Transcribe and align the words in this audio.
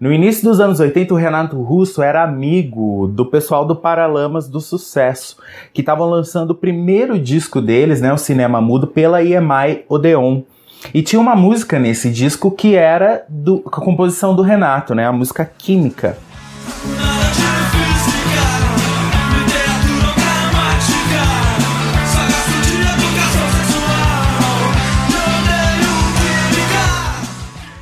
No 0.00 0.10
início 0.10 0.44
dos 0.44 0.60
anos 0.60 0.80
80, 0.80 1.12
o 1.12 1.16
Renato 1.18 1.60
Russo 1.60 2.00
era 2.00 2.24
amigo 2.24 3.06
do 3.06 3.26
pessoal 3.26 3.66
do 3.66 3.76
Paralamas 3.76 4.48
do 4.48 4.58
Sucesso, 4.58 5.36
que 5.74 5.82
estavam 5.82 6.08
lançando 6.08 6.52
o 6.52 6.54
primeiro 6.54 7.18
disco 7.18 7.60
deles, 7.60 8.00
né, 8.00 8.10
o 8.10 8.16
Cinema 8.16 8.62
Mudo, 8.62 8.86
pela 8.86 9.22
EMI 9.22 9.84
Odeon. 9.90 10.40
E 10.94 11.02
tinha 11.02 11.20
uma 11.20 11.36
música 11.36 11.78
nesse 11.78 12.08
disco 12.08 12.50
que 12.50 12.76
era 12.76 13.26
do, 13.28 13.62
a 13.66 13.78
composição 13.78 14.34
do 14.34 14.40
Renato, 14.40 14.94
né, 14.94 15.06
a 15.06 15.12
música 15.12 15.44
Química. 15.44 16.16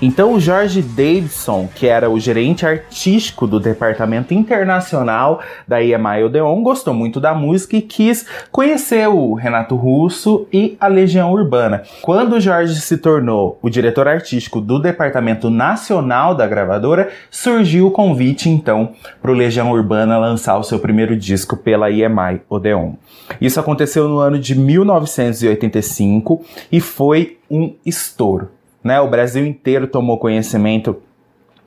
Então 0.01 0.35
o 0.35 0.41
George 0.41 0.81
Davidson, 0.81 1.69
que 1.75 1.89
era 1.89 2.09
o 2.09 2.21
gerente 2.21 2.65
artístico 2.65 3.49
do 3.49 3.59
departamento 3.59 4.33
internacional 4.33 5.41
da 5.67 5.83
EMI 5.83 6.23
Odeon, 6.25 6.63
gostou 6.63 6.95
muito 6.95 7.19
da 7.19 7.35
música 7.35 7.77
e 7.77 7.83
quis 7.83 8.25
conhecer 8.53 9.09
o 9.09 9.35
Renato 9.35 9.75
Russo 9.75 10.47
e 10.53 10.77
a 10.79 10.87
Legião 10.87 11.33
Urbana. 11.33 11.83
Quando 12.01 12.35
o 12.35 12.41
Jorge 12.41 12.81
se 12.81 12.97
tornou 12.99 13.59
o 13.61 13.69
diretor 13.69 14.07
artístico 14.07 14.61
do 14.61 14.79
departamento 14.79 15.51
nacional 15.51 16.33
da 16.33 16.47
gravadora, 16.47 17.09
surgiu 17.29 17.89
o 17.89 17.91
convite 17.91 18.49
então 18.49 18.93
para 19.21 19.33
o 19.33 19.35
Legião 19.35 19.73
Urbana 19.73 20.17
lançar 20.17 20.57
o 20.59 20.63
seu 20.63 20.79
primeiro 20.79 21.17
disco 21.17 21.57
pela 21.57 21.91
EMI 21.91 22.43
Odeon. 22.49 22.93
Isso 23.41 23.59
aconteceu 23.59 24.09
no 24.09 24.19
ano 24.19 24.39
de 24.39 24.55
1985 24.55 26.45
e 26.71 26.81
foi 26.81 27.39
um 27.51 27.75
estouro 27.85 28.58
né? 28.83 29.01
O 29.01 29.09
Brasil 29.09 29.47
inteiro 29.47 29.87
tomou 29.87 30.19
conhecimento 30.19 30.97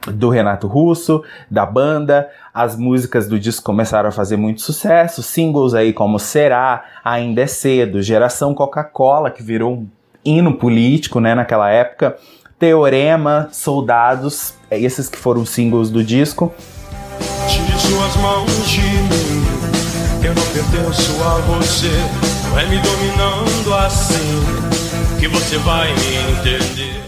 do 0.08 0.30
Renato 0.30 0.68
Russo, 0.68 1.24
da 1.50 1.66
banda, 1.66 2.30
as 2.54 2.76
músicas 2.76 3.28
do 3.28 3.40
disco 3.40 3.64
começaram 3.64 4.10
a 4.10 4.12
fazer 4.12 4.36
muito 4.36 4.62
sucesso, 4.62 5.22
singles 5.22 5.74
aí 5.74 5.94
como 5.94 6.18
Será, 6.18 6.84
Ainda 7.04 7.42
é 7.42 7.48
Cedo, 7.48 8.02
Geração 8.02 8.54
Coca-Cola, 8.54 9.30
que 9.30 9.44
virou 9.44 9.74
um 9.74 9.88
hino 10.26 10.54
político, 10.56 11.20
né, 11.20 11.36
naquela 11.36 11.70
época, 11.70 12.18
Teorema, 12.58 13.50
Soldados, 13.52 14.56
é 14.70 14.80
esses 14.80 15.10
que 15.10 15.18
foram 15.18 15.46
singles 15.46 15.90
do 15.90 16.04
disco. 16.04 16.52
Tire 17.48 17.80
suas 17.80 18.16
mãos 18.18 18.68
de 18.68 18.82
mim, 18.82 19.44
eu 20.24 20.34
não 20.34 20.44
pertenço 20.54 21.24
a 21.24 21.38
você, 21.42 21.92
é 22.60 22.66
me 22.68 22.78
dominando 22.78 23.74
assim, 23.86 24.41
que 25.22 25.28
você 25.28 25.56
vai 25.60 25.88
entender. 25.92 27.00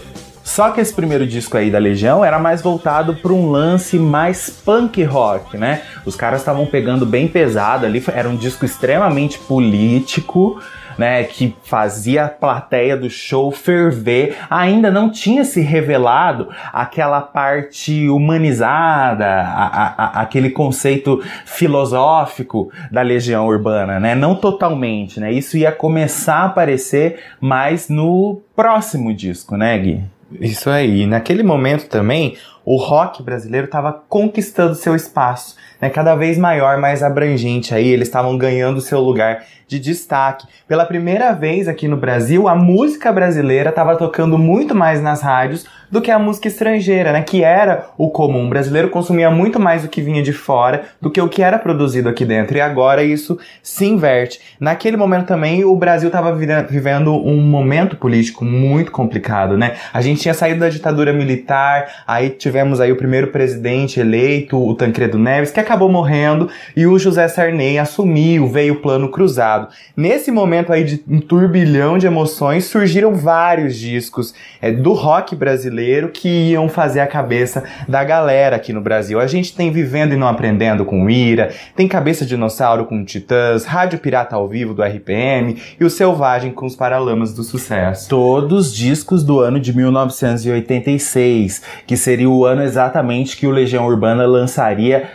Só 0.44 0.70
que 0.70 0.80
esse 0.80 0.94
primeiro 0.94 1.26
disco 1.26 1.56
aí 1.56 1.68
da 1.68 1.80
Legião 1.80 2.24
era 2.24 2.38
mais 2.38 2.62
voltado 2.62 3.16
para 3.16 3.32
um 3.32 3.50
lance 3.50 3.98
mais 3.98 4.48
punk 4.48 5.02
rock, 5.02 5.58
né? 5.58 5.82
Os 6.06 6.14
caras 6.14 6.42
estavam 6.42 6.64
pegando 6.64 7.04
bem 7.04 7.26
pesado 7.26 7.84
ali, 7.84 8.00
era 8.14 8.28
um 8.28 8.36
disco 8.36 8.64
extremamente 8.64 9.36
político, 9.40 10.60
né, 10.98 11.24
que 11.24 11.56
fazia 11.62 12.24
a 12.24 12.28
plateia 12.28 12.96
do 12.96 13.08
show 13.10 13.50
ferver, 13.50 14.36
ainda 14.48 14.90
não 14.90 15.10
tinha 15.10 15.44
se 15.44 15.60
revelado 15.60 16.48
aquela 16.72 17.20
parte 17.20 18.08
humanizada, 18.08 19.26
a, 19.26 19.94
a, 19.96 20.20
aquele 20.22 20.50
conceito 20.50 21.22
filosófico 21.44 22.70
da 22.90 23.02
Legião 23.02 23.46
Urbana, 23.46 23.98
né? 23.98 24.14
Não 24.14 24.34
totalmente, 24.34 25.20
né? 25.20 25.32
Isso 25.32 25.56
ia 25.56 25.72
começar 25.72 26.36
a 26.36 26.44
aparecer 26.46 27.20
mais 27.40 27.88
no 27.88 28.40
próximo 28.54 29.14
disco, 29.14 29.56
né, 29.56 29.78
Gui? 29.78 30.00
Isso 30.40 30.70
aí. 30.70 31.06
Naquele 31.06 31.42
momento 31.42 31.88
também, 31.88 32.36
o 32.64 32.76
rock 32.76 33.22
brasileiro 33.22 33.66
estava 33.66 33.92
conquistando 33.92 34.74
seu 34.74 34.94
espaço, 34.94 35.56
né, 35.80 35.90
cada 35.90 36.14
vez 36.14 36.38
maior, 36.38 36.78
mais 36.78 37.02
abrangente 37.02 37.74
aí, 37.74 37.88
eles 37.88 38.08
estavam 38.08 38.38
ganhando 38.38 38.80
seu 38.80 39.00
lugar 39.00 39.44
de 39.66 39.78
destaque. 39.78 40.46
Pela 40.68 40.84
primeira 40.84 41.32
vez 41.32 41.68
aqui 41.68 41.88
no 41.88 41.96
Brasil, 41.96 42.48
a 42.48 42.54
música 42.54 43.12
brasileira 43.12 43.70
estava 43.70 43.96
tocando 43.96 44.38
muito 44.38 44.74
mais 44.74 45.00
nas 45.00 45.22
rádios 45.22 45.66
do 45.90 46.00
que 46.02 46.10
a 46.10 46.18
música 46.18 46.48
estrangeira, 46.48 47.12
né? 47.12 47.22
Que 47.22 47.44
era 47.44 47.86
o 47.96 48.10
comum. 48.10 48.46
O 48.46 48.48
brasileiro 48.48 48.90
consumia 48.90 49.30
muito 49.30 49.60
mais 49.60 49.84
o 49.84 49.88
que 49.88 50.02
vinha 50.02 50.22
de 50.22 50.32
fora 50.32 50.84
do 51.00 51.10
que 51.10 51.20
o 51.20 51.28
que 51.28 51.42
era 51.42 51.58
produzido 51.58 52.08
aqui 52.08 52.24
dentro. 52.24 52.56
E 52.56 52.60
agora 52.60 53.04
isso 53.04 53.38
se 53.62 53.86
inverte. 53.86 54.40
Naquele 54.58 54.96
momento 54.96 55.26
também, 55.26 55.64
o 55.64 55.76
Brasil 55.76 56.08
estava 56.08 56.34
vivendo 56.34 57.14
um 57.14 57.40
momento 57.40 57.96
político 57.96 58.44
muito 58.44 58.90
complicado, 58.90 59.56
né? 59.56 59.76
A 59.92 60.00
gente 60.00 60.20
tinha 60.20 60.34
saído 60.34 60.60
da 60.60 60.68
ditadura 60.68 61.12
militar, 61.12 62.02
aí 62.06 62.30
tivemos 62.30 62.53
aí 62.80 62.92
o 62.92 62.96
primeiro 62.96 63.28
presidente 63.28 64.00
eleito, 64.00 64.56
o 64.56 64.74
Tancredo 64.74 65.18
Neves, 65.18 65.50
que 65.50 65.60
acabou 65.60 65.88
morrendo, 65.88 66.48
e 66.76 66.86
o 66.86 66.98
José 66.98 67.26
Sarney 67.28 67.78
assumiu, 67.78 68.48
veio 68.48 68.74
o 68.74 68.80
plano 68.80 69.10
cruzado. 69.10 69.68
Nesse 69.96 70.30
momento 70.30 70.72
aí 70.72 70.84
de 70.84 71.04
um 71.08 71.20
turbilhão 71.20 71.98
de 71.98 72.06
emoções, 72.06 72.66
surgiram 72.66 73.14
vários 73.14 73.76
discos 73.76 74.34
é, 74.60 74.70
do 74.70 74.92
rock 74.92 75.34
brasileiro 75.34 76.08
que 76.08 76.50
iam 76.50 76.68
fazer 76.68 77.00
a 77.00 77.06
cabeça 77.06 77.64
da 77.88 78.04
galera 78.04 78.56
aqui 78.56 78.72
no 78.72 78.80
Brasil. 78.80 79.20
A 79.20 79.26
gente 79.26 79.54
tem 79.54 79.70
Vivendo 79.70 80.12
e 80.12 80.16
Não 80.16 80.28
Aprendendo 80.28 80.84
com 80.84 81.08
Ira, 81.08 81.50
tem 81.74 81.88
Cabeça 81.88 82.24
Dinossauro 82.24 82.84
com 82.84 83.04
Titãs, 83.04 83.64
Rádio 83.64 83.98
Pirata 83.98 84.36
ao 84.36 84.48
Vivo 84.48 84.74
do 84.74 84.82
RPM 84.82 85.60
e 85.78 85.84
o 85.84 85.90
Selvagem 85.90 86.52
com 86.52 86.66
os 86.66 86.76
Paralamas 86.76 87.32
do 87.32 87.42
Sucesso. 87.42 88.08
Todos 88.08 88.74
discos 88.74 89.22
do 89.22 89.40
ano 89.40 89.58
de 89.60 89.74
1986, 89.74 91.62
que 91.86 91.96
seria 91.96 92.28
o 92.28 92.43
ano 92.44 92.62
exatamente 92.62 93.36
que 93.36 93.46
o 93.46 93.50
Legião 93.50 93.86
Urbana 93.86 94.26
lançaria 94.26 95.10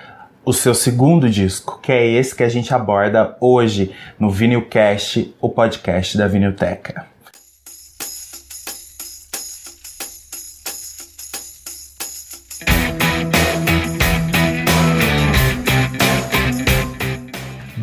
o 0.45 0.53
seu 0.53 0.73
segundo 0.73 1.29
disco, 1.29 1.79
que 1.81 1.91
é 1.91 2.05
esse 2.05 2.35
que 2.35 2.43
a 2.43 2.49
gente 2.49 2.73
aborda 2.73 3.35
hoje 3.39 3.91
no 4.17 4.29
Vinilcast, 4.29 5.35
o 5.39 5.49
podcast 5.49 6.17
da 6.17 6.27
Vinilteca. 6.27 7.05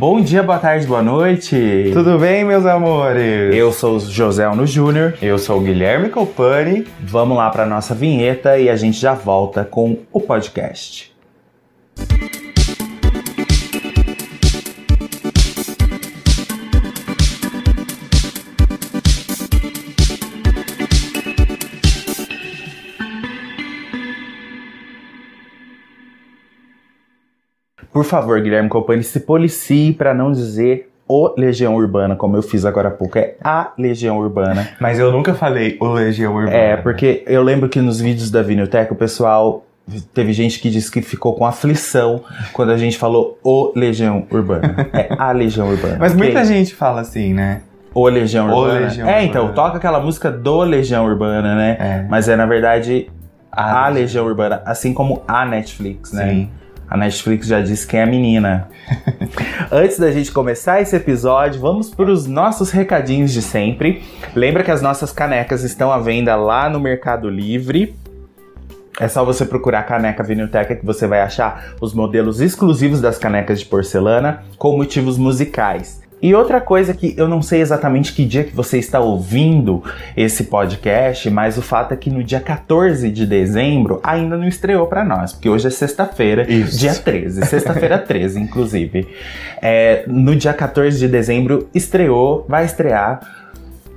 Bom 0.09 0.21
dia, 0.21 0.41
boa 0.41 0.61
tarde, 0.61 0.87
boa 0.87 1.03
noite. 1.03 1.91
Tudo 1.93 2.17
bem, 2.17 2.45
meus 2.45 2.65
amores? 2.65 3.53
Eu 3.53 3.73
sou 3.73 3.97
o 3.97 3.99
José 3.99 4.49
Ono 4.49 4.65
Júnior. 4.65 5.15
Eu 5.21 5.37
sou 5.37 5.59
o 5.59 5.61
Guilherme 5.61 6.11
Copani. 6.11 6.87
Vamos 7.01 7.37
lá 7.37 7.51
para 7.51 7.67
nossa 7.67 7.93
vinheta 7.93 8.57
e 8.57 8.71
a 8.71 8.77
gente 8.77 9.01
já 9.01 9.15
volta 9.15 9.65
com 9.65 9.99
o 10.13 10.21
podcast. 10.21 11.13
Por 27.97 28.05
favor, 28.05 28.39
Guilherme 28.43 28.69
Copani, 28.69 29.03
se 29.03 29.21
policie 29.21 29.91
para 29.91 30.13
não 30.13 30.31
dizer 30.31 30.93
o 31.09 31.33
Legião 31.35 31.75
Urbana, 31.75 32.15
como 32.15 32.37
eu 32.37 32.43
fiz 32.43 32.67
agora 32.67 32.89
há 32.89 32.91
pouco. 32.91 33.19
É 33.19 33.37
a 33.43 33.73
Legião 33.79 34.19
Urbana. 34.19 34.69
Mas 34.79 34.99
eu 34.99 35.11
nunca 35.11 35.33
falei 35.33 35.79
o 35.81 35.87
Legião 35.87 36.35
Urbana. 36.35 36.55
É, 36.55 36.77
porque 36.77 37.25
eu 37.27 37.43
lembro 37.43 37.71
que 37.71 37.81
nos 37.81 37.99
vídeos 37.99 38.31
da 38.31 38.43
Vinilteca 38.43 38.93
o 38.93 38.97
pessoal. 38.97 39.65
Teve 40.13 40.35
gente 40.35 40.61
que 40.61 40.69
disse 40.69 40.91
que 40.91 41.01
ficou 41.01 41.35
com 41.37 41.47
aflição 41.47 42.23
quando 42.53 42.71
a 42.71 42.77
gente 42.77 42.99
falou 42.99 43.39
o 43.43 43.73
Legião 43.75 44.27
Urbana. 44.31 44.91
É 44.93 45.09
a 45.19 45.33
Legião 45.33 45.67
Urbana. 45.67 45.97
Mas 45.99 46.13
okay? 46.13 46.23
muita 46.23 46.45
gente 46.45 46.75
fala 46.75 47.01
assim, 47.01 47.33
né? 47.33 47.63
O 47.95 48.07
Legião 48.09 48.51
o 48.51 48.59
Urbana. 48.59 48.81
Legião 48.81 49.09
é, 49.09 49.25
então, 49.25 49.55
toca 49.55 49.79
aquela 49.79 50.01
música 50.01 50.31
do 50.31 50.61
Legião 50.65 51.07
Urbana, 51.07 51.55
né? 51.55 51.77
É. 51.81 52.07
Mas 52.11 52.29
é, 52.29 52.37
na 52.37 52.45
verdade, 52.45 53.09
a, 53.51 53.87
a 53.87 53.89
Legião 53.89 54.27
Urbana, 54.27 54.61
assim 54.67 54.93
como 54.93 55.23
a 55.27 55.47
Netflix, 55.47 56.13
né? 56.13 56.29
Sim. 56.29 56.51
A 56.97 56.99
Netflix 56.99 57.47
já 57.47 57.61
disse 57.61 57.87
quem 57.87 58.01
é 58.01 58.05
a 58.05 58.07
menina. 58.07 58.69
Antes 59.71 59.99
da 59.99 60.11
gente 60.11 60.33
começar 60.33 60.81
esse 60.81 60.97
episódio, 60.97 61.61
vamos 61.61 61.91
para 61.91 62.11
os 62.11 62.27
nossos 62.27 62.71
recadinhos 62.71 63.33
de 63.33 63.43
sempre. 63.43 64.03
Lembra 64.35 64.65
que 64.65 64.71
as 64.71 64.81
nossas 64.81 65.13
canecas 65.13 65.63
estão 65.63 65.93
à 65.93 65.99
venda 65.99 66.35
lá 66.37 66.71
no 66.71 66.81
Mercado 66.81 67.29
Livre. 67.29 67.95
É 68.99 69.09
só 69.09 69.23
você 69.27 69.45
procurar 69.45 69.83
caneca 69.83 70.23
Vinilteca 70.23 70.75
que 70.75 70.87
você 70.87 71.07
vai 71.07 71.21
achar 71.21 71.75
os 71.83 71.93
modelos 71.93 72.41
exclusivos 72.41 72.99
das 72.99 73.19
canecas 73.19 73.61
de 73.61 73.67
porcelana 73.67 74.43
com 74.57 74.75
motivos 74.75 75.19
musicais. 75.19 76.06
E 76.21 76.35
outra 76.35 76.63
coisa 76.63 76.95
que 76.95 77.15
eu 77.19 77.29
não 77.29 77.43
sei 77.43 77.61
exatamente 77.61 78.15
que 78.15 78.25
dia 78.25 78.43
que 78.43 78.55
você 78.57 78.79
está 78.79 78.99
ouvindo 79.01 79.83
esse 80.17 80.45
podcast, 80.45 81.29
mas 81.31 81.59
o 81.59 81.63
fato 81.63 81.93
é 81.93 81.97
que 81.97 82.09
no 82.09 82.25
dia 82.25 82.41
14 82.41 83.11
de 83.11 83.27
dezembro 83.27 84.01
ainda 84.03 84.37
não 84.37 84.49
estreou 84.49 84.87
para 84.87 85.05
nós, 85.05 85.33
porque 85.35 85.49
hoje 85.49 85.67
é 85.67 85.71
sexta-feira, 85.71 86.45
dia 86.45 86.95
13, 86.95 87.45
sexta-feira 87.45 87.99
13, 88.01 88.41
inclusive. 88.41 89.07
É, 89.61 90.05
no 90.07 90.35
dia 90.35 90.55
14 90.55 90.99
de 90.99 91.07
dezembro 91.07 91.69
estreou, 91.75 92.47
vai 92.49 92.65
estrear 92.65 93.21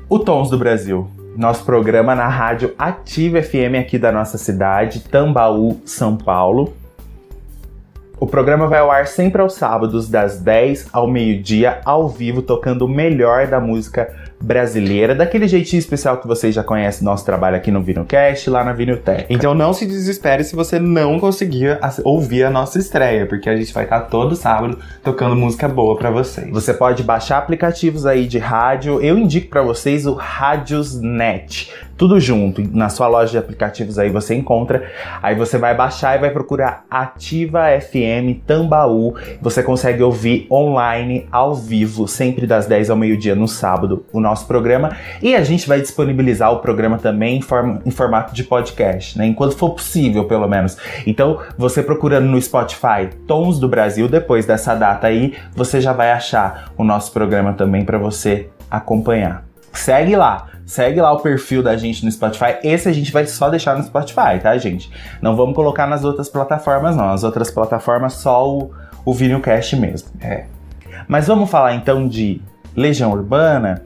o 0.10 0.20
Tons 0.20 0.50
do 0.50 0.58
Brasil. 0.58 1.10
nosso 1.38 1.64
programa 1.64 2.14
na 2.16 2.28
rádio 2.28 2.74
Ativa 2.78 3.42
FM 3.42 3.80
aqui 3.80 3.98
da 3.98 4.12
nossa 4.12 4.38
cidade, 4.38 5.00
Tambaú, 5.00 5.80
São 5.86 6.18
Paulo. 6.18 6.74
O 8.20 8.28
programa 8.28 8.68
vai 8.68 8.80
ao 8.80 8.92
ar 8.92 9.08
sempre 9.08 9.42
aos 9.42 9.54
sábados, 9.54 10.10
das 10.10 10.42
10 10.42 10.88
ao 10.92 11.08
meio-dia, 11.08 11.80
ao 11.86 12.10
vivo, 12.10 12.42
tocando 12.42 12.84
o 12.84 12.88
melhor 12.88 13.48
da 13.48 13.62
música 13.62 14.14
brasileira, 14.42 15.16
daquele 15.16 15.48
jeitinho 15.48 15.80
especial 15.80 16.18
que 16.18 16.28
vocês 16.28 16.54
já 16.54 16.62
conhecem 16.62 17.06
nosso 17.06 17.26
trabalho 17.26 17.56
aqui 17.56 17.72
no 17.72 17.82
VinoCast, 17.82 18.50
lá 18.50 18.62
na 18.62 18.74
Vinotech. 18.74 19.26
Então 19.30 19.54
não 19.54 19.72
se 19.72 19.86
desespere 19.86 20.44
se 20.44 20.54
você 20.54 20.80
não 20.80 21.18
conseguir 21.18 21.80
ouvir 22.04 22.44
a 22.44 22.50
nossa 22.50 22.78
estreia, 22.78 23.26
porque 23.26 23.50
a 23.50 23.56
gente 23.56 23.74
vai 23.74 23.86
estar 23.86 24.02
todo 24.02 24.36
sábado 24.36 24.78
tocando 25.02 25.34
música 25.34 25.70
boa 25.70 25.98
para 25.98 26.12
vocês. 26.12 26.50
Você 26.52 26.74
pode 26.74 27.04
baixar 27.04 27.38
aplicativos 27.38 28.06
aí 28.06 28.28
de 28.28 28.38
rádio. 28.38 29.02
Eu 29.02 29.18
indico 29.18 29.50
para 29.50 29.62
vocês 29.62 30.06
o 30.06 30.14
Radiosnet 30.14 31.72
tudo 32.00 32.18
junto. 32.18 32.64
Na 32.74 32.88
sua 32.88 33.10
loja 33.10 33.34
de 33.34 33.38
aplicativos 33.38 34.00
aí 34.00 34.10
você 34.10 34.34
encontra. 34.34 34.90
Aí 35.22 35.36
você 35.36 35.58
vai 35.58 35.76
baixar 35.76 36.16
e 36.16 36.20
vai 36.20 36.32
procurar 36.32 36.86
Ativa 36.90 37.66
FM 37.78 38.40
Tambaú. 38.48 39.16
Você 39.42 39.62
consegue 39.62 40.02
ouvir 40.02 40.48
online, 40.50 41.28
ao 41.30 41.54
vivo, 41.54 42.08
sempre 42.08 42.48
das 42.48 42.66
10 42.66 42.90
ao 42.90 42.96
meio-dia 42.96 43.36
no 43.36 43.50
sábado, 43.50 44.06
o 44.14 44.22
nosso 44.22 44.48
programa. 44.48 44.96
E 45.22 45.36
a 45.36 45.44
gente 45.44 45.68
vai 45.68 45.82
disponibilizar 45.82 46.54
o 46.54 46.60
programa 46.60 46.98
também 46.98 47.40
em, 47.40 47.42
form 47.42 47.80
em 47.86 47.92
formato 47.92 48.34
de 48.34 48.46
podcast, 48.46 49.18
né? 49.18 49.26
Enquanto 49.26 49.58
for 49.58 49.72
possível, 49.72 50.24
pelo 50.24 50.48
menos. 50.48 50.78
Então, 51.06 51.42
você 51.58 51.84
procurando 51.84 52.28
no 52.28 52.42
Spotify 52.42 53.10
Tons 53.28 53.60
do 53.60 53.68
Brasil, 53.68 54.08
depois 54.08 54.46
dessa 54.46 54.74
data 54.74 55.08
aí, 55.08 55.34
você 55.54 55.82
já 55.82 55.92
vai 55.92 56.12
achar 56.12 56.72
o 56.78 56.84
nosso 56.86 57.12
programa 57.12 57.52
também 57.52 57.84
para 57.84 57.98
você 57.98 58.48
acompanhar. 58.72 59.44
Segue 59.74 60.16
lá. 60.16 60.48
Segue 60.70 61.02
lá 61.02 61.12
o 61.12 61.20
perfil 61.20 61.64
da 61.64 61.76
gente 61.76 62.06
no 62.06 62.12
Spotify. 62.12 62.60
Esse 62.64 62.88
a 62.88 62.94
gente 62.94 63.12
vai 63.12 63.26
só 63.26 63.50
deixar 63.50 63.76
no 63.76 63.84
Spotify, 63.84 64.40
tá, 64.40 64.56
gente? 64.60 64.92
Não 65.20 65.36
vamos 65.36 65.56
colocar 65.56 65.88
nas 65.88 66.04
outras 66.04 66.30
plataformas, 66.30 66.96
não. 66.96 67.10
As 67.10 67.24
outras 67.24 67.50
plataformas, 67.50 68.14
só 68.14 68.48
o, 68.48 68.70
o 69.04 69.12
Vinilcast 69.12 69.76
mesmo. 69.76 70.10
É. 70.22 70.46
Mas 71.08 71.26
vamos 71.26 71.50
falar 71.50 71.74
então 71.74 72.08
de 72.08 72.40
Legião 72.76 73.12
Urbana. 73.12 73.82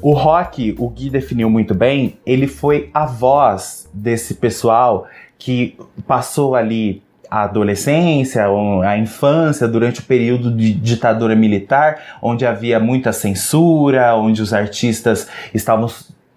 O 0.00 0.14
rock, 0.14 0.74
o 0.78 0.88
Gui 0.88 1.10
definiu 1.10 1.50
muito 1.50 1.74
bem, 1.74 2.18
ele 2.24 2.46
foi 2.46 2.88
a 2.94 3.04
voz 3.04 3.86
desse 3.92 4.32
pessoal 4.32 5.06
que 5.36 5.76
passou 6.06 6.54
ali 6.54 7.02
a 7.30 7.42
adolescência, 7.42 8.44
a 8.84 8.98
infância, 8.98 9.68
durante 9.68 10.00
o 10.00 10.02
período 10.02 10.50
de 10.50 10.72
ditadura 10.72 11.36
militar, 11.36 12.18
onde 12.22 12.46
havia 12.46 12.80
muita 12.80 13.12
censura, 13.12 14.14
onde 14.14 14.40
os 14.40 14.52
artistas 14.52 15.28
estavam 15.52 15.88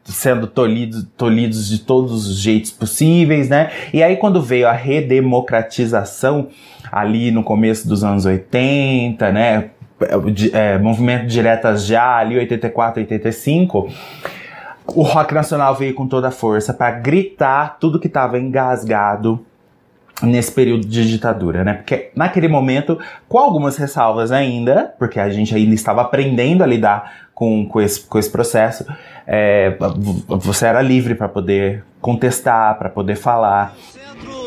sendo 0.04 0.48
tolhidos, 0.48 1.08
tolhidos 1.16 1.70
de 1.70 1.80
todos 1.80 2.28
os 2.28 2.38
jeitos 2.40 2.72
possíveis, 2.72 3.50
né? 3.50 3.72
E 3.94 4.04
aí 4.04 4.18
quando 4.18 4.42
veio 4.42 4.68
a 4.68 4.74
redemocratização 4.74 6.50
ali 6.92 7.32
no 7.32 7.44
começo 7.44 7.88
dos 7.88 8.04
anos 8.04 8.26
80, 8.26 9.32
né? 9.32 9.70
É, 10.52 10.80
movimento 10.80 11.28
Diretas 11.28 11.86
Já, 11.86 12.18
ali 12.18 12.36
84, 12.36 13.02
85, 13.02 13.88
o 14.88 15.04
rock 15.04 15.34
nacional 15.34 15.76
veio 15.76 15.94
com 15.94 16.08
toda 16.08 16.30
a 16.30 16.32
força 16.32 16.74
para 16.74 16.92
gritar 16.92 17.78
tudo 17.80 18.00
que 18.00 18.08
estava 18.08 18.40
engasgado 18.40 19.46
nesse 20.22 20.52
período 20.52 20.88
de 20.88 21.10
ditadura, 21.10 21.64
né? 21.64 21.74
Porque 21.74 22.12
naquele 22.16 22.48
momento, 22.48 23.00
com 23.28 23.38
algumas 23.38 23.78
ressalvas 23.78 24.32
ainda, 24.32 24.94
porque 24.98 25.20
a 25.20 25.30
gente 25.30 25.54
ainda 25.56 25.74
estava 25.74 26.02
aprendendo 26.02 26.64
a 26.64 26.68
lidar 26.68 27.30
com, 27.34 27.66
com, 27.66 27.82
esse, 27.82 28.02
com 28.02 28.20
esse 28.20 28.30
processo, 28.30 28.86
é, 29.26 29.76
você 30.28 30.66
era 30.66 30.82
livre 30.82 31.16
para 31.16 31.28
poder 31.28 31.84
contestar, 32.00 32.78
para 32.78 32.90
poder 32.90 33.16
falar 33.16 33.76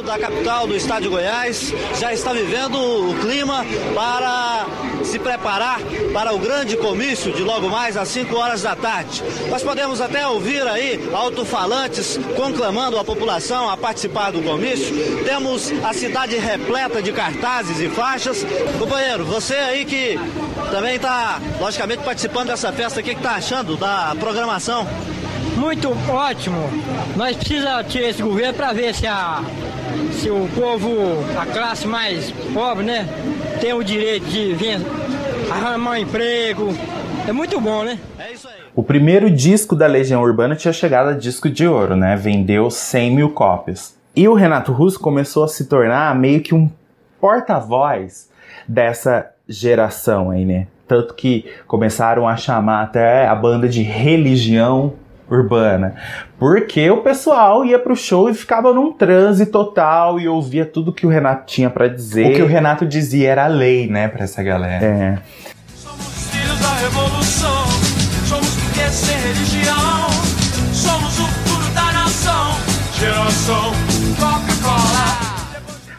da 0.04 0.18
capital 0.18 0.66
do 0.66 0.76
estado 0.76 1.02
de 1.02 1.08
Goiás 1.08 1.72
já 1.98 2.12
está 2.12 2.32
vivendo 2.32 2.76
o 2.76 3.14
clima 3.20 3.64
para 3.94 4.66
se 5.02 5.18
preparar 5.18 5.80
para 6.12 6.34
o 6.34 6.38
grande 6.38 6.76
comício 6.76 7.32
de 7.32 7.42
logo 7.42 7.68
mais 7.68 7.96
às 7.96 8.08
5 8.08 8.36
horas 8.36 8.62
da 8.62 8.76
tarde. 8.76 9.22
Nós 9.48 9.62
podemos 9.62 10.00
até 10.00 10.26
ouvir 10.26 10.66
aí 10.66 11.08
alto-falantes 11.12 12.18
conclamando 12.36 12.98
a 12.98 13.04
população 13.04 13.68
a 13.68 13.76
participar 13.76 14.30
do 14.30 14.42
comício. 14.42 14.94
Temos 15.24 15.72
a 15.82 15.92
cidade 15.92 16.36
repleta 16.36 17.02
de 17.02 17.12
cartazes 17.12 17.80
e 17.80 17.88
faixas. 17.88 18.44
Companheiro, 18.78 19.24
você 19.24 19.54
aí 19.54 19.84
que 19.84 20.18
também 20.70 20.96
está, 20.96 21.40
logicamente, 21.60 22.02
participando 22.02 22.48
dessa 22.48 22.72
festa, 22.72 23.00
o 23.00 23.02
que 23.02 23.12
está 23.12 23.32
achando 23.32 23.76
da 23.76 24.14
programação? 24.18 24.86
Muito 25.56 25.90
ótimo. 26.10 26.58
Nós 27.16 27.36
precisamos 27.36 27.92
tirar 27.92 28.08
esse 28.08 28.22
governo 28.22 28.54
para 28.54 28.72
ver 28.72 28.94
se, 28.94 29.06
a, 29.06 29.42
se 30.12 30.30
o 30.30 30.48
povo, 30.54 30.90
a 31.38 31.46
classe 31.46 31.86
mais 31.86 32.30
pobre, 32.52 32.84
né, 32.84 33.06
tem 33.60 33.72
o 33.72 33.82
direito 33.82 34.26
de 34.26 34.52
vir 34.54 34.78
arrumar 35.50 35.92
um 35.92 35.96
emprego. 35.96 36.68
É 37.26 37.32
muito 37.32 37.60
bom, 37.60 37.84
né? 37.84 37.98
É 38.18 38.32
isso 38.32 38.48
aí. 38.48 38.54
O 38.74 38.82
primeiro 38.82 39.30
disco 39.30 39.76
da 39.76 39.86
Legião 39.86 40.20
Urbana 40.22 40.56
tinha 40.56 40.72
chegado 40.72 41.10
a 41.10 41.12
disco 41.12 41.48
de 41.48 41.66
ouro, 41.66 41.94
né? 41.94 42.16
Vendeu 42.16 42.70
100 42.70 43.14
mil 43.14 43.30
cópias. 43.30 43.96
E 44.16 44.26
o 44.28 44.34
Renato 44.34 44.72
Russo 44.72 44.98
começou 44.98 45.44
a 45.44 45.48
se 45.48 45.66
tornar 45.66 46.14
meio 46.14 46.40
que 46.40 46.54
um 46.54 46.68
porta-voz 47.20 48.28
dessa 48.66 49.30
geração 49.48 50.30
aí, 50.30 50.44
né? 50.44 50.66
Tanto 50.86 51.14
que 51.14 51.46
começaram 51.66 52.28
a 52.28 52.36
chamar 52.36 52.82
até 52.82 53.26
a 53.26 53.34
banda 53.34 53.68
de 53.68 53.82
religião 53.82 54.94
urbana. 55.30 55.94
Porque 56.38 56.90
o 56.90 56.98
pessoal 56.98 57.64
ia 57.64 57.78
pro 57.78 57.96
show 57.96 58.28
e 58.28 58.34
ficava 58.34 58.70
num 58.72 58.92
transe 58.92 59.46
total 59.46 60.20
e 60.20 60.28
ouvia 60.28 60.66
tudo 60.66 60.92
que 60.92 61.06
o 61.06 61.08
Renato 61.08 61.46
tinha 61.46 61.70
para 61.70 61.88
dizer. 61.88 62.32
O 62.32 62.34
que 62.34 62.42
o 62.42 62.46
Renato 62.46 62.84
dizia 62.86 63.30
era 63.30 63.46
lei, 63.46 63.88
né, 63.88 64.08
pra 64.08 64.24
essa 64.24 64.42
galera. 64.42 64.84
É. 64.84 65.18
Somos 65.74 66.28
filhos 66.30 66.60
da 66.60 66.74
revolução, 66.74 67.64
somos 68.26 68.54
porque 68.56 68.90
sem 68.90 69.16
religião, 69.18 70.10
somos 70.72 71.18
o 71.18 71.26
futuro 71.26 71.70
da 71.74 71.92
nação, 71.92 72.52
geração 72.98 73.72
Coca-Cola. 74.18 75.04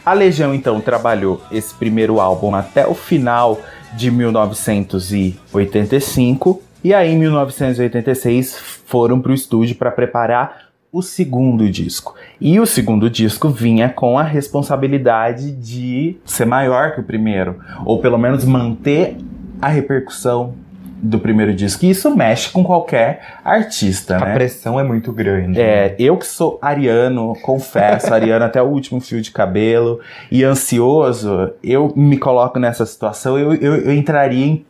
A 0.04 0.12
Legião 0.12 0.54
então 0.54 0.80
trabalhou 0.80 1.42
esse 1.50 1.74
primeiro 1.74 2.20
álbum 2.20 2.54
até 2.54 2.86
o 2.86 2.94
final 2.94 3.60
de 3.96 4.08
1985 4.10 6.62
e 6.86 6.94
aí, 6.94 7.14
em 7.14 7.18
1986, 7.18 8.56
foram 8.86 9.20
para 9.20 9.32
o 9.32 9.34
estúdio 9.34 9.74
para 9.74 9.90
preparar 9.90 10.66
o 10.92 11.02
segundo 11.02 11.68
disco. 11.68 12.14
E 12.40 12.60
o 12.60 12.64
segundo 12.64 13.10
disco 13.10 13.48
vinha 13.48 13.88
com 13.88 14.16
a 14.16 14.22
responsabilidade 14.22 15.50
de 15.50 16.16
ser 16.24 16.44
maior 16.44 16.94
que 16.94 17.00
o 17.00 17.02
primeiro, 17.02 17.58
ou 17.84 18.00
pelo 18.00 18.16
menos 18.16 18.44
manter 18.44 19.16
a 19.60 19.66
repercussão 19.66 20.54
do 21.02 21.18
primeiro 21.18 21.52
disco. 21.52 21.84
E 21.84 21.90
isso 21.90 22.14
mexe 22.14 22.50
com 22.50 22.62
qualquer 22.62 23.20
artista, 23.44 24.18
a 24.18 24.20
né? 24.20 24.30
A 24.30 24.34
pressão 24.34 24.78
é 24.78 24.84
muito 24.84 25.12
grande. 25.12 25.60
É, 25.60 25.88
né? 25.88 25.94
eu 25.98 26.16
que 26.16 26.26
sou 26.26 26.56
ariano, 26.62 27.34
confesso, 27.42 28.14
ariano 28.14 28.44
até 28.44 28.62
o 28.62 28.66
último 28.66 29.00
fio 29.00 29.20
de 29.20 29.32
cabelo, 29.32 29.98
e 30.30 30.44
ansioso, 30.44 31.50
eu 31.64 31.92
me 31.96 32.16
coloco 32.16 32.60
nessa 32.60 32.86
situação, 32.86 33.36
eu, 33.36 33.54
eu, 33.54 33.74
eu 33.74 33.92
entraria 33.92 34.46
em 34.46 34.64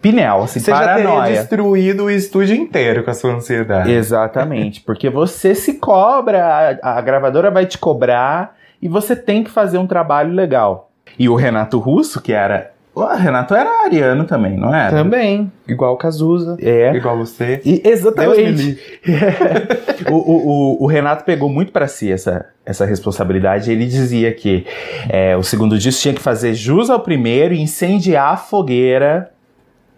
Pinel, 0.00 0.42
assim, 0.42 0.58
você 0.58 0.70
paranoia. 0.70 1.06
já 1.06 1.22
teria 1.22 1.40
destruído 1.40 2.04
o 2.04 2.10
estúdio 2.10 2.56
inteiro 2.56 3.04
com 3.04 3.10
a 3.10 3.14
sua 3.14 3.34
ansiedade. 3.34 3.92
Exatamente, 3.92 4.80
porque 4.80 5.08
você 5.08 5.54
se 5.54 5.74
cobra, 5.74 6.78
a, 6.82 6.98
a 6.98 7.00
gravadora 7.00 7.50
vai 7.50 7.66
te 7.66 7.78
cobrar 7.78 8.56
e 8.82 8.88
você 8.88 9.14
tem 9.14 9.44
que 9.44 9.50
fazer 9.50 9.78
um 9.78 9.86
trabalho 9.86 10.32
legal. 10.32 10.90
E 11.18 11.28
o 11.28 11.34
Renato 11.34 11.78
Russo, 11.78 12.20
que 12.20 12.32
era 12.32 12.72
o 12.96 13.04
Renato 13.04 13.54
era 13.54 13.84
ariano 13.84 14.24
também, 14.24 14.56
não 14.56 14.74
era? 14.74 14.90
Também. 14.90 15.52
Igual 15.68 15.92
o 15.92 15.96
Cazuza. 15.98 16.56
É. 16.58 16.94
Igual 16.94 17.18
você. 17.18 17.60
E, 17.62 17.82
exatamente. 17.84 18.78
É. 19.06 20.08
o, 20.10 20.14
o, 20.14 20.82
o, 20.82 20.86
Renato 20.86 21.22
pegou 21.22 21.50
muito 21.50 21.72
para 21.72 21.86
si 21.88 22.10
essa, 22.10 22.46
essa 22.64 22.86
responsabilidade. 22.86 23.70
Ele 23.70 23.84
dizia 23.84 24.32
que 24.32 24.64
é, 25.10 25.36
o 25.36 25.42
segundo 25.42 25.78
disco 25.78 26.00
tinha 26.00 26.14
que 26.14 26.22
fazer 26.22 26.54
jus 26.54 26.88
ao 26.88 27.00
primeiro 27.00 27.52
e 27.52 27.60
incendiar 27.60 28.32
a 28.32 28.36
fogueira 28.38 29.30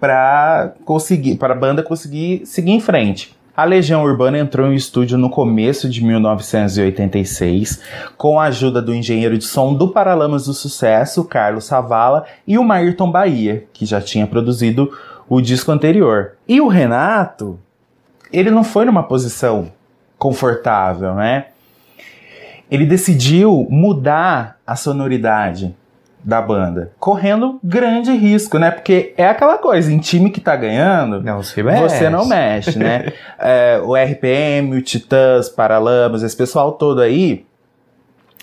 para 0.00 0.74
conseguir, 0.84 1.36
para 1.36 1.54
a 1.54 1.56
banda 1.56 1.82
conseguir 1.82 2.46
seguir 2.46 2.72
em 2.72 2.80
frente. 2.80 3.36
A 3.56 3.64
Legião 3.64 4.04
Urbana 4.04 4.38
entrou 4.38 4.70
em 4.70 4.76
estúdio 4.76 5.18
no 5.18 5.28
começo 5.28 5.88
de 5.88 6.04
1986, 6.04 7.82
com 8.16 8.38
a 8.38 8.44
ajuda 8.44 8.80
do 8.80 8.94
engenheiro 8.94 9.36
de 9.36 9.44
som 9.44 9.74
do 9.74 9.88
Paralamas 9.88 10.46
do 10.46 10.54
Sucesso, 10.54 11.24
Carlos 11.24 11.64
Savala, 11.64 12.24
e 12.46 12.56
o 12.56 12.62
Mayrton 12.62 13.10
Bahia, 13.10 13.64
que 13.72 13.84
já 13.84 14.00
tinha 14.00 14.28
produzido 14.28 14.96
o 15.28 15.40
disco 15.40 15.72
anterior. 15.72 16.34
E 16.46 16.60
o 16.60 16.68
Renato, 16.68 17.58
ele 18.32 18.48
não 18.48 18.62
foi 18.62 18.84
numa 18.84 19.02
posição 19.02 19.72
confortável, 20.16 21.16
né? 21.16 21.46
Ele 22.70 22.86
decidiu 22.86 23.66
mudar 23.68 24.56
a 24.64 24.76
sonoridade 24.76 25.74
da 26.24 26.40
banda? 26.42 26.92
Correndo 26.98 27.58
grande 27.62 28.12
risco, 28.12 28.58
né? 28.58 28.70
Porque 28.70 29.14
é 29.16 29.26
aquela 29.28 29.58
coisa, 29.58 29.92
em 29.92 29.98
time 29.98 30.30
que 30.30 30.40
tá 30.40 30.54
ganhando, 30.56 31.22
Não 31.22 31.38
mexe. 31.38 31.62
você 31.62 32.10
não 32.10 32.26
mexe, 32.26 32.78
né? 32.78 33.12
É, 33.38 33.80
o 33.84 33.94
RPM, 33.94 34.76
o 34.76 34.82
Titãs, 34.82 35.48
Paralamas, 35.48 36.22
esse 36.22 36.36
pessoal 36.36 36.72
todo 36.72 37.00
aí 37.00 37.46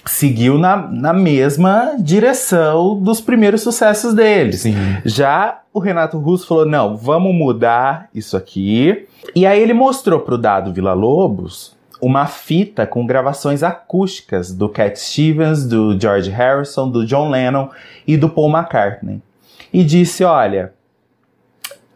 seguiu 0.06 0.58
na, 0.58 0.78
na 0.78 1.14
mesma 1.14 1.96
direção 2.00 2.98
dos 3.00 3.20
primeiros 3.20 3.62
sucessos 3.62 4.14
deles. 4.14 4.62
Sim. 4.62 4.76
Já 5.04 5.60
o 5.74 5.80
Renato 5.80 6.18
Russo 6.18 6.48
falou: 6.48 6.66
não, 6.66 6.96
vamos 6.96 7.34
mudar 7.36 8.08
isso 8.14 8.38
aqui. 8.38 9.08
E 9.36 9.46
aí 9.46 9.62
ele 9.62 9.74
mostrou 9.74 10.20
pro 10.20 10.38
Dado 10.38 10.72
Vila 10.74 10.94
Lobos 10.94 11.75
uma 12.02 12.26
fita 12.26 12.86
com 12.86 13.06
gravações 13.06 13.64
acústicas 13.64 14.54
do 14.54 14.70
Cat 14.70 15.00
Stevens, 15.00 15.66
do 15.66 16.00
George 16.00 16.30
Harrison, 16.30 16.90
do 16.90 17.06
John 17.06 17.30
Lennon 17.30 17.70
e 18.06 18.18
do 18.18 18.30
Paul 18.30 18.50
McCartney. 18.50 19.22
E 19.72 19.84
disse: 19.84 20.24
olha, 20.24 20.74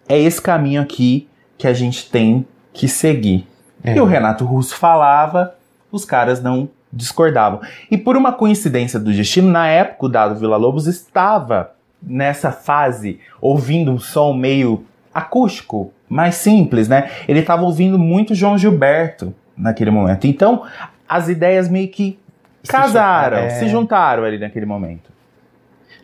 é 0.08 0.18
esse 0.18 0.42
caminho 0.42 0.82
aqui 0.82 1.28
que 1.58 1.68
a 1.68 1.74
gente 1.74 2.10
tem 2.10 2.46
que 2.74 2.88
seguir. 2.88 3.48
É. 3.84 3.96
E 3.96 4.00
o 4.00 4.06
Renato 4.06 4.46
Russo 4.46 4.76
falava, 4.76 5.56
os 5.92 6.06
caras 6.06 6.42
não 6.42 6.70
discordavam. 6.92 7.62
E 7.90 7.98
por 7.98 8.18
uma 8.18 8.32
coincidência 8.32 9.00
do 9.00 9.12
destino, 9.12 9.50
na 9.50 9.68
época 9.68 10.06
o 10.06 10.10
Dado 10.10 10.36
Vila 10.36 10.58
Lobos 10.58 10.88
estava 10.88 11.72
nessa 12.02 12.52
fase 12.52 13.20
ouvindo 13.42 13.92
um 13.92 14.00
som 14.00 14.34
meio 14.34 14.86
acústico, 15.14 15.94
mais 16.08 16.36
simples, 16.36 16.88
né? 16.88 17.10
Ele 17.28 17.40
estava 17.40 17.64
ouvindo 17.64 18.00
muito 18.00 18.34
João 18.34 18.58
Gilberto 18.58 19.34
naquele 19.60 19.92
momento. 19.92 20.26
Então, 20.26 20.64
as 21.08 21.28
ideias 21.28 21.68
meio 21.70 21.90
que 21.90 22.18
Se 22.64 22.72
casaram, 22.72 23.38
juntaram, 23.38 23.38
é. 23.38 23.50
se 23.50 23.68
juntaram 23.68 24.24
ali 24.24 24.38
naquele 24.38 24.66
momento. 24.66 25.10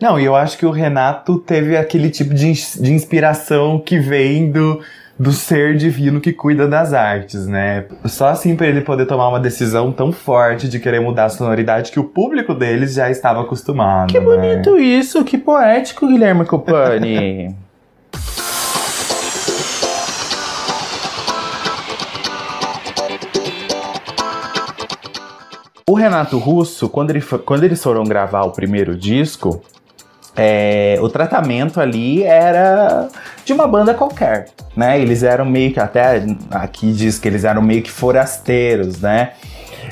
Não, 0.02 0.20
e 0.20 0.26
eu 0.26 0.36
acho 0.36 0.58
que 0.58 0.66
o 0.66 0.72
Renato 0.72 1.40
teve 1.40 1.78
aquele 1.78 2.10
tipo 2.10 2.34
de, 2.34 2.52
de 2.52 2.94
inspiração 2.94 3.80
que 3.80 3.98
vem 3.98 4.52
do, 4.52 4.82
do 5.18 5.32
ser 5.32 5.78
divino 5.78 6.20
que 6.20 6.34
cuida 6.34 6.68
das 6.68 6.94
artes, 6.94 7.48
né? 7.48 7.86
Só 8.06 8.28
assim 8.28 8.56
pra 8.56 8.68
ele 8.68 8.82
poder 8.82 9.06
tomar 9.06 9.30
uma 9.30 9.40
decisão 9.40 9.92
tão 9.92 10.12
forte 10.12 10.68
de 10.68 10.80
querer 10.80 11.00
mudar 11.00 11.26
a 11.26 11.30
sonoridade 11.30 11.92
que 11.92 12.00
o 12.00 12.04
público 12.04 12.54
deles 12.54 12.94
já 12.94 13.10
estava 13.10 13.42
acostumado. 13.42 14.12
Que 14.12 14.20
né? 14.20 14.26
bonito 14.26 14.78
isso, 14.78 15.24
que 15.24 15.38
poético, 15.38 16.08
Guilherme 16.08 16.46
Copani. 16.46 17.56
Renato 25.96 26.38
Russo, 26.38 26.88
quando, 26.88 27.10
ele 27.10 27.22
quando 27.22 27.64
eles 27.64 27.82
foram 27.82 28.04
gravar 28.04 28.44
o 28.44 28.52
primeiro 28.52 28.96
disco, 28.96 29.62
é, 30.36 30.98
o 31.02 31.08
tratamento 31.10 31.80
ali 31.80 32.24
era 32.24 33.08
de 33.46 33.54
uma 33.54 33.68
banda 33.68 33.94
qualquer, 33.94 34.48
né? 34.76 35.00
Eles 35.00 35.24
eram 35.24 35.46
meio 35.46 35.72
que, 35.74 35.80
até 35.80 36.24
aqui 36.52 36.92
diz 36.92 37.18
que 37.18 37.28
eles 37.28 37.44
eram 37.44 37.62
meio 37.62 37.82
que 37.82 37.92
forasteiros, 37.92 39.00
né? 39.02 39.32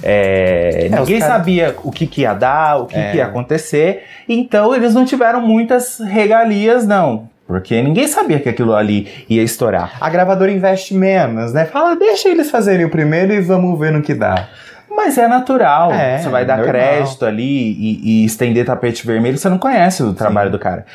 É, 0.01 0.87
É, 0.87 0.89
ninguém 0.99 1.19
cara- 1.19 1.31
sabia 1.33 1.75
o 1.83 1.91
que, 1.91 2.05
que 2.05 2.21
ia 2.21 2.33
dar, 2.33 2.81
o 2.81 2.87
que, 2.87 2.95
É. 2.97 3.11
que 3.11 3.17
ia 3.17 3.25
acontecer, 3.25 4.03
então 4.27 4.75
eles 4.75 4.93
não 4.93 5.05
tiveram 5.05 5.39
muitas 5.41 5.99
regalias, 5.99 6.85
não. 6.85 7.29
Porque 7.47 7.81
ninguém 7.81 8.07
sabia 8.07 8.39
que 8.39 8.49
aquilo 8.49 8.73
ali 8.73 9.07
ia 9.29 9.43
estourar. 9.43 9.97
A 10.01 10.09
gravadora 10.09 10.51
investe 10.51 10.93
menos, 10.93 11.53
né? 11.53 11.65
Fala, 11.65 11.95
deixa 11.95 12.27
eles 12.29 12.49
fazerem 12.49 12.85
o 12.85 12.89
primeiro 12.89 13.33
e 13.33 13.41
vamos 13.41 13.77
ver 13.79 13.91
no 13.91 14.01
que 14.01 14.13
dá. 14.13 14.47
Mas 14.95 15.17
é 15.17 15.27
natural. 15.27 15.91
É, 15.91 16.19
você 16.19 16.29
vai 16.29 16.45
dar 16.45 16.57
normal. 16.57 16.73
crédito 16.73 17.25
ali 17.25 17.43
e, 17.43 18.21
e 18.21 18.25
estender 18.25 18.65
tapete 18.65 19.05
vermelho, 19.05 19.37
você 19.37 19.49
não 19.49 19.57
conhece 19.57 20.03
o 20.03 20.13
trabalho 20.13 20.51
do 20.51 20.59
cara. 20.59 20.85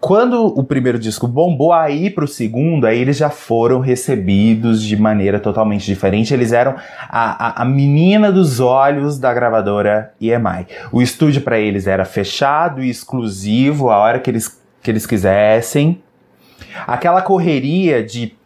Quando 0.00 0.46
o 0.46 0.62
primeiro 0.62 0.96
disco 0.96 1.26
bombou, 1.26 1.72
aí 1.72 2.08
pro 2.08 2.28
segundo, 2.28 2.86
aí 2.86 3.00
eles 3.00 3.16
já 3.16 3.30
foram 3.30 3.80
recebidos 3.80 4.80
de 4.80 4.96
maneira 4.96 5.40
totalmente 5.40 5.84
diferente. 5.84 6.32
Eles 6.32 6.52
eram 6.52 6.76
a, 7.08 7.48
a, 7.48 7.62
a 7.62 7.64
menina 7.64 8.30
dos 8.30 8.60
olhos 8.60 9.18
da 9.18 9.34
gravadora 9.34 10.12
EMI. 10.20 10.68
O 10.92 11.02
estúdio 11.02 11.42
para 11.42 11.58
eles 11.58 11.88
era 11.88 12.04
fechado 12.04 12.80
e 12.80 12.88
exclusivo, 12.88 13.90
a 13.90 13.98
hora 13.98 14.20
que 14.20 14.30
eles, 14.30 14.60
que 14.80 14.90
eles 14.90 15.04
quisessem. 15.04 16.00
Aquela 16.86 17.20
correria 17.20 18.02
de 18.04 18.36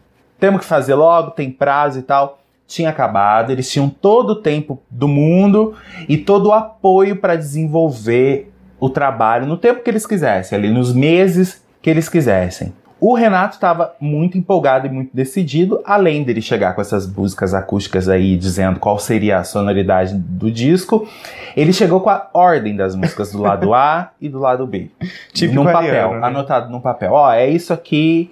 temos 0.41 0.63
que 0.63 0.67
fazer 0.67 0.95
logo, 0.95 1.33
tem 1.33 1.51
prazo 1.51 1.99
e 1.99 2.03
tal, 2.03 2.42
tinha 2.73 2.91
acabado. 2.91 3.51
Eles 3.51 3.71
tinham 3.71 3.89
todo 3.89 4.31
o 4.31 4.37
tempo 4.37 4.83
do 4.91 5.07
mundo 5.07 5.75
e 6.09 6.17
todo 6.17 6.47
o 6.47 6.53
apoio 6.53 7.17
para 7.17 7.37
desenvolver 7.37 8.53
o 8.81 8.91
trabalho 8.91 9.47
no 9.47 9.57
tempo 9.57 9.83
que 9.83 9.91
eles 9.91 10.07
quisessem, 10.07 10.59
ali 10.59 10.69
nos 10.69 10.93
meses 10.93 11.63
que 11.81 11.89
eles 11.89 12.09
quisessem. 12.09 12.73
O 12.99 13.15
Renato 13.15 13.55
estava 13.55 13.97
muito 14.01 14.39
empolgado 14.39 14.87
e 14.87 14.91
muito 14.91 15.11
decidido, 15.13 15.81
além 15.85 16.23
dele 16.23 16.41
chegar 16.41 16.73
com 16.73 16.81
essas 16.81 17.05
músicas 17.05 17.53
acústicas 17.53 18.09
aí, 18.09 18.37
dizendo 18.37 18.79
qual 18.79 18.97
seria 18.97 19.39
a 19.39 19.45
sonoridade 19.45 20.15
do 20.15 20.49
disco, 20.51 21.09
ele 21.57 21.73
chegou 21.73 22.01
com 22.01 22.11
a 22.11 22.29
ordem 22.33 22.77
das 22.77 22.95
músicas 22.95 23.33
do 23.33 23.43
lado 23.43 23.75
A 23.75 24.13
e 24.21 24.29
do 24.29 24.39
lado 24.39 24.65
B. 24.69 24.89
Típico 25.35 25.65
num 25.65 25.65
papel, 25.65 26.13
né? 26.13 26.27
anotado 26.27 26.71
num 26.71 26.81
papel. 26.81 27.13
Ó, 27.13 27.33
é 27.33 27.49
isso 27.49 27.73
aqui 27.73 28.31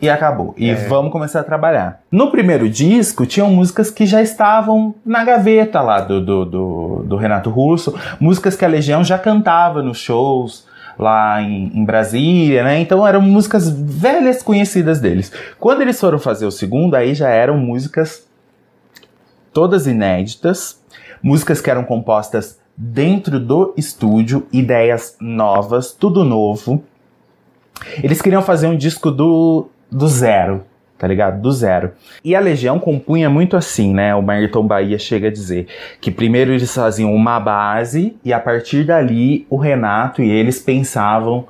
e 0.00 0.08
acabou. 0.10 0.54
E 0.56 0.70
É. 0.70 0.74
vamos 0.74 1.10
começar 1.12 1.40
a 1.40 1.44
trabalhar. 1.44 2.00
No 2.10 2.30
primeiro 2.30 2.68
disco, 2.68 3.24
tinham 3.26 3.50
músicas 3.50 3.90
que 3.90 4.04
já 4.06 4.20
estavam 4.20 4.94
na 5.04 5.24
gaveta 5.24 5.80
lá 5.80 6.00
do, 6.00 6.20
do, 6.24 6.44
do, 6.44 7.04
do 7.06 7.16
Renato 7.16 7.48
Russo, 7.50 7.94
músicas 8.20 8.56
que 8.56 8.64
a 8.64 8.68
Legião 8.68 9.02
já 9.04 9.18
cantava 9.18 9.82
nos 9.82 9.98
shows 9.98 10.66
lá 10.98 11.40
em, 11.42 11.72
em 11.74 11.84
Brasília, 11.84 12.62
né? 12.62 12.78
Então 12.80 13.06
eram 13.06 13.20
músicas 13.20 13.68
velhas 13.68 14.42
conhecidas 14.42 15.00
deles. 15.00 15.32
Quando 15.58 15.82
eles 15.82 15.98
foram 15.98 16.18
fazer 16.18 16.46
o 16.46 16.50
segundo, 16.52 16.94
aí 16.94 17.14
já 17.14 17.28
eram 17.28 17.56
músicas 17.56 18.24
todas 19.52 19.86
inéditas, 19.86 20.80
músicas 21.22 21.60
que 21.60 21.70
eram 21.70 21.84
compostas 21.84 22.58
dentro 22.76 23.38
do 23.38 23.72
estúdio, 23.76 24.46
ideias 24.52 25.16
novas, 25.20 25.92
tudo 25.92 26.24
novo. 26.24 26.82
Eles 28.02 28.20
queriam 28.22 28.42
fazer 28.42 28.66
um 28.66 28.76
disco 28.76 29.10
do, 29.10 29.68
do 29.94 30.08
zero, 30.08 30.64
tá 30.98 31.06
ligado? 31.06 31.40
Do 31.40 31.52
zero. 31.52 31.92
E 32.24 32.34
a 32.34 32.40
Legião 32.40 32.80
compunha 32.80 33.30
muito 33.30 33.56
assim, 33.56 33.94
né? 33.94 34.12
O 34.14 34.20
Marton 34.20 34.66
Bahia 34.66 34.98
chega 34.98 35.28
a 35.28 35.30
dizer 35.30 35.68
que 36.00 36.10
primeiro 36.10 36.52
eles 36.52 36.74
faziam 36.74 37.14
uma 37.14 37.38
base 37.38 38.16
e 38.24 38.32
a 38.32 38.40
partir 38.40 38.84
dali 38.84 39.46
o 39.48 39.56
Renato 39.56 40.20
e 40.20 40.28
eles 40.28 40.58
pensavam 40.58 41.46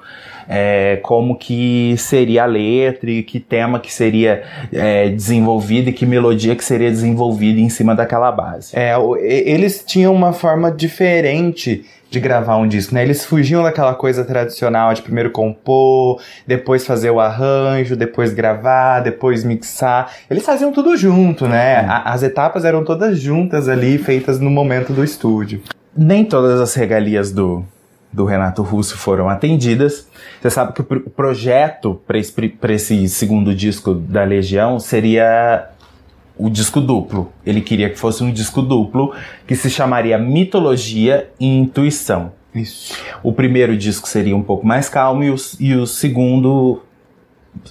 é, 0.47 0.99
como 1.03 1.37
que 1.37 1.95
seria 1.97 2.43
a 2.43 2.47
letra 2.47 3.11
e 3.11 3.23
que 3.23 3.41
tema 3.41 3.81
que 3.81 3.91
seria 3.91 4.43
é, 4.71 5.09
desenvolvido 5.09 5.89
e 5.89 5.93
que 5.95 6.05
melodia 6.05 6.55
que 6.55 6.65
seria 6.65 6.91
desenvolvida 6.91 7.61
em 7.61 7.71
cima 7.71 7.95
daquela 7.95 8.31
base. 8.31 8.79
É, 8.79 8.95
eles 9.23 9.83
tinham 9.87 10.15
uma 10.15 10.35
forma 10.35 10.71
diferente 10.71 11.87
de 12.15 12.21
gravar 12.21 12.57
um 12.57 12.67
disco, 12.67 12.95
né? 12.95 13.03
Eles 13.03 13.25
fugiam 13.25 13.63
daquela 13.63 13.93
coisa 13.95 14.25
tradicional 14.25 14.95
de 14.95 15.03
primeiro 15.03 15.31
compor, 15.31 16.21
depois 16.47 16.87
fazer 16.87 17.11
o 17.11 17.21
arranjo, 17.21 17.97
depois 17.97 18.33
gravar, 18.33 19.01
depois 19.01 19.45
mixar. 19.45 20.11
Eles 20.31 20.45
faziam 20.47 20.73
tudo 20.73 20.97
junto, 20.97 21.47
né? 21.47 21.77
A- 21.81 22.13
as 22.13 22.23
etapas 22.23 22.65
eram 22.65 22.85
todas 22.85 23.19
juntas 23.21 23.69
ali, 23.69 23.99
feitas 23.99 24.39
no 24.41 24.49
momento 24.51 24.93
do 24.93 25.03
estúdio. 25.05 25.61
nem 25.97 26.25
todas 26.25 26.61
as 26.61 26.75
regalias 26.75 27.31
do, 27.31 27.65
do 28.13 28.25
Renato 28.25 28.63
Russo 28.63 28.97
foram 28.97 29.29
atendidas. 29.29 30.09
Você 30.41 30.51
sabe 30.51 30.73
que 30.73 30.81
o, 30.81 30.85
pr- 30.85 31.03
o 31.07 31.11
projeto 31.11 32.01
para 32.07 32.19
esse, 32.19 33.05
esse 33.05 33.09
segundo 33.09 33.55
disco 33.55 33.95
da 33.95 34.25
Legião 34.25 34.79
seria 34.81 35.69
o 36.37 36.51
disco 36.51 36.81
duplo. 36.81 37.33
Ele 37.47 37.61
queria 37.61 37.89
que 37.91 37.99
fosse 37.99 38.23
um 38.25 38.33
disco 38.33 38.61
duplo 38.63 39.13
que 39.47 39.55
se 39.55 39.71
chamaria 39.71 40.19
Mitologia 40.19 41.31
e 41.39 41.47
Intuição. 41.47 42.33
Isso. 42.55 42.95
O 43.23 43.33
primeiro 43.33 43.77
disco 43.77 44.09
seria 44.09 44.37
um 44.37 44.43
pouco 44.43 44.67
mais 44.67 44.89
calmo 44.89 45.23
e 45.25 45.31
o, 45.31 45.37
e 45.59 45.75
o 45.75 45.87
segundo 45.87 46.83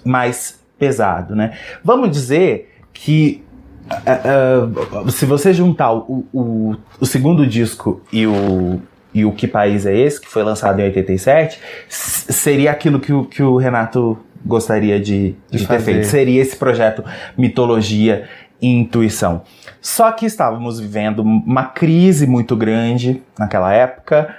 mais 0.03 0.59
pesado, 0.77 1.35
né? 1.35 1.57
Vamos 1.83 2.11
dizer 2.11 2.73
que 2.93 3.43
ah, 3.89 4.19
ah, 5.05 5.11
se 5.11 5.25
você 5.25 5.53
juntar 5.53 5.93
o, 5.93 6.25
o, 6.33 6.75
o 6.99 7.05
segundo 7.05 7.45
disco 7.45 8.01
e 8.11 8.25
o, 8.25 8.81
e 9.13 9.23
o 9.25 9.31
Que 9.31 9.47
País 9.47 9.85
é 9.85 9.95
Esse, 9.95 10.19
que 10.19 10.27
foi 10.27 10.43
lançado 10.43 10.79
em 10.79 10.83
87, 10.85 11.59
s- 11.89 12.31
seria 12.33 12.71
aquilo 12.71 12.99
que 12.99 13.11
o, 13.13 13.25
que 13.25 13.43
o 13.43 13.57
Renato 13.57 14.17
gostaria 14.45 14.99
de, 14.99 15.35
De 15.49 15.59
de 15.59 15.67
ter 15.67 15.79
feito. 15.79 16.05
Seria 16.05 16.41
esse 16.41 16.55
projeto 16.57 17.03
Mitologia 17.37 18.27
Intuição. 18.61 19.41
Só 19.81 20.11
que 20.11 20.25
estávamos 20.25 20.79
vivendo 20.79 21.19
uma 21.19 21.65
crise 21.65 22.25
muito 22.25 22.55
grande 22.55 23.21
naquela 23.37 23.73
época. 23.73 24.35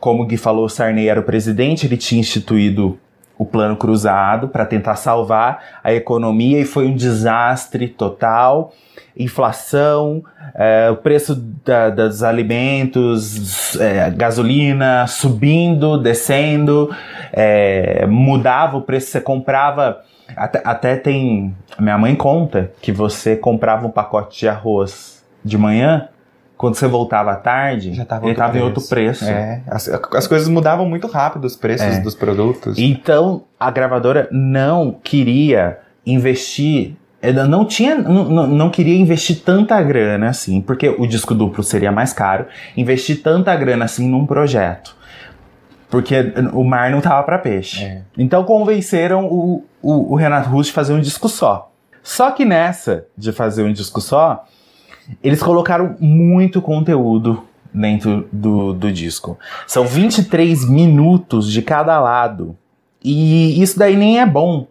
Como 0.00 0.22
o 0.22 0.26
Gui 0.26 0.36
falou, 0.36 0.68
Sarney 0.68 1.08
era 1.08 1.20
o 1.20 1.24
presidente, 1.24 1.86
ele 1.86 1.96
tinha 1.96 2.20
instituído 2.20 2.98
o 3.38 3.46
plano 3.46 3.76
cruzado 3.76 4.48
para 4.48 4.66
tentar 4.66 4.96
salvar 4.96 5.78
a 5.82 5.92
economia 5.92 6.60
e 6.60 6.64
foi 6.64 6.86
um 6.86 6.94
desastre 6.94 7.86
total. 7.88 8.72
Inflação, 9.16 10.22
é, 10.54 10.90
o 10.90 10.96
preço 10.96 11.34
da- 11.64 11.90
dos 11.90 12.22
alimentos, 12.22 13.76
é, 13.80 14.10
gasolina 14.10 15.06
subindo, 15.06 15.98
descendo, 15.98 16.90
é, 17.32 18.06
mudava 18.06 18.76
o 18.76 18.82
preço, 18.82 19.08
você 19.10 19.20
comprava. 19.20 20.00
Até, 20.36 20.60
até 20.64 20.96
tem. 20.96 21.54
Minha 21.78 21.96
mãe 21.96 22.14
conta 22.14 22.70
que 22.82 22.92
você 22.92 23.34
comprava 23.36 23.86
um 23.86 23.90
pacote 23.90 24.40
de 24.40 24.48
arroz 24.48 25.24
de 25.44 25.56
manhã, 25.56 26.08
quando 26.58 26.74
você 26.74 26.86
voltava 26.86 27.30
à 27.32 27.36
tarde, 27.36 27.94
Já 27.94 28.04
tava 28.04 28.24
ele 28.26 28.32
estava 28.32 28.58
em 28.58 28.60
outro 28.62 28.82
preço. 28.86 29.24
É, 29.24 29.62
as, 29.68 29.88
as 29.88 30.26
coisas 30.26 30.48
mudavam 30.48 30.84
muito 30.86 31.06
rápido, 31.06 31.44
os 31.46 31.56
preços 31.56 31.86
É. 31.96 32.00
dos 32.00 32.14
produtos. 32.14 32.76
Então 32.76 33.44
a 33.58 33.70
gravadora 33.70 34.28
não 34.30 34.92
queria 35.02 35.78
investir, 36.04 36.94
ela 37.22 37.46
não 37.46 37.64
tinha, 37.64 37.96
não, 37.96 38.24
não- 38.24 38.46
não 38.46 38.70
queria 38.70 38.96
investir 38.98 39.40
tanta 39.44 39.80
grana 39.82 40.28
assim, 40.28 40.60
porque 40.60 40.88
o 40.88 41.06
disco 41.06 41.34
duplo 41.34 41.62
seria 41.62 41.92
mais 41.92 42.12
caro, 42.12 42.46
investir 42.76 43.22
tanta 43.22 43.54
grana 43.56 43.84
assim 43.84 44.08
num 44.08 44.26
projeto. 44.26 44.96
Porque 45.90 46.16
o 46.52 46.62
mar 46.64 46.90
não 46.90 47.00
tava 47.00 47.22
para 47.22 47.38
peixe. 47.38 47.82
É. 47.84 48.02
Então 48.18 48.44
convenceram 48.44 49.24
o, 49.26 49.64
o, 49.80 50.12
o 50.12 50.16
Renato 50.16 50.50
Russo 50.50 50.68
de 50.68 50.74
fazer 50.74 50.92
um 50.92 51.00
disco 51.00 51.28
só. 51.30 51.70
Só 52.02 52.30
que 52.30 52.44
nessa 52.44 53.06
de 53.16 53.32
fazer 53.32 53.62
um 53.62 53.72
disco 53.72 54.00
só, 54.00 54.44
eles 55.22 55.42
colocaram 55.42 55.96
muito 56.00 56.60
conteúdo 56.60 57.42
dentro 57.72 58.28
do, 58.32 58.72
do 58.72 58.92
disco. 58.92 59.38
São 59.66 59.86
23 59.86 60.68
minutos 60.68 61.50
de 61.50 61.62
cada 61.62 61.98
lado. 62.00 62.56
E 63.02 63.60
isso 63.62 63.78
daí 63.78 63.96
nem 63.96 64.20
é 64.20 64.26
bom. 64.26 64.66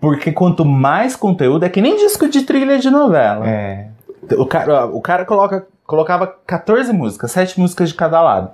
Porque 0.00 0.32
quanto 0.32 0.64
mais 0.64 1.14
conteúdo, 1.14 1.64
é 1.64 1.68
que 1.68 1.80
nem 1.80 1.96
disco 1.96 2.28
de 2.28 2.42
trilha 2.42 2.78
de 2.78 2.90
novela. 2.90 3.46
É. 3.48 3.88
O 4.36 4.46
cara, 4.46 4.86
o 4.86 5.00
cara 5.00 5.24
coloca, 5.24 5.66
colocava 5.86 6.26
14 6.46 6.92
músicas, 6.92 7.32
7 7.32 7.58
músicas 7.60 7.90
de 7.90 7.94
cada 7.94 8.20
lado. 8.22 8.50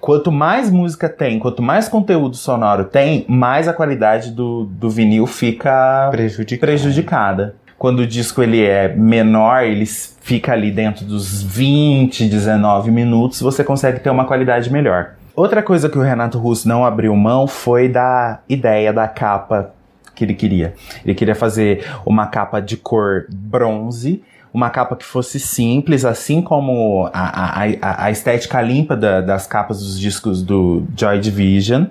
Quanto 0.00 0.30
mais 0.30 0.70
música 0.70 1.08
tem, 1.08 1.38
quanto 1.38 1.62
mais 1.62 1.88
conteúdo 1.88 2.36
sonoro 2.36 2.84
tem, 2.84 3.24
mais 3.28 3.66
a 3.66 3.72
qualidade 3.72 4.30
do, 4.30 4.64
do 4.64 4.90
vinil 4.90 5.26
fica 5.26 6.08
Prejudicado. 6.10 6.60
prejudicada. 6.60 7.56
Quando 7.78 8.00
o 8.00 8.06
disco 8.06 8.42
ele 8.42 8.64
é 8.64 8.88
menor, 8.94 9.62
ele 9.64 9.84
fica 9.86 10.52
ali 10.52 10.70
dentro 10.70 11.04
dos 11.04 11.42
20, 11.42 12.26
19 12.28 12.90
minutos, 12.90 13.40
você 13.40 13.62
consegue 13.62 14.00
ter 14.00 14.10
uma 14.10 14.24
qualidade 14.24 14.70
melhor. 14.72 15.10
Outra 15.34 15.62
coisa 15.62 15.88
que 15.88 15.98
o 15.98 16.02
Renato 16.02 16.38
Russo 16.38 16.66
não 16.66 16.84
abriu 16.86 17.14
mão 17.14 17.46
foi 17.46 17.88
da 17.88 18.40
ideia 18.48 18.92
da 18.92 19.06
capa 19.06 19.72
que 20.14 20.24
ele 20.24 20.32
queria. 20.32 20.72
Ele 21.04 21.14
queria 21.14 21.34
fazer 21.34 21.84
uma 22.06 22.26
capa 22.26 22.58
de 22.60 22.78
cor 22.78 23.26
bronze, 23.30 24.22
uma 24.54 24.70
capa 24.70 24.96
que 24.96 25.04
fosse 25.04 25.38
simples, 25.38 26.06
assim 26.06 26.40
como 26.40 27.10
a, 27.12 27.60
a, 27.60 27.64
a- 27.82 28.04
a 28.06 28.10
estética 28.10 28.62
limpa 28.62 28.96
da- 28.96 29.20
das 29.20 29.46
capas 29.46 29.80
dos 29.80 30.00
discos 30.00 30.42
do 30.42 30.84
Joy 30.96 31.20
Division. 31.20 31.84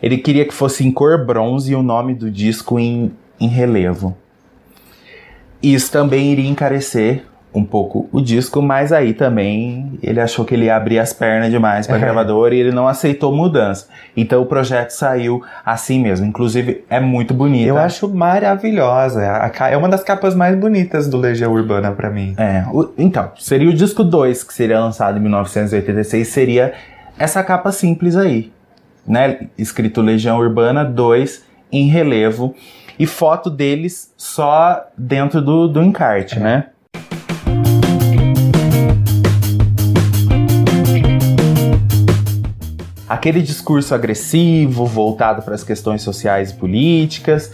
Ele 0.00 0.16
queria 0.18 0.44
que 0.46 0.54
fosse 0.54 0.86
em 0.86 0.92
cor 0.92 1.26
bronze 1.26 1.72
e 1.72 1.74
o 1.74 1.82
nome 1.82 2.14
do 2.14 2.30
disco 2.30 2.78
em, 2.78 3.10
em 3.40 3.48
relevo. 3.48 4.16
Isso 5.72 5.90
também 5.90 6.32
iria 6.32 6.48
encarecer 6.48 7.24
um 7.56 7.64
pouco 7.64 8.08
o 8.10 8.20
disco, 8.20 8.60
mas 8.60 8.92
aí 8.92 9.14
também 9.14 9.96
ele 10.02 10.20
achou 10.20 10.44
que 10.44 10.54
ele 10.54 10.64
ia 10.64 10.74
abrir 10.74 10.98
as 10.98 11.12
pernas 11.12 11.52
demais 11.52 11.86
para 11.86 11.94
a 11.94 11.98
É. 11.98 12.02
gravadora 12.02 12.52
e 12.52 12.58
ele 12.58 12.72
não 12.72 12.88
aceitou 12.88 13.32
mudança. 13.32 13.86
Então 14.16 14.42
o 14.42 14.46
projeto 14.46 14.90
saiu 14.90 15.40
assim 15.64 16.02
mesmo. 16.02 16.26
Inclusive 16.26 16.84
é 16.90 16.98
muito 16.98 17.32
bonito. 17.32 17.68
Eu 17.68 17.78
acho 17.78 18.08
maravilhosa. 18.12 19.22
É 19.70 19.76
uma 19.76 19.88
das 19.88 20.02
capas 20.02 20.34
mais 20.34 20.56
bonitas 20.58 21.06
do 21.06 21.16
Legião 21.16 21.52
Urbana 21.52 21.92
pra 21.92 22.10
mim. 22.10 22.34
É, 22.36 22.64
o- 22.72 22.90
então, 22.98 23.30
seria 23.38 23.70
o 23.70 23.72
disco 23.72 24.02
2 24.02 24.42
que 24.42 24.52
seria 24.52 24.80
lançado 24.80 25.16
em 25.18 25.20
1986, 25.20 26.26
seria 26.26 26.72
essa 27.16 27.40
capa 27.44 27.70
simples 27.70 28.16
aí, 28.16 28.50
né? 29.06 29.46
Escrito 29.56 30.00
Legião 30.02 30.38
Urbana 30.38 30.84
2 30.84 31.44
em 31.70 31.86
relevo 31.88 32.52
e 32.98 33.06
foto 33.06 33.50
deles 33.50 34.12
só 34.16 34.86
dentro 34.96 35.42
do, 35.42 35.68
do 35.68 35.82
encarte, 35.82 36.38
né? 36.38 36.68
Aquele 43.08 43.42
discurso 43.42 43.94
agressivo, 43.94 44.86
voltado 44.86 45.42
para 45.42 45.54
as 45.54 45.62
questões 45.62 46.02
sociais 46.02 46.50
e 46.50 46.54
políticas, 46.54 47.52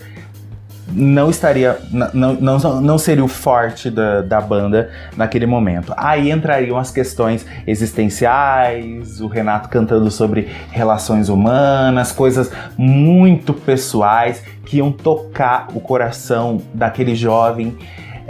não 0.92 1.30
estaria. 1.30 1.78
Não, 1.90 2.34
não, 2.34 2.80
não 2.80 2.98
seria 2.98 3.24
o 3.24 3.28
forte 3.28 3.90
da, 3.90 4.22
da 4.22 4.40
banda 4.40 4.90
naquele 5.16 5.46
momento. 5.46 5.92
Aí 5.96 6.30
entrariam 6.30 6.78
as 6.78 6.90
questões 6.90 7.46
existenciais, 7.66 9.20
o 9.20 9.26
Renato 9.26 9.68
cantando 9.68 10.10
sobre 10.10 10.48
relações 10.70 11.28
humanas, 11.28 12.12
coisas 12.12 12.50
muito 12.76 13.52
pessoais 13.52 14.42
que 14.64 14.78
iam 14.78 14.92
tocar 14.92 15.68
o 15.74 15.80
coração 15.80 16.62
daquele 16.74 17.14
jovem. 17.14 17.76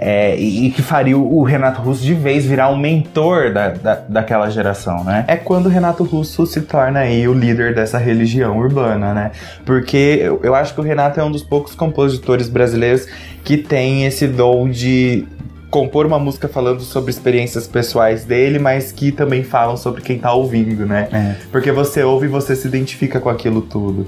É, 0.02 0.34
e, 0.34 0.66
e 0.66 0.70
que 0.70 0.80
faria 0.80 1.18
o 1.18 1.42
Renato 1.42 1.82
Russo 1.82 2.02
de 2.02 2.14
vez 2.14 2.46
virar 2.46 2.70
um 2.70 2.76
mentor 2.76 3.52
da, 3.52 3.68
da, 3.68 3.94
daquela 4.08 4.48
geração, 4.48 5.04
né? 5.04 5.26
É 5.28 5.36
quando 5.36 5.66
o 5.66 5.68
Renato 5.68 6.02
Russo 6.04 6.46
se 6.46 6.62
torna 6.62 7.00
aí 7.00 7.28
o 7.28 7.34
líder 7.34 7.74
dessa 7.74 7.98
religião 7.98 8.56
urbana, 8.56 9.12
né? 9.12 9.30
Porque 9.66 10.18
eu, 10.22 10.40
eu 10.42 10.54
acho 10.54 10.72
que 10.72 10.80
o 10.80 10.82
Renato 10.82 11.20
é 11.20 11.24
um 11.24 11.30
dos 11.30 11.42
poucos 11.42 11.74
compositores 11.74 12.48
brasileiros 12.48 13.06
que 13.44 13.58
tem 13.58 14.06
esse 14.06 14.26
dom 14.26 14.70
de 14.70 15.28
compor 15.68 16.06
uma 16.06 16.18
música 16.18 16.48
falando 16.48 16.80
sobre 16.80 17.10
experiências 17.10 17.68
pessoais 17.68 18.24
dele, 18.24 18.58
mas 18.58 18.90
que 18.90 19.12
também 19.12 19.44
falam 19.44 19.76
sobre 19.76 20.00
quem 20.00 20.18
tá 20.18 20.32
ouvindo, 20.32 20.86
né? 20.86 21.08
É. 21.12 21.36
Porque 21.52 21.70
você 21.70 22.02
ouve 22.02 22.24
e 22.24 22.28
você 22.28 22.56
se 22.56 22.66
identifica 22.66 23.20
com 23.20 23.28
aquilo 23.28 23.60
tudo. 23.60 24.06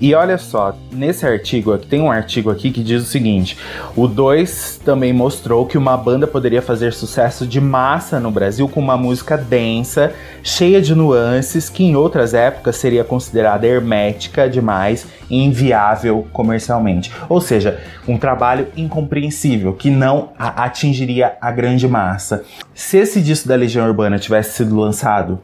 E 0.00 0.14
olha 0.14 0.38
só, 0.38 0.76
nesse 0.92 1.26
artigo 1.26 1.76
tem 1.76 2.00
um 2.00 2.10
artigo 2.10 2.50
aqui 2.50 2.70
que 2.70 2.84
diz 2.84 3.02
o 3.02 3.06
seguinte: 3.06 3.58
o 3.96 4.06
2 4.06 4.80
também 4.84 5.12
mostrou 5.12 5.66
que 5.66 5.76
uma 5.76 5.96
banda 5.96 6.24
poderia 6.26 6.62
fazer 6.62 6.92
sucesso 6.92 7.44
de 7.44 7.60
massa 7.60 8.20
no 8.20 8.30
Brasil 8.30 8.68
com 8.68 8.78
uma 8.78 8.96
música 8.96 9.36
densa, 9.36 10.12
cheia 10.42 10.80
de 10.80 10.94
nuances, 10.94 11.68
que 11.68 11.82
em 11.82 11.96
outras 11.96 12.32
épocas 12.32 12.76
seria 12.76 13.02
considerada 13.02 13.66
hermética 13.66 14.48
demais 14.48 15.06
e 15.28 15.42
inviável 15.42 16.26
comercialmente. 16.32 17.12
Ou 17.28 17.40
seja, 17.40 17.80
um 18.06 18.16
trabalho 18.16 18.68
incompreensível 18.76 19.72
que 19.72 19.90
não 19.90 20.30
a- 20.38 20.64
atingiria 20.64 21.36
a 21.40 21.50
grande 21.50 21.88
massa. 21.88 22.44
Se 22.72 22.98
esse 22.98 23.20
disco 23.20 23.48
da 23.48 23.56
Legião 23.56 23.84
Urbana 23.86 24.18
tivesse 24.18 24.58
sido 24.58 24.78
lançado 24.78 25.40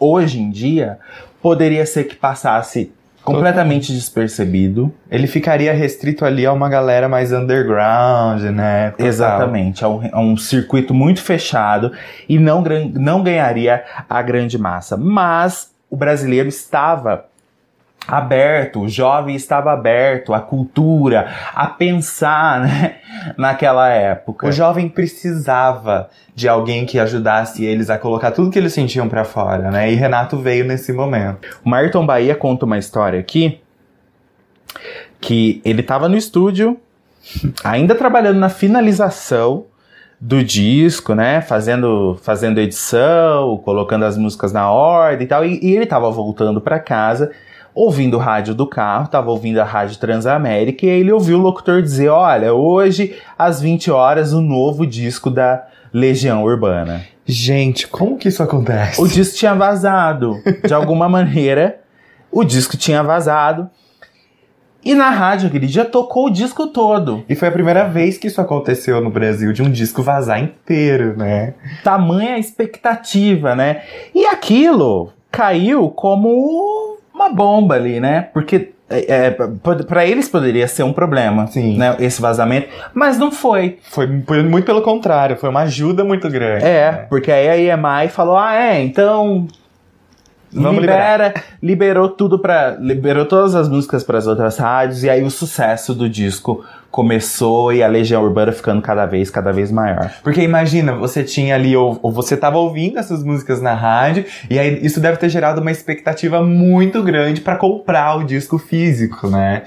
hoje 0.00 0.40
em 0.40 0.50
dia, 0.50 0.98
poderia 1.42 1.84
ser 1.84 2.04
que 2.04 2.16
passasse 2.16 2.90
completamente 3.22 3.92
despercebido. 3.92 4.92
Ele 5.10 5.26
ficaria 5.26 5.72
restrito 5.72 6.24
ali 6.24 6.44
a 6.44 6.52
uma 6.52 6.68
galera 6.68 7.08
mais 7.08 7.32
underground, 7.32 8.42
né? 8.42 8.90
Total. 8.90 9.06
Exatamente, 9.06 9.84
a 9.84 9.88
um, 9.88 10.10
a 10.12 10.20
um 10.20 10.36
circuito 10.36 10.92
muito 10.92 11.22
fechado 11.22 11.92
e 12.28 12.38
não, 12.38 12.62
não 12.94 13.22
ganharia 13.22 13.84
a 14.08 14.20
grande 14.22 14.58
massa. 14.58 14.96
Mas 14.96 15.70
o 15.88 15.96
brasileiro 15.96 16.48
estava 16.48 17.26
aberto, 18.06 18.80
o 18.80 18.88
jovem 18.88 19.34
estava 19.34 19.72
aberto 19.72 20.34
à 20.34 20.40
cultura, 20.40 21.30
a 21.54 21.66
pensar 21.66 22.60
né, 22.60 22.96
naquela 23.38 23.88
época. 23.88 24.48
O 24.48 24.52
jovem 24.52 24.88
precisava 24.88 26.10
de 26.34 26.48
alguém 26.48 26.84
que 26.84 26.98
ajudasse 26.98 27.64
eles 27.64 27.90
a 27.90 27.98
colocar 27.98 28.32
tudo 28.32 28.50
que 28.50 28.58
eles 28.58 28.72
sentiam 28.72 29.08
pra 29.08 29.24
fora, 29.24 29.70
né? 29.70 29.90
E 29.90 29.94
Renato 29.94 30.38
veio 30.38 30.64
nesse 30.64 30.92
momento. 30.92 31.60
O 31.64 31.68
Marton 31.68 32.04
Bahia 32.04 32.34
conta 32.34 32.66
uma 32.66 32.78
história 32.78 33.20
aqui 33.20 33.60
que 35.20 35.60
ele 35.64 35.82
estava 35.82 36.08
no 36.08 36.16
estúdio, 36.16 36.76
ainda 37.62 37.94
trabalhando 37.94 38.38
na 38.38 38.48
finalização 38.48 39.66
do 40.20 40.42
disco, 40.42 41.14
né? 41.14 41.40
Fazendo, 41.40 42.18
fazendo 42.22 42.60
edição, 42.60 43.60
colocando 43.64 44.04
as 44.04 44.16
músicas 44.16 44.52
na 44.52 44.70
ordem 44.70 45.24
e 45.24 45.28
tal. 45.28 45.44
E, 45.44 45.58
e 45.62 45.74
ele 45.74 45.84
estava 45.84 46.10
voltando 46.10 46.60
para 46.60 46.78
casa, 46.78 47.32
ouvindo 47.74 48.16
o 48.16 48.20
rádio 48.20 48.54
do 48.54 48.66
carro, 48.66 49.04
estava 49.04 49.30
ouvindo 49.30 49.58
a 49.58 49.64
rádio 49.64 49.98
Transamérica, 49.98 50.86
e 50.86 50.90
aí 50.90 51.00
ele 51.00 51.12
ouviu 51.12 51.38
o 51.38 51.42
locutor 51.42 51.82
dizer: 51.82 52.08
Olha, 52.08 52.52
hoje 52.52 53.16
às 53.38 53.60
20 53.60 53.90
horas, 53.90 54.32
o 54.32 54.40
novo 54.40 54.86
disco 54.86 55.30
da 55.30 55.66
Legião 55.92 56.42
Urbana. 56.42 57.04
Gente, 57.24 57.86
como 57.86 58.16
que 58.16 58.28
isso 58.28 58.42
acontece? 58.42 59.00
O 59.00 59.06
disco 59.06 59.36
tinha 59.36 59.54
vazado. 59.54 60.42
De 60.64 60.74
alguma 60.74 61.08
maneira, 61.08 61.80
o 62.30 62.42
disco 62.42 62.76
tinha 62.76 63.02
vazado. 63.02 63.70
E 64.84 64.94
na 64.94 65.10
rádio 65.10 65.46
aquele 65.46 65.66
dia 65.66 65.84
tocou 65.84 66.26
o 66.26 66.30
disco 66.30 66.66
todo. 66.66 67.24
E 67.28 67.36
foi 67.36 67.48
a 67.48 67.52
primeira 67.52 67.88
vez 67.88 68.18
que 68.18 68.26
isso 68.26 68.40
aconteceu 68.40 69.00
no 69.00 69.10
Brasil, 69.10 69.52
de 69.52 69.62
um 69.62 69.70
disco 69.70 70.02
vazar 70.02 70.42
inteiro, 70.42 71.16
né? 71.16 71.54
Tamanha 71.84 72.36
expectativa, 72.36 73.54
né? 73.54 73.82
E 74.12 74.26
aquilo 74.26 75.12
caiu 75.30 75.88
como 75.88 76.91
uma 77.26 77.34
bomba 77.34 77.74
ali, 77.74 77.98
né? 78.00 78.28
Porque 78.34 78.70
é, 78.90 79.30
pra- 79.30 79.76
pra 79.86 80.04
eles 80.06 80.28
poderia 80.28 80.68
ser 80.68 80.82
um 80.82 80.92
problema, 80.92 81.46
Sim. 81.46 81.78
né? 81.78 81.96
Esse 81.98 82.20
vazamento, 82.20 82.68
mas 82.92 83.18
não 83.18 83.32
foi. 83.32 83.78
Foi, 83.90 84.22
foi 84.26 84.42
muito 84.42 84.66
pelo 84.66 84.82
contrário, 84.82 85.36
foi 85.36 85.48
uma 85.48 85.60
ajuda 85.62 86.04
muito 86.04 86.28
grande. 86.28 86.64
É, 86.64 87.06
porque 87.08 87.32
aí 87.32 87.48
a 87.70 87.74
EMI 87.76 88.08
falou: 88.10 88.36
ah, 88.36 88.54
é, 88.54 88.82
então. 88.82 89.46
Vamos 90.54 90.82
libera, 90.82 91.32
liberou 91.62 92.10
tudo 92.10 92.38
para 92.38 92.72
liberou 92.78 93.24
todas 93.24 93.54
as 93.54 93.70
músicas 93.70 94.04
para 94.04 94.18
as 94.18 94.26
outras 94.26 94.58
rádios 94.58 95.02
e 95.02 95.08
aí 95.08 95.22
o 95.22 95.30
sucesso 95.30 95.94
do 95.94 96.06
disco 96.06 96.62
começou 96.92 97.72
e 97.72 97.82
a 97.82 97.88
Legião 97.88 98.22
Urbana 98.22 98.52
ficando 98.52 98.80
cada 98.80 99.04
vez 99.06 99.30
cada 99.30 99.50
vez 99.52 99.72
maior. 99.72 100.12
Porque 100.22 100.42
imagina, 100.42 100.94
você 100.94 101.24
tinha 101.24 101.54
ali, 101.56 101.74
ou, 101.76 101.98
ou 102.02 102.12
você 102.12 102.36
tava 102.36 102.58
ouvindo 102.58 102.98
essas 102.98 103.24
músicas 103.24 103.60
na 103.60 103.74
rádio, 103.74 104.24
e 104.48 104.58
aí 104.58 104.78
isso 104.84 105.00
deve 105.00 105.16
ter 105.16 105.28
gerado 105.30 105.60
uma 105.60 105.70
expectativa 105.70 106.42
muito 106.44 107.02
grande 107.02 107.40
pra 107.40 107.56
comprar 107.56 108.16
o 108.18 108.24
disco 108.24 108.58
físico, 108.58 109.26
né? 109.28 109.62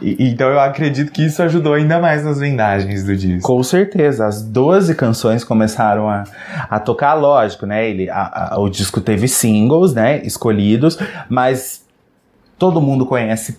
Então 0.00 0.48
eu 0.48 0.58
acredito 0.58 1.12
que 1.12 1.22
isso 1.24 1.42
ajudou 1.42 1.74
ainda 1.74 2.00
mais 2.00 2.24
nas 2.24 2.38
vendagens 2.38 3.04
do 3.04 3.14
disco. 3.14 3.42
Com 3.46 3.62
certeza, 3.62 4.26
as 4.26 4.40
12 4.42 4.94
canções 4.94 5.44
começaram 5.44 6.08
a, 6.08 6.24
a 6.70 6.80
tocar, 6.80 7.12
lógico, 7.14 7.66
né? 7.66 7.88
Ele, 7.90 8.08
a- 8.08 8.52
a- 8.54 8.58
o 8.58 8.70
disco 8.70 9.00
teve 9.02 9.28
singles, 9.28 9.92
né? 9.92 10.22
Escolhidos, 10.24 10.98
mas 11.28 11.84
todo 12.58 12.80
mundo 12.80 13.04
conhece 13.04 13.58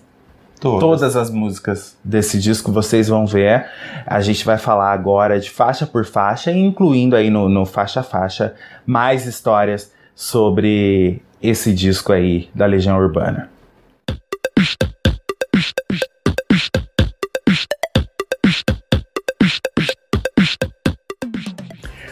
Todas. 0.64 0.80
todas 0.80 1.16
as 1.18 1.30
músicas 1.30 1.98
desse 2.02 2.40
disco, 2.40 2.72
vocês 2.72 3.10
vão 3.10 3.26
ver. 3.26 3.66
A 4.08 4.22
gente 4.22 4.46
vai 4.46 4.58
falar 4.58 4.94
agora 4.94 5.38
de 5.38 5.50
faixa 5.50 5.86
por 5.86 6.06
faixa, 6.06 6.54
incluindo 6.54 7.18
aí 7.18 7.30
no, 7.30 7.50
no 7.50 7.66
faixa 7.66 8.00
a 8.00 8.04
faixa 8.04 8.56
mais 8.86 9.26
histórias 9.26 9.92
sobre 10.16 11.22
esse 11.42 11.74
disco 11.74 12.14
aí 12.14 12.50
da 12.56 12.66
Legião 12.66 12.98
Urbana. 12.98 13.50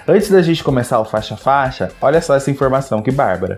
Antes 0.05 0.29
da 0.29 0.41
gente 0.41 0.61
começar 0.61 0.99
o 0.99 1.05
faixa 1.05 1.37
faixa, 1.37 1.89
olha 2.01 2.19
só 2.19 2.35
essa 2.35 2.51
informação 2.51 3.01
que 3.01 3.11
bárbara. 3.11 3.55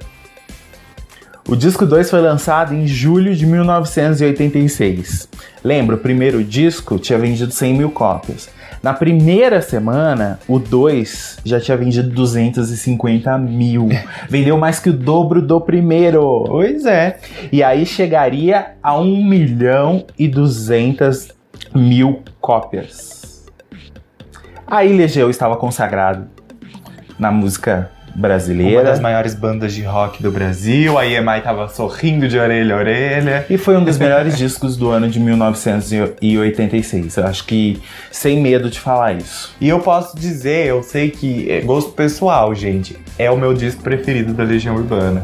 O 1.48 1.58
disco 1.58 1.86
2 1.86 2.10
foi 2.10 2.22
lançado 2.22 2.74
em 2.74 2.88
julho 2.88 3.36
de 3.36 3.46
1986. 3.46 5.28
Lembra, 5.62 5.98
o 5.98 6.00
primeiro 6.00 6.42
disco 6.42 6.98
tinha 6.98 7.20
vendido 7.20 7.52
100 7.52 7.74
mil 7.78 7.92
cópias. 7.92 8.50
Na 8.82 8.94
primeira 8.94 9.62
semana, 9.62 10.40
o 10.48 10.58
2 10.58 11.40
já 11.44 11.60
tinha 11.60 11.76
vendido 11.76 12.10
250 12.10 13.38
mil. 13.38 13.90
Vendeu 14.30 14.58
mais 14.58 14.80
que 14.80 14.90
o 14.90 14.94
dobro 14.94 15.42
do 15.42 15.60
primeiro. 15.60 16.46
Pois 16.48 16.86
é. 16.86 17.18
E 17.52 17.62
aí 17.62 17.86
chegaria 17.86 18.76
a 18.82 18.98
1 18.98 19.24
milhão 19.26 20.06
e 20.18 20.30
200 20.30 21.30
mil 21.76 22.24
cópias. 22.40 23.46
Aí 24.66 24.96
Legião 24.96 25.30
estava 25.30 25.58
consagrado 25.58 26.26
na 27.20 27.32
música 27.32 27.92
Uma 28.16 28.22
brasileira. 28.22 28.84
das 28.84 29.00
maiores 29.00 29.34
bandas 29.34 29.74
de 29.74 29.82
rock 29.82 30.22
do 30.22 30.32
Brasil, 30.32 30.98
a 30.98 31.06
EMI 31.06 31.42
tava 31.42 31.68
sorrindo 31.68 32.28
de 32.28 32.38
orelha 32.38 32.76
a 32.76 32.78
orelha. 32.78 33.46
E 33.50 33.58
foi 33.58 33.76
um 33.76 33.84
dos 33.84 33.98
melhores 33.98 34.38
discos 34.38 34.78
do 34.78 34.92
ano 34.92 35.10
de 35.10 35.20
1986. 35.20 37.18
Eu 37.18 37.26
acho 37.26 37.44
que 37.46 37.82
sem 38.12 38.40
medo 38.40 38.70
de 38.70 38.80
falar 38.80 39.14
isso. 39.14 39.56
E 39.60 39.68
eu 39.68 39.80
posso 39.80 40.16
dizer, 40.18 40.68
eu 40.68 40.84
sei 40.84 41.10
que 41.10 41.50
é 41.52 41.62
gosto 41.62 41.92
pessoal, 41.94 42.54
gente, 42.54 42.96
é 43.18 43.32
o 43.32 43.38
meu 43.38 43.54
disco 43.54 43.82
preferido 43.82 44.34
da 44.34 44.44
Legião 44.44 44.76
Urbana. 44.76 45.24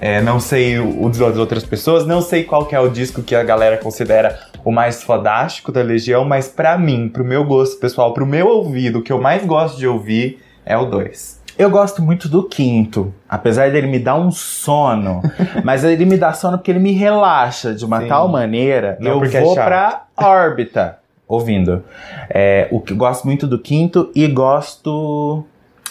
É, 0.00 0.20
não 0.20 0.40
sei 0.40 0.78
o, 0.78 1.08
das 1.08 1.38
outras 1.38 1.64
pessoas, 1.64 2.04
não 2.04 2.20
sei 2.20 2.44
qual 2.44 2.68
é 2.70 2.80
o 2.80 2.88
disco 2.88 3.22
que 3.22 3.34
a 3.34 3.42
galera 3.42 3.78
considera 3.78 4.38
o 4.64 4.72
mais 4.72 5.02
fodástico 5.02 5.70
da 5.70 5.82
Legião, 5.82 6.24
mas 6.24 6.48
pra 6.48 6.76
mim, 6.76 7.08
pro 7.08 7.24
meu 7.24 7.44
gosto 7.44 7.78
pessoal, 7.78 8.12
pro 8.12 8.26
meu 8.26 8.48
ouvido, 8.48 8.98
o 8.98 9.02
que 9.02 9.12
eu 9.12 9.20
mais 9.20 9.46
gosto 9.46 9.78
de 9.78 9.86
ouvir 9.86 10.40
é 10.66 10.76
o 10.76 10.84
2. 10.86 11.33
Eu 11.56 11.70
gosto 11.70 12.02
muito 12.02 12.28
do 12.28 12.48
quinto, 12.48 13.14
apesar 13.28 13.70
dele 13.70 13.86
me 13.86 13.98
dar 13.98 14.16
um 14.16 14.30
sono, 14.30 15.22
mas 15.62 15.84
ele 15.84 16.04
me 16.04 16.16
dá 16.16 16.32
sono 16.32 16.58
porque 16.58 16.70
ele 16.70 16.80
me 16.80 16.92
relaxa 16.92 17.72
de 17.74 17.84
uma 17.84 18.00
Sim. 18.00 18.08
tal 18.08 18.28
maneira, 18.28 18.96
Não 19.00 19.22
eu 19.22 19.24
é 19.24 19.40
vou 19.40 19.54
chato. 19.54 19.64
pra 19.66 20.04
órbita 20.16 20.98
ouvindo. 21.28 21.84
É, 22.28 22.68
o 22.70 22.80
que 22.80 22.92
gosto 22.94 23.24
muito 23.24 23.46
do 23.46 23.58
quinto 23.58 24.10
e 24.14 24.26
gosto 24.26 25.44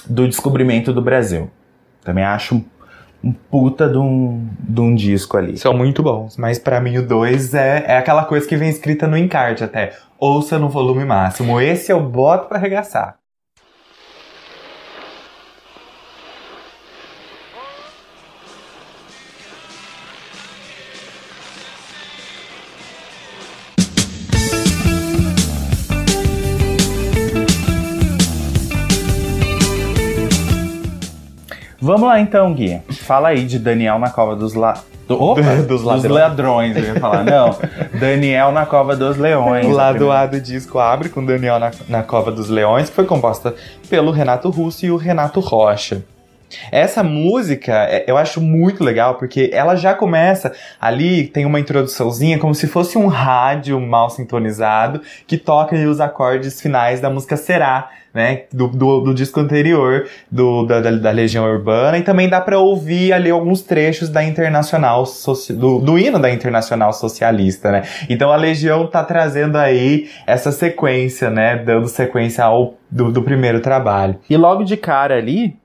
do 0.05 0.27
Descobrimento 0.27 0.91
do 0.93 1.01
Brasil. 1.01 1.49
Também 2.03 2.23
acho 2.25 2.55
um, 2.55 2.65
um 3.23 3.31
puta 3.31 3.87
de 3.87 3.97
um, 3.97 4.47
de 4.59 4.81
um 4.81 4.93
disco 4.93 5.37
ali. 5.37 5.57
São 5.57 5.73
muito 5.73 6.03
bons, 6.03 6.35
mas 6.37 6.59
pra 6.59 6.81
mim 6.81 6.97
o 6.97 7.07
2 7.07 7.53
é, 7.53 7.85
é 7.87 7.97
aquela 7.97 8.25
coisa 8.25 8.45
que 8.47 8.57
vem 8.57 8.69
escrita 8.69 9.07
no 9.07 9.17
encarte 9.17 9.63
até. 9.63 9.93
Ouça 10.19 10.59
no 10.59 10.69
volume 10.69 11.05
máximo. 11.05 11.59
Esse 11.59 11.91
eu 11.91 11.99
boto 12.01 12.47
pra 12.47 12.57
arregaçar. 12.57 13.15
Vamos 31.83 32.07
lá 32.07 32.19
então, 32.19 32.53
Gui. 32.53 32.79
Fala 32.91 33.29
aí 33.29 33.45
de 33.45 33.59
Daniel 33.59 33.99
na 33.99 34.09
Cova 34.09 34.35
dos 34.35 34.53
La... 34.53 34.77
do- 35.07 35.21
Opa, 35.21 35.41
Dos 35.67 35.67
dos 35.67 35.83
ladrões. 35.83 36.11
ladrões, 36.21 36.77
eu 36.77 36.83
ia 36.83 36.99
falar. 36.99 37.23
Não, 37.23 37.55
Daniel 37.99 38.51
na 38.53 38.65
Cova 38.65 38.95
dos 38.95 39.17
Leões. 39.17 39.65
O 39.65 39.71
lado. 39.71 40.09
A 40.11 40.25
do 40.25 40.39
disco 40.39 40.79
abre 40.79 41.09
com 41.09 41.23
Daniel 41.25 41.59
na, 41.59 41.71
na 41.89 42.01
Cova 42.03 42.31
dos 42.31 42.47
Leões, 42.49 42.89
que 42.89 42.95
foi 42.95 43.05
composta 43.05 43.53
pelo 43.89 44.11
Renato 44.11 44.49
Russo 44.49 44.85
e 44.85 44.91
o 44.91 44.95
Renato 44.97 45.39
Rocha. 45.41 46.03
Essa 46.71 47.03
música 47.03 47.73
é- 47.89 48.05
eu 48.07 48.17
acho 48.17 48.41
muito 48.41 48.83
legal 48.83 49.15
porque 49.15 49.49
ela 49.53 49.75
já 49.75 49.93
começa 49.93 50.51
ali, 50.79 51.27
tem 51.27 51.45
uma 51.45 51.59
introduçãozinha 51.59 52.37
como 52.39 52.53
se 52.53 52.67
fosse 52.67 52.97
um 52.97 53.07
rádio 53.07 53.79
mal 53.79 54.09
sintonizado 54.09 55.01
que 55.27 55.37
toca 55.37 55.75
os 55.75 55.99
acordes 55.99 56.61
finais 56.61 56.99
da 57.01 57.09
música 57.09 57.35
Será, 57.35 57.89
né? 58.13 58.43
Do, 58.53 58.67
do, 58.67 58.99
do 59.01 59.13
disco 59.13 59.39
anterior 59.39 60.07
do, 60.31 60.65
da, 60.65 60.79
da, 60.79 61.11
Legião 61.11 61.45
Urbana. 61.45 61.97
E 61.97 62.03
também 62.03 62.29
dá 62.29 62.39
pra 62.39 62.59
ouvir 62.59 63.11
ali 63.11 63.29
alguns 63.31 63.61
trechos 63.61 64.07
da 64.09 64.23
Internacional 64.23 65.05
Soci- 65.05 65.53
do, 65.53 65.79
do 65.79 65.97
hino 65.97 66.19
da 66.19 66.29
Internacional 66.29 66.93
Socialista, 66.93 67.71
né? 67.71 67.83
Então 68.07 68.31
a 68.31 68.35
Legião 68.35 68.85
tá 68.85 69.03
trazendo 69.03 69.57
aí 69.57 70.09
essa 70.27 70.51
sequência, 70.51 71.29
né? 71.29 71.57
Dando 71.57 71.87
sequência 71.87 72.43
ao 72.43 72.75
do, 72.89 73.11
do 73.11 73.23
primeiro 73.23 73.59
trabalho. 73.59 74.17
E 74.29 74.37
logo 74.37 74.63
de 74.63 74.77
cara 74.77 75.15
ali, 75.17 75.55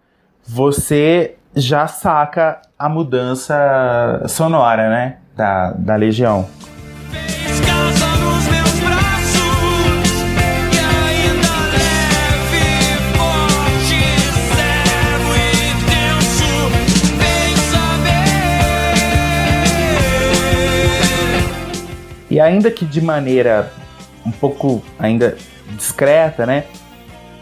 você 0.49 1.37
já 1.55 1.87
saca 1.87 2.63
a 2.79 2.89
mudança 2.89 4.25
sonora, 4.27 4.89
né? 4.89 5.19
Da, 5.37 5.73
da 5.73 5.95
Legião. 5.95 6.49
E 22.31 22.41
ainda 22.41 22.71
que 22.71 22.85
de 22.85 23.01
maneira 23.01 23.71
um 24.25 24.31
pouco 24.31 24.83
ainda 24.99 25.37
discreta, 25.77 26.47
né? 26.47 26.65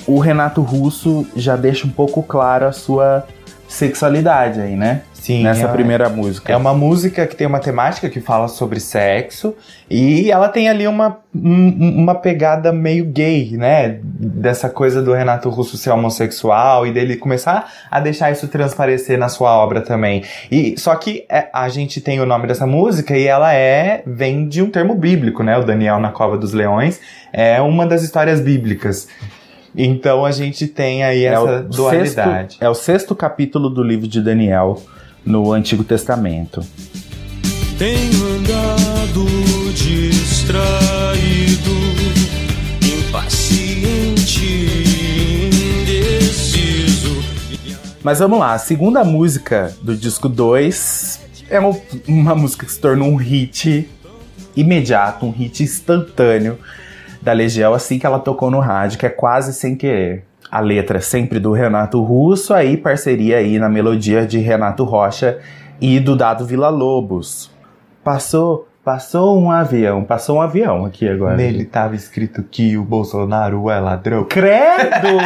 O 0.06 0.18
Renato 0.18 0.62
Russo 0.62 1.26
já 1.34 1.56
deixa 1.56 1.86
um 1.86 1.90
pouco 1.90 2.22
claro 2.22 2.66
a 2.66 2.72
sua 2.72 3.26
sexualidade 3.68 4.60
aí, 4.60 4.76
né? 4.76 5.02
Sim, 5.12 5.42
Nessa 5.42 5.64
é- 5.66 5.72
primeira 5.72 6.08
música. 6.08 6.52
É 6.52 6.56
uma 6.56 6.72
música 6.72 7.26
que 7.26 7.34
tem 7.34 7.48
uma 7.48 7.58
temática 7.58 8.08
que 8.08 8.20
fala 8.20 8.46
sobre 8.46 8.78
sexo 8.78 9.56
e 9.90 10.30
ela 10.30 10.48
tem 10.48 10.68
ali 10.68 10.86
uma, 10.86 11.18
um- 11.34 11.96
uma 12.00 12.14
pegada 12.14 12.72
meio 12.72 13.04
gay, 13.04 13.56
né? 13.56 13.98
Dessa 14.04 14.68
coisa 14.70 15.02
do 15.02 15.12
Renato 15.12 15.48
Russo 15.50 15.76
ser 15.76 15.90
homossexual 15.90 16.86
e 16.86 16.92
dele 16.92 17.16
começar 17.16 17.68
a 17.90 17.98
deixar 17.98 18.30
isso 18.30 18.46
transparecer 18.46 19.18
na 19.18 19.28
sua 19.28 19.50
obra 19.56 19.80
também. 19.80 20.22
E 20.48 20.78
só 20.78 20.94
que 20.94 21.24
é, 21.28 21.48
a 21.52 21.68
gente 21.68 22.00
tem 22.00 22.20
o 22.20 22.26
nome 22.26 22.46
dessa 22.46 22.64
música 22.68 23.18
e 23.18 23.26
ela 23.26 23.52
é 23.52 24.04
vem 24.06 24.46
de 24.46 24.62
um 24.62 24.70
termo 24.70 24.94
bíblico, 24.94 25.42
né? 25.42 25.58
O 25.58 25.64
Daniel 25.64 25.98
na 25.98 26.12
cova 26.12 26.38
dos 26.38 26.52
leões 26.52 27.00
é 27.32 27.60
uma 27.60 27.84
das 27.84 28.04
histórias 28.04 28.40
bíblicas. 28.40 29.08
Então 29.76 30.24
a 30.24 30.32
gente 30.32 30.66
tem 30.66 31.04
aí 31.04 31.24
É 31.24 31.34
essa 31.34 31.62
dualidade. 31.62 32.54
sexto, 32.54 32.62
é 32.64 32.68
o 32.68 32.74
sexto 32.74 33.14
capítulo 33.14 33.68
do 33.68 33.82
livro 33.82 34.08
de 34.08 34.22
Daniel 34.22 34.82
no 35.24 35.52
Antigo 35.52 35.84
Testamento. 35.84 36.62
Tenho 37.78 38.26
andado 38.36 39.26
distraído, 39.74 41.70
impaciente, 43.06 44.46
indeciso. 45.82 47.22
Mas 48.02 48.18
vamos 48.20 48.38
lá, 48.38 48.54
a 48.54 48.58
segunda 48.58 49.04
música 49.04 49.74
do 49.82 49.94
disco 49.94 50.26
2 50.28 51.20
é 51.50 51.58
uma, 51.60 51.76
uma 52.08 52.34
música 52.34 52.64
que 52.64 52.72
se 52.72 52.80
tornou 52.80 53.08
um 53.08 53.16
hit 53.16 53.88
imediato, 54.56 55.26
um 55.26 55.30
hit 55.30 55.62
instantâneo 55.62 56.58
da 57.26 57.32
Legião 57.32 57.74
assim 57.74 57.98
que 57.98 58.06
ela 58.06 58.20
tocou 58.20 58.52
no 58.52 58.60
rádio, 58.60 59.00
que 59.00 59.04
é 59.04 59.08
quase 59.08 59.52
sem 59.52 59.74
querer. 59.74 60.24
A 60.48 60.60
letra 60.60 61.00
sempre 61.00 61.40
do 61.40 61.50
Renato 61.50 62.00
Russo, 62.00 62.54
aí 62.54 62.76
parceria 62.76 63.38
aí 63.38 63.58
na 63.58 63.68
melodia 63.68 64.24
de 64.24 64.38
Renato 64.38 64.84
Rocha 64.84 65.40
e 65.80 65.98
do 65.98 66.14
Dado 66.14 66.46
Vila 66.46 66.68
Lobos. 66.68 67.50
Passou, 68.04 68.68
passou 68.84 69.36
um 69.36 69.50
avião, 69.50 70.04
passou 70.04 70.36
um 70.36 70.40
avião 70.40 70.84
aqui 70.84 71.08
agora. 71.08 71.34
Nele 71.34 71.64
tava 71.64 71.96
escrito 71.96 72.44
que 72.44 72.78
o 72.78 72.84
Bolsonaro 72.84 73.68
é 73.70 73.80
ladrão. 73.80 74.22
Credo! 74.22 75.18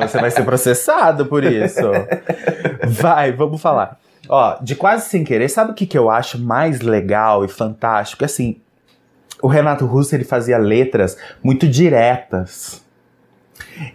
Você 0.00 0.18
vai 0.18 0.30
ser 0.30 0.42
processado 0.42 1.26
por 1.26 1.44
isso. 1.44 1.82
Vai, 2.88 3.30
vamos 3.30 3.60
falar. 3.60 3.98
Ó, 4.26 4.56
de 4.62 4.74
quase 4.74 5.10
sem 5.10 5.22
querer, 5.22 5.50
sabe 5.50 5.72
o 5.72 5.74
que, 5.74 5.84
que 5.84 5.98
eu 5.98 6.08
acho 6.08 6.38
mais 6.38 6.80
legal 6.80 7.44
e 7.44 7.48
fantástico? 7.48 8.24
Assim, 8.24 8.56
o 9.42 9.48
Renato 9.48 9.86
Russo 9.86 10.14
ele 10.14 10.24
fazia 10.24 10.58
letras 10.58 11.16
muito 11.42 11.66
diretas. 11.68 12.82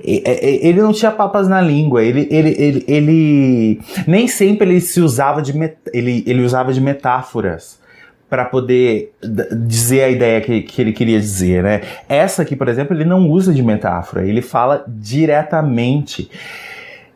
E- 0.03 0.23
e- 0.25 0.67
Ele 0.67 0.81
não 0.81 0.91
tinha 0.93 1.11
papas 1.11 1.47
na 1.47 1.59
língua, 1.61 2.03
ele, 2.03 2.27
ele, 2.31 2.55
ele, 2.57 2.85
ele 2.87 3.81
nem 4.07 4.27
sempre 4.27 4.69
ele 4.69 4.81
se 4.81 4.99
usava 5.01 5.41
de 5.41 5.55
met- 5.57 5.77
ele, 5.93 6.23
ele 6.25 6.41
usava 6.43 6.71
de 6.73 6.81
metáforas 6.81 7.79
para 8.29 8.45
poder 8.45 9.13
dizer 9.67 10.03
a 10.03 10.09
ideia 10.09 10.41
que, 10.41 10.61
que 10.63 10.81
ele 10.81 10.91
queria 10.91 11.19
dizer, 11.19 11.61
né? 11.63 11.81
Essa 12.09 12.41
aqui, 12.41 12.55
por 12.55 12.67
exemplo, 12.67 12.95
ele 12.95 13.05
não 13.05 13.29
usa 13.29 13.53
de 13.53 13.61
metáfora, 13.61 14.25
ele 14.27 14.41
fala 14.41 14.83
diretamente. 14.87 16.29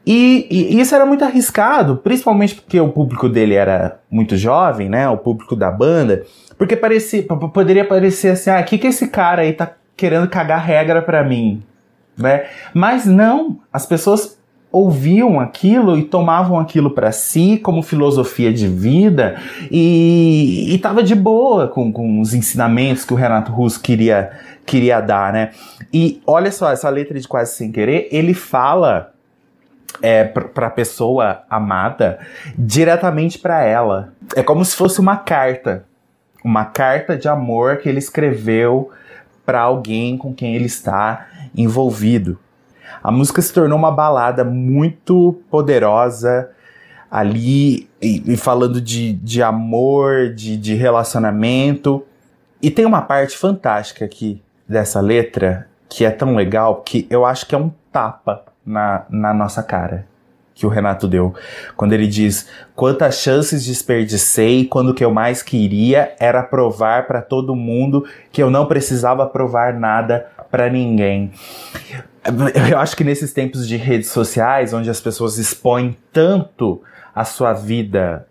E, 0.05 0.47
e 0.49 0.79
isso 0.79 0.93
era 0.95 1.05
muito 1.05 1.23
arriscado, 1.25 1.97
principalmente 1.97 2.55
porque 2.55 2.79
o 2.79 2.89
público 2.89 3.27
dele 3.27 3.55
era 3.55 3.99
muito 4.09 4.37
jovem, 4.37 4.89
né? 4.89 5.07
O 5.09 5.17
público 5.17 5.55
da 5.55 5.69
banda, 5.71 6.23
porque 6.59 6.75
parecia, 6.75 7.23
poderia 7.23 7.85
parecer 7.85 8.31
assim, 8.31 8.49
ah, 8.49 8.59
o 8.59 8.65
que, 8.65 8.77
que 8.77 8.87
esse 8.87 9.07
cara 9.07 9.43
aí 9.43 9.53
tá 9.53 9.71
querendo 9.95 10.27
cagar 10.27 10.61
regra 10.61 11.01
pra 11.01 11.23
mim, 11.23 11.63
né? 12.17 12.47
Mas 12.73 13.05
não, 13.05 13.59
as 13.71 13.85
pessoas 13.85 14.37
ouviam 14.69 15.39
aquilo 15.39 15.97
e 15.97 16.03
tomavam 16.03 16.59
aquilo 16.59 16.91
pra 16.91 17.13
si 17.13 17.57
como 17.63 17.81
filosofia 17.81 18.53
de 18.53 18.67
vida 18.67 19.41
e, 19.71 20.73
e 20.73 20.77
tava 20.79 21.01
de 21.01 21.15
boa 21.15 21.69
com, 21.69 21.93
com 21.93 22.19
os 22.19 22.33
ensinamentos 22.33 23.05
que 23.05 23.13
o 23.13 23.15
Renato 23.15 23.53
Russo 23.53 23.81
queria, 23.81 24.29
queria 24.65 24.99
dar, 24.99 25.31
né? 25.31 25.51
E 25.93 26.21
olha 26.27 26.51
só, 26.51 26.71
essa 26.71 26.89
letra 26.89 27.17
de 27.17 27.27
Quase 27.27 27.55
Sem 27.55 27.71
Querer, 27.71 28.09
ele 28.11 28.33
fala 28.33 29.13
é, 30.01 30.25
para 30.25 30.67
a 30.67 30.71
pessoa 30.71 31.43
amada 31.49 32.19
diretamente 32.57 33.39
para 33.39 33.63
ela. 33.63 34.13
É 34.35 34.43
como 34.43 34.63
se 34.63 34.75
fosse 34.75 34.99
uma 34.99 35.15
carta, 35.15 35.85
uma 36.43 36.65
carta 36.65 37.17
de 37.17 37.27
amor 37.27 37.77
que 37.77 37.89
ele 37.89 37.99
escreveu 37.99 38.91
para 39.45 39.61
alguém 39.61 40.17
com 40.17 40.33
quem 40.33 40.55
ele 40.55 40.65
está 40.65 41.27
envolvido. 41.55 42.37
A 43.01 43.11
música 43.11 43.41
se 43.41 43.53
tornou 43.53 43.77
uma 43.77 43.91
balada 43.91 44.43
muito 44.43 45.41
poderosa 45.49 46.49
ali 47.09 47.89
e, 48.01 48.33
e 48.33 48.37
falando 48.37 48.79
de, 48.79 49.13
de 49.13 49.41
amor, 49.41 50.33
de, 50.33 50.57
de 50.57 50.75
relacionamento. 50.75 52.05
E 52.61 52.69
tem 52.69 52.85
uma 52.85 53.01
parte 53.01 53.37
fantástica 53.37 54.05
aqui 54.05 54.41
dessa 54.67 54.99
letra 54.99 55.67
que 55.87 56.05
é 56.05 56.11
tão 56.11 56.35
legal 56.35 56.81
que 56.81 57.07
eu 57.09 57.25
acho 57.25 57.47
que 57.47 57.55
é 57.55 57.57
um 57.57 57.71
tapa 57.91 58.43
na, 58.65 59.05
na 59.09 59.33
nossa 59.33 59.63
cara 59.63 60.08
que 60.59 60.65
o 60.65 60.69
Renato 60.69 61.07
deu. 61.07 61.33
Quando 61.75 61.93
ele 61.93 62.05
diz: 62.05 62.47
Quantas 62.75 63.15
chances 63.15 63.65
desperdicei 63.65 64.65
quando 64.65 64.89
o 64.89 64.93
que 64.93 65.03
eu 65.03 65.11
mais 65.11 65.41
queria 65.41 66.13
era 66.19 66.43
provar 66.43 67.07
para 67.07 67.21
todo 67.21 67.55
mundo 67.55 68.05
que 68.31 68.43
eu 68.43 68.51
não 68.51 68.65
precisava 68.65 69.25
provar 69.25 69.73
nada 69.73 70.27
para 70.51 70.69
ninguém. 70.69 71.31
Eu 72.69 72.77
acho 72.77 72.97
que 72.97 73.03
nesses 73.03 73.31
tempos 73.31 73.67
de 73.67 73.77
redes 73.77 74.09
sociais, 74.09 74.73
onde 74.73 74.89
as 74.89 74.99
pessoas 74.99 75.37
expõem 75.37 75.95
tanto 76.11 76.81
a 77.15 77.23
sua 77.23 77.53
vida 77.53 78.27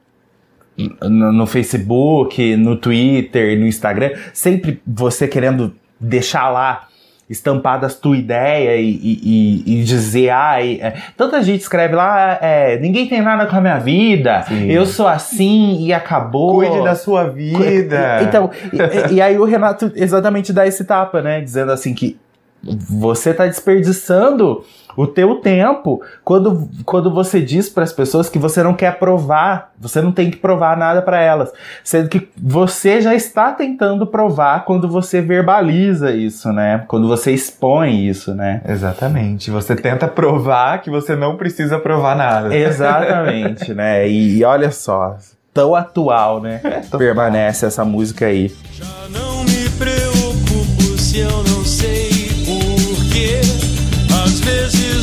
no, 1.02 1.32
no 1.32 1.46
Facebook, 1.46 2.56
no 2.56 2.76
Twitter, 2.76 3.58
no 3.58 3.66
Instagram, 3.66 4.12
sempre 4.34 4.82
você 4.86 5.26
querendo 5.26 5.74
deixar 5.98 6.50
lá 6.50 6.88
estampadas 7.28 7.94
tua 7.96 8.16
ideia 8.16 8.76
e, 8.76 8.88
e, 8.90 9.20
e- 9.66 9.80
e 9.80 9.84
dizer, 9.84 10.30
ai, 10.30 10.78
é, 10.80 10.94
tanta 11.16 11.42
gente 11.42 11.60
escreve 11.60 11.94
lá, 11.94 12.38
é, 12.40 12.78
ninguém 12.78 13.06
tem 13.06 13.20
nada 13.20 13.46
com 13.46 13.56
a 13.56 13.60
minha 13.60 13.78
vida, 13.78 14.42
Sim. 14.48 14.70
eu 14.70 14.86
sou 14.86 15.06
assim 15.06 15.84
e 15.84 15.92
acabou. 15.92 16.54
Cuide 16.56 16.82
da 16.82 16.94
sua 16.94 17.24
vida. 17.28 18.20
Então, 18.22 18.50
e, 19.10 19.14
e 19.14 19.20
aí 19.22 19.38
o 19.38 19.44
Renato 19.44 19.92
exatamente 19.94 20.52
dá 20.52 20.66
esse 20.66 20.84
tapa, 20.84 21.20
né? 21.20 21.40
Dizendo 21.40 21.72
assim 21.72 21.92
que 21.94 22.16
você 22.62 23.32
tá 23.34 23.46
desperdiçando 23.46 24.64
o 24.98 25.06
teu 25.06 25.36
tempo 25.36 26.02
quando, 26.24 26.68
quando 26.84 27.08
você 27.08 27.40
diz 27.40 27.68
para 27.68 27.84
as 27.84 27.92
pessoas 27.92 28.28
que 28.28 28.36
você 28.36 28.64
não 28.64 28.74
quer 28.74 28.98
provar, 28.98 29.70
você 29.78 30.02
não 30.02 30.10
tem 30.10 30.28
que 30.28 30.36
provar 30.36 30.76
nada 30.76 31.00
para 31.00 31.20
elas, 31.20 31.52
sendo 31.84 32.08
que 32.08 32.28
você 32.36 33.00
já 33.00 33.14
está 33.14 33.52
tentando 33.52 34.08
provar 34.08 34.64
quando 34.64 34.88
você 34.88 35.20
verbaliza 35.20 36.10
isso, 36.10 36.52
né? 36.52 36.84
Quando 36.88 37.06
você 37.06 37.30
expõe 37.30 38.08
isso, 38.08 38.34
né? 38.34 38.60
Exatamente. 38.66 39.52
Você 39.52 39.76
tenta 39.76 40.08
provar 40.08 40.82
que 40.82 40.90
você 40.90 41.14
não 41.14 41.36
precisa 41.36 41.78
provar 41.78 42.16
nada. 42.16 42.52
Exatamente, 42.52 43.72
né? 43.72 44.08
E, 44.08 44.38
e 44.38 44.44
olha 44.44 44.72
só, 44.72 45.16
tão 45.54 45.76
atual, 45.76 46.42
né? 46.42 46.60
Permanece 46.98 47.66
essa 47.66 47.84
música 47.84 48.26
aí. 48.26 48.52
Já 48.72 48.84
não 49.10 49.44
me 49.44 49.68
preocupo 49.78 50.98
se 50.98 51.20
eu 51.20 51.44
não 51.44 51.57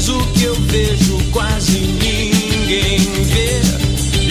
vezes 0.06 0.10
o 0.10 0.34
que 0.34 0.44
eu 0.44 0.56
vejo 0.56 1.32
quase 1.32 1.80
ninguém 1.80 3.00
vê. 3.00 3.62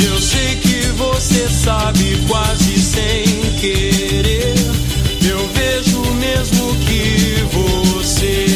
Eu 0.07 0.19
sei 0.21 0.57
que 0.57 0.87
você 0.93 1.49
sabe 1.49 2.17
quase 2.29 2.79
sem 2.79 3.25
querer. 3.61 4.55
Eu 5.29 5.47
vejo 5.49 6.01
mesmo 6.15 6.75
que 6.87 7.43
você. 7.53 8.47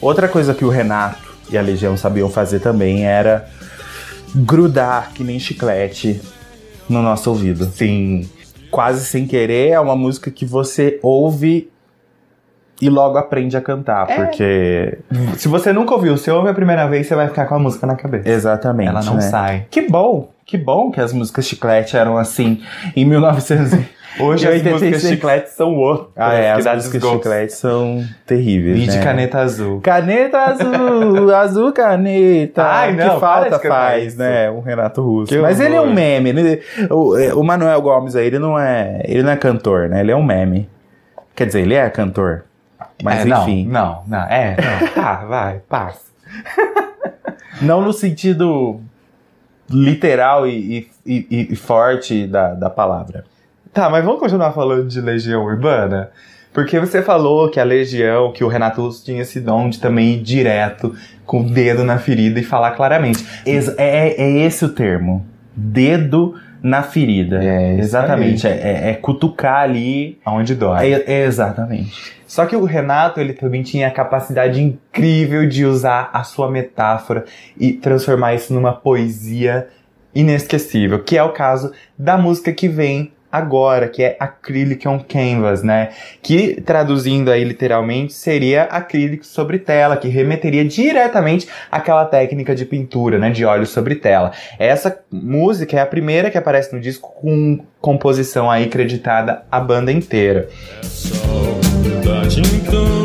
Outra 0.00 0.28
coisa 0.28 0.54
que 0.54 0.64
o 0.64 0.68
Renato 0.68 1.32
e 1.50 1.58
a 1.58 1.62
Legião 1.62 1.96
sabiam 1.96 2.30
fazer 2.30 2.60
também 2.60 3.04
era 3.04 3.48
grudar 4.34 5.12
que 5.12 5.22
nem 5.24 5.38
chiclete 5.38 6.20
no 6.88 7.02
nosso 7.02 7.30
ouvido. 7.30 7.70
Sim. 7.72 8.28
Quase 8.70 9.04
sem 9.04 9.26
querer 9.26 9.70
é 9.70 9.80
uma 9.80 9.94
música 9.94 10.30
que 10.30 10.46
você 10.46 10.98
ouve 11.02 11.71
e 12.82 12.90
logo 12.90 13.16
aprende 13.16 13.56
a 13.56 13.60
cantar, 13.60 14.10
É. 14.10 14.14
porque 14.16 14.98
Se 15.36 15.48
você 15.48 15.72
nunca 15.72 15.94
ouviu, 15.94 16.16
se 16.16 16.30
ouve 16.30 16.48
a 16.48 16.54
primeira 16.54 16.86
vez, 16.86 17.06
você 17.06 17.14
vai 17.14 17.28
ficar 17.28 17.46
com 17.46 17.54
a 17.54 17.58
música 17.58 17.86
na 17.86 17.94
cabeça. 17.96 18.28
exatamente, 18.28 18.88
Ela 18.90 19.02
não 19.02 19.14
né? 19.14 19.20
sai. 19.22 19.66
Que 19.70 19.82
bom, 19.88 20.30
que 20.44 20.58
bom 20.58 20.90
que 20.90 21.00
as 21.00 21.12
músicas 21.12 21.46
chiclete 21.46 21.96
eram 21.96 22.18
assim 22.18 22.60
em 22.96 23.04
1900. 23.04 23.78
Hoje 24.20 24.44
E 24.44 24.48
as 24.48 24.54
86. 24.56 24.72
músicas 24.92 25.02
chiclete 25.10 25.50
são 25.52 25.74
outras. 25.74 26.08
ah, 26.16 26.34
é, 26.34 26.50
as 26.52 26.58
músicas 26.66 26.90
desgosto. 26.92 27.16
chiclete 27.16 27.52
são 27.54 28.04
terríveis, 28.26 28.78
E 28.82 28.86
de 28.90 28.98
né? 28.98 29.02
caneta 29.02 29.38
azul. 29.38 29.80
Caneta 29.80 30.38
azul, 30.38 31.32
azul 31.34 31.72
caneta. 31.72 32.62
Ai, 32.62 32.92
não, 32.94 33.14
que 33.14 33.20
falta 33.20 33.58
de 33.58 33.68
faz, 33.68 34.06
isso. 34.08 34.18
né? 34.18 34.50
O 34.50 34.60
Renato 34.60 35.00
Russo. 35.00 35.32
Que 35.32 35.38
Mas 35.40 35.58
ele 35.60 35.76
é 35.76 35.80
um 35.80 35.90
meme. 35.94 36.28
ele- 36.28 36.60
o, 36.90 37.16
é, 37.16 37.32
o 37.32 37.42
Manuel 37.42 37.80
Gomes 37.80 38.14
aí, 38.14 38.26
ele 38.26 38.38
não 38.38 38.58
é, 38.58 39.00
ele 39.06 39.22
não 39.22 39.30
é 39.32 39.36
cantor, 39.36 39.88
né? 39.88 40.00
Ele 40.00 40.10
é 40.12 40.16
um 40.16 40.22
meme. 40.22 40.68
Quer 41.34 41.46
dizer, 41.46 41.60
ele 41.62 41.74
é 41.74 41.88
cantor. 41.88 42.44
Mas 43.02 43.20
É, 43.20 43.24
não, 43.24 43.42
enfim, 43.42 43.66
Não, 43.66 44.02
não, 44.06 44.22
é, 44.24 44.56
não. 44.56 44.88
Tá, 44.94 45.24
vai, 45.24 45.58
passa. 45.68 46.00
não 47.60 47.80
no 47.82 47.92
sentido 47.92 48.80
literal 49.70 50.46
e, 50.46 50.88
e- 51.06 51.26
e- 51.30 51.48
e 51.52 51.56
forte 51.56 52.26
da, 52.26 52.54
da 52.54 52.70
palavra. 52.70 53.24
Tá, 53.72 53.88
mas 53.88 54.04
vamos 54.04 54.20
continuar 54.20 54.52
falando 54.52 54.86
de 54.88 55.00
Legião 55.00 55.44
Urbana? 55.44 56.10
Porque 56.52 56.78
você 56.78 57.00
falou 57.02 57.48
que 57.48 57.58
a 57.58 57.64
Legião, 57.64 58.30
que 58.32 58.44
o 58.44 58.48
Renato 58.48 58.82
Russo 58.82 59.02
tinha 59.02 59.22
esse 59.22 59.40
dom 59.40 59.70
de 59.70 59.80
também 59.80 60.12
ir 60.14 60.22
direto 60.22 60.94
com 61.24 61.40
o 61.40 61.50
dedo 61.50 61.82
na 61.82 61.98
ferida 61.98 62.38
e 62.38 62.42
falar 62.42 62.72
claramente. 62.72 63.24
Ex- 63.46 63.74
é, 63.78 64.08
é 64.22 64.30
esse 64.44 64.62
o 64.64 64.68
termo. 64.68 65.24
Dedo 65.56 66.34
na 66.62 66.82
ferida. 66.82 67.42
É, 67.42 67.78
Exatamente. 67.78 68.46
É, 68.46 68.50
é- 68.50 68.90
é 68.90 68.94
cutucar 68.94 69.62
ali. 69.62 70.18
Aonde 70.24 70.54
dói. 70.54 70.92
É- 70.92 71.04
é 71.06 71.24
exatamente. 71.24 72.12
Só 72.26 72.46
que 72.46 72.56
o 72.56 72.64
Renato, 72.64 73.20
ele 73.20 73.32
também 73.34 73.62
tinha 73.62 73.88
a 73.88 73.90
capacidade 73.90 74.62
incrível 74.62 75.46
de 75.46 75.66
usar 75.66 76.08
a 76.12 76.22
sua 76.22 76.50
metáfora 76.50 77.24
e 77.58 77.72
transformar 77.72 78.34
isso 78.34 78.54
numa 78.54 78.72
poesia 78.72 79.68
inesquecível, 80.14 81.02
que 81.02 81.16
é 81.16 81.22
o 81.22 81.30
caso 81.32 81.72
da 81.98 82.16
música 82.16 82.52
que 82.52 82.68
vem 82.68 83.12
agora, 83.32 83.88
que 83.88 84.02
é 84.02 84.16
Acrylic 84.20 84.86
on 84.86 85.00
Canvas, 85.00 85.62
né? 85.62 85.88
Que 86.22 86.60
traduzindo 86.60 87.30
aí 87.30 87.42
literalmente 87.42 88.12
seria 88.12 88.64
acrílico 88.64 89.24
sobre 89.24 89.58
tela, 89.58 89.96
que 89.96 90.08
remeteria 90.08 90.64
diretamente 90.64 91.48
àquela 91.70 92.04
técnica 92.04 92.54
de 92.54 92.66
pintura, 92.66 93.18
né? 93.18 93.30
De 93.30 93.44
óleo 93.44 93.66
sobre 93.66 93.94
tela. 93.94 94.32
Essa 94.58 94.98
música 95.10 95.78
é 95.78 95.80
a 95.80 95.86
primeira 95.86 96.30
que 96.30 96.36
aparece 96.36 96.74
no 96.74 96.80
disco 96.80 97.12
com 97.20 97.64
composição 97.80 98.50
aí 98.50 98.68
creditada 98.68 99.42
à 99.50 99.58
banda 99.58 99.90
inteira. 99.90 100.48
É 102.04 103.01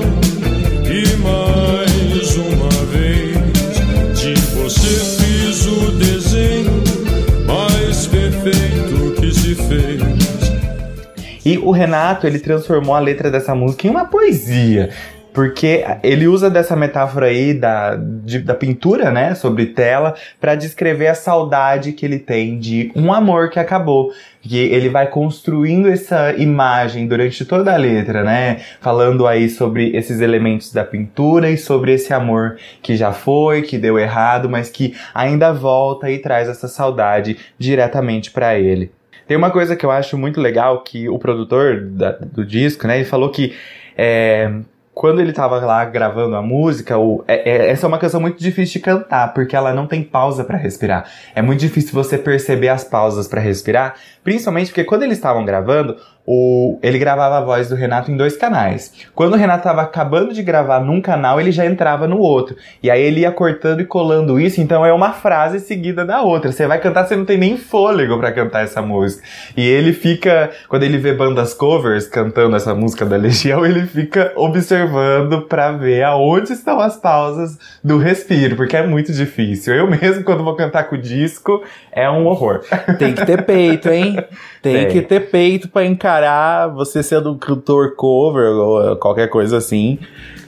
E 11.47 11.57
o 11.59 11.71
Renato, 11.71 12.27
ele 12.27 12.39
transformou 12.39 12.93
a 12.93 12.99
letra 12.99 13.31
dessa 13.31 13.55
música 13.55 13.87
em 13.87 13.89
uma 13.89 14.05
poesia. 14.05 14.89
Porque 15.33 15.85
ele 16.01 16.27
usa 16.27 16.49
dessa 16.49 16.75
metáfora 16.75 17.27
aí 17.27 17.53
da, 17.53 17.95
de- 17.95 18.39
da 18.39 18.55
pintura, 18.55 19.11
né, 19.11 19.35
sobre 19.35 19.67
tela, 19.67 20.15
pra 20.41 20.55
descrever 20.55 21.07
a 21.07 21.13
saudade 21.13 21.91
que 21.93 22.03
ele 22.03 22.17
tem 22.17 22.57
de 22.57 22.91
um 22.95 23.13
amor 23.13 23.51
que 23.51 23.59
acabou. 23.59 24.11
Que 24.41 24.57
ele 24.57 24.89
vai 24.89 25.05
construindo 25.07 25.87
essa 25.89 26.33
imagem 26.33 27.05
durante 27.05 27.45
toda 27.45 27.71
a 27.71 27.77
letra, 27.77 28.23
né, 28.23 28.61
falando 28.81 29.27
aí 29.27 29.47
sobre 29.47 29.95
esses 29.95 30.21
elementos 30.21 30.73
da 30.73 30.83
pintura 30.83 31.51
e 31.51 31.57
sobre 31.57 31.93
esse 31.93 32.11
amor 32.13 32.57
que 32.81 32.95
já 32.97 33.11
foi, 33.13 33.61
que 33.61 33.77
deu 33.77 33.99
errado, 33.99 34.49
mas 34.49 34.71
que 34.71 34.95
ainda 35.13 35.53
volta 35.53 36.09
e 36.09 36.17
traz 36.17 36.49
essa 36.49 36.67
saudade 36.67 37.37
diretamente 37.59 38.31
pra 38.31 38.57
ele. 38.57 38.89
Tem 39.27 39.35
uma 39.37 39.51
coisa 39.51 39.75
que 39.75 39.85
eu 39.85 39.91
acho 39.91 40.17
muito 40.17 40.39
legal 40.39 40.81
que 40.83 41.09
o 41.09 41.19
produtor 41.19 41.81
da- 41.81 42.11
do 42.11 42.45
disco, 42.45 42.87
né, 42.87 42.97
ele 42.97 43.05
falou 43.05 43.29
que 43.29 43.53
é, 43.97 44.51
quando 44.93 45.19
ele 45.21 45.31
tava 45.31 45.59
lá 45.59 45.85
gravando 45.85 46.35
a 46.35 46.41
música, 46.41 46.97
o- 46.97 47.23
é- 47.27 47.49
é- 47.49 47.69
essa 47.69 47.85
é 47.85 47.87
uma 47.87 47.99
canção 47.99 48.19
muito 48.19 48.39
difícil 48.39 48.73
de 48.73 48.79
cantar, 48.79 49.31
porque 49.33 49.55
ela 49.55 49.71
não 49.73 49.85
tem 49.85 50.01
pausa 50.01 50.43
pra 50.43 50.57
respirar. 50.57 51.05
É 51.35 51.41
muito 51.41 51.59
difícil 51.59 51.93
você 51.93 52.17
perceber 52.17 52.69
as 52.69 52.83
pausas 52.83 53.27
pra 53.27 53.39
respirar, 53.39 53.95
principalmente 54.27 54.67
porque 54.67 54.83
quando 54.83 55.03
eles 55.03 55.17
estavam 55.17 55.45
gravando, 55.45 55.95
o, 56.29 56.77
ele 56.83 56.99
gravava 56.99 57.37
a 57.37 57.41
voz 57.41 57.69
do 57.69 57.75
Renato 57.75 58.11
em 58.11 58.17
dois 58.17 58.35
canais. 58.35 58.91
Quando 59.15 59.35
o 59.35 59.37
Renato 59.37 59.63
tava 59.63 59.81
acabando 59.81 60.33
de 60.33 60.43
gravar 60.43 60.81
num 60.81 60.99
canal, 60.99 61.39
ele 61.39 61.53
já 61.53 61.65
entrava 61.65 62.05
no 62.05 62.19
outro. 62.19 62.57
E 62.83 62.91
aí 62.91 63.01
ele 63.01 63.21
ia 63.21 63.31
cortando 63.31 63.79
e 63.79 63.85
colando 63.85 64.37
isso, 64.37 64.59
então 64.59 64.85
é 64.85 64.91
uma 64.91 65.13
frase 65.13 65.61
seguida 65.61 66.03
da 66.03 66.21
outra. 66.21 66.51
Você 66.51 66.67
vai 66.67 66.81
cantar, 66.81 67.07
você 67.07 67.15
não 67.15 67.23
tem 67.23 67.37
nem 67.37 67.55
fôlego 67.55 68.19
pra 68.19 68.33
cantar 68.33 68.65
essa 68.65 68.81
música. 68.81 69.23
E 69.55 69.65
ele 69.65 69.93
fica, 69.93 70.51
quando 70.67 70.83
ele 70.83 70.97
vê 70.97 71.13
bandas 71.13 71.53
covers 71.53 72.05
cantando 72.07 72.57
essa 72.57 72.75
música 72.75 73.05
da 73.05 73.15
Legião, 73.15 73.65
ele 73.65 73.87
fica 73.87 74.33
observando 74.35 75.43
pra 75.43 75.71
ver 75.71 76.03
aonde 76.03 76.51
estão 76.51 76.81
as 76.81 76.97
pausas 76.97 77.57
do 77.81 77.97
respiro, 77.97 78.57
porque 78.57 78.75
é 78.75 78.85
muito 78.85 79.13
difícil. 79.13 79.73
Eu 79.73 79.89
mesmo, 79.89 80.25
quando 80.25 80.43
vou 80.43 80.57
cantar 80.57 80.89
com 80.89 80.97
o 80.97 81.01
disco, 81.01 81.63
é 81.89 82.09
um 82.09 82.27
horror. 82.27 82.63
Tem 82.99 83.13
que 83.13 83.25
ter 83.25 83.43
peito, 83.43 83.89
hein? 83.89 84.16
Tem, 84.61 84.73
Tem. 84.85 84.87
que 84.89 85.01
ter 85.01 85.29
peito 85.29 85.69
pra 85.69 85.85
encarar 85.85 86.67
você 86.67 87.01
sendo 87.03 87.31
um 87.31 87.37
cantor 87.37 87.95
cover 87.95 88.49
ou 88.51 88.95
qualquer 88.97 89.27
coisa 89.29 89.57
assim. 89.57 89.99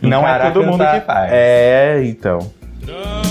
Não 0.01 0.27
é 0.27 0.39
todo 0.51 0.63
mundo 0.63 0.77
cantar. 0.79 0.99
que 0.99 1.05
faz. 1.05 1.29
É, 1.33 2.01
então. 2.05 2.39
Trabalhei 2.85 3.28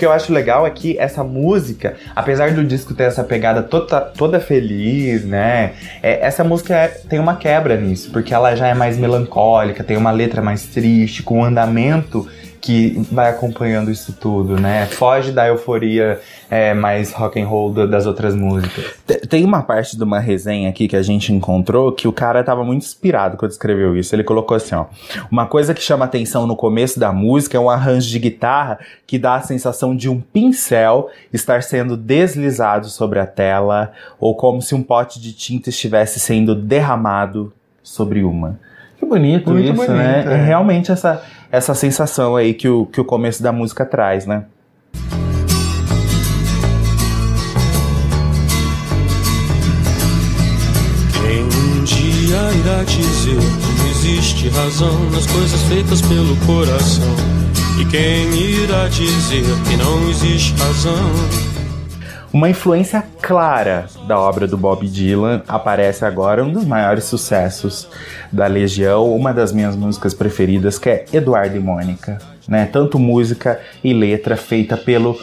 que 0.00 0.06
eu 0.06 0.12
acho 0.12 0.32
legal 0.32 0.66
é 0.66 0.70
que 0.70 0.98
essa 0.98 1.22
música, 1.22 1.94
apesar 2.16 2.52
do 2.54 2.64
disco 2.64 2.94
ter 2.94 3.02
essa 3.02 3.22
pegada 3.22 3.62
toda, 3.62 4.00
toda 4.00 4.40
feliz, 4.40 5.26
né? 5.26 5.72
é, 6.02 6.24
essa 6.26 6.42
música 6.42 6.74
é- 6.74 6.88
tem 6.88 7.18
uma 7.18 7.36
quebra 7.36 7.76
nisso, 7.76 8.10
porque 8.10 8.32
ela 8.32 8.56
já 8.56 8.66
é 8.66 8.72
mais 8.72 8.96
melancólica, 8.96 9.84
tem 9.84 9.98
uma 9.98 10.10
letra 10.10 10.40
mais 10.40 10.64
triste, 10.64 11.22
com 11.22 11.40
um 11.40 11.44
andamento 11.44 12.26
que 12.60 13.00
vai 13.10 13.30
acompanhando 13.30 13.90
isso 13.90 14.12
tudo, 14.12 14.60
né? 14.60 14.86
Foge 14.86 15.32
da 15.32 15.46
euforia 15.48 16.20
é, 16.50 16.74
mais 16.74 17.12
rock 17.12 17.40
and 17.40 17.46
roll 17.46 17.72
da- 17.72 17.86
das 17.86 18.06
outras 18.06 18.34
músicas. 18.34 18.84
Te- 19.06 19.26
Tem 19.26 19.44
uma 19.44 19.62
parte 19.62 19.96
de 19.96 20.02
uma 20.04 20.18
resenha 20.20 20.68
aqui 20.68 20.86
que 20.88 20.96
a 20.96 21.02
gente 21.02 21.32
encontrou 21.32 21.92
que 21.92 22.06
o 22.08 22.12
cara 22.12 22.42
tava 22.44 22.62
muito 22.64 22.82
inspirado 22.84 23.36
quando 23.36 23.50
escreveu 23.52 23.96
isso. 23.96 24.14
Ele 24.14 24.24
colocou 24.24 24.56
assim, 24.56 24.74
ó. 24.74 24.86
Uma 25.30 25.46
coisa 25.46 25.72
que 25.72 25.80
chama 25.82 26.04
atenção 26.04 26.46
no 26.46 26.54
começo 26.56 27.00
da 27.00 27.12
música 27.12 27.56
é 27.56 27.60
um 27.60 27.70
arranjo 27.70 28.08
de 28.08 28.18
guitarra 28.18 28.78
que 29.06 29.18
dá 29.18 29.36
a 29.36 29.40
sensação 29.42 29.96
de 29.96 30.08
um 30.08 30.20
pincel 30.20 31.08
estar 31.32 31.62
sendo 31.62 31.96
deslizado 31.96 32.88
sobre 32.88 33.18
a 33.20 33.26
tela 33.26 33.92
ou 34.18 34.34
como 34.36 34.60
se 34.60 34.74
um 34.74 34.82
pote 34.82 35.20
de 35.20 35.32
tinta 35.32 35.70
estivesse 35.70 36.20
sendo 36.20 36.54
derramado 36.54 37.52
sobre 37.82 38.22
uma. 38.22 38.58
Bonito 39.10 39.50
Muito 39.50 39.64
isso, 39.64 39.74
bonito, 39.74 39.92
né? 39.92 40.24
é. 40.24 40.34
É 40.34 40.36
realmente 40.36 40.92
essa, 40.92 41.20
essa 41.50 41.74
sensação 41.74 42.36
aí 42.36 42.54
que 42.54 42.68
o, 42.68 42.86
que 42.86 43.00
o 43.00 43.04
começo 43.04 43.42
da 43.42 43.50
música 43.50 43.84
traz, 43.84 44.24
né? 44.24 44.44
Quem 51.12 51.42
um 51.42 51.82
dia 51.82 52.36
irá 52.60 52.84
dizer 52.84 53.40
que 53.40 53.90
existe 53.90 54.48
razão 54.50 55.10
nas 55.10 55.26
coisas 55.26 55.60
feitas 55.62 56.00
pelo 56.02 56.36
coração? 56.46 57.16
E 57.80 57.84
quem 57.86 58.32
irá 58.32 58.86
dizer 58.86 59.42
que 59.68 59.76
não 59.76 60.08
existe 60.08 60.54
razão? 60.62 61.49
Uma 62.32 62.48
influência 62.48 63.04
clara 63.20 63.86
da 64.06 64.16
obra 64.16 64.46
do 64.46 64.56
Bob 64.56 64.86
Dylan 64.86 65.42
aparece 65.48 66.04
agora 66.04 66.44
um 66.44 66.52
dos 66.52 66.64
maiores 66.64 67.02
sucessos 67.04 67.88
da 68.30 68.46
Legião, 68.46 69.12
uma 69.12 69.34
das 69.34 69.52
minhas 69.52 69.74
músicas 69.74 70.14
preferidas, 70.14 70.78
que 70.78 70.88
é 70.88 71.04
Eduardo 71.12 71.56
e 71.56 71.60
Mônica, 71.60 72.18
né? 72.46 72.68
Tanto 72.72 73.00
música 73.00 73.60
e 73.82 73.92
letra 73.92 74.36
feita 74.36 74.76
pelo 74.76 75.18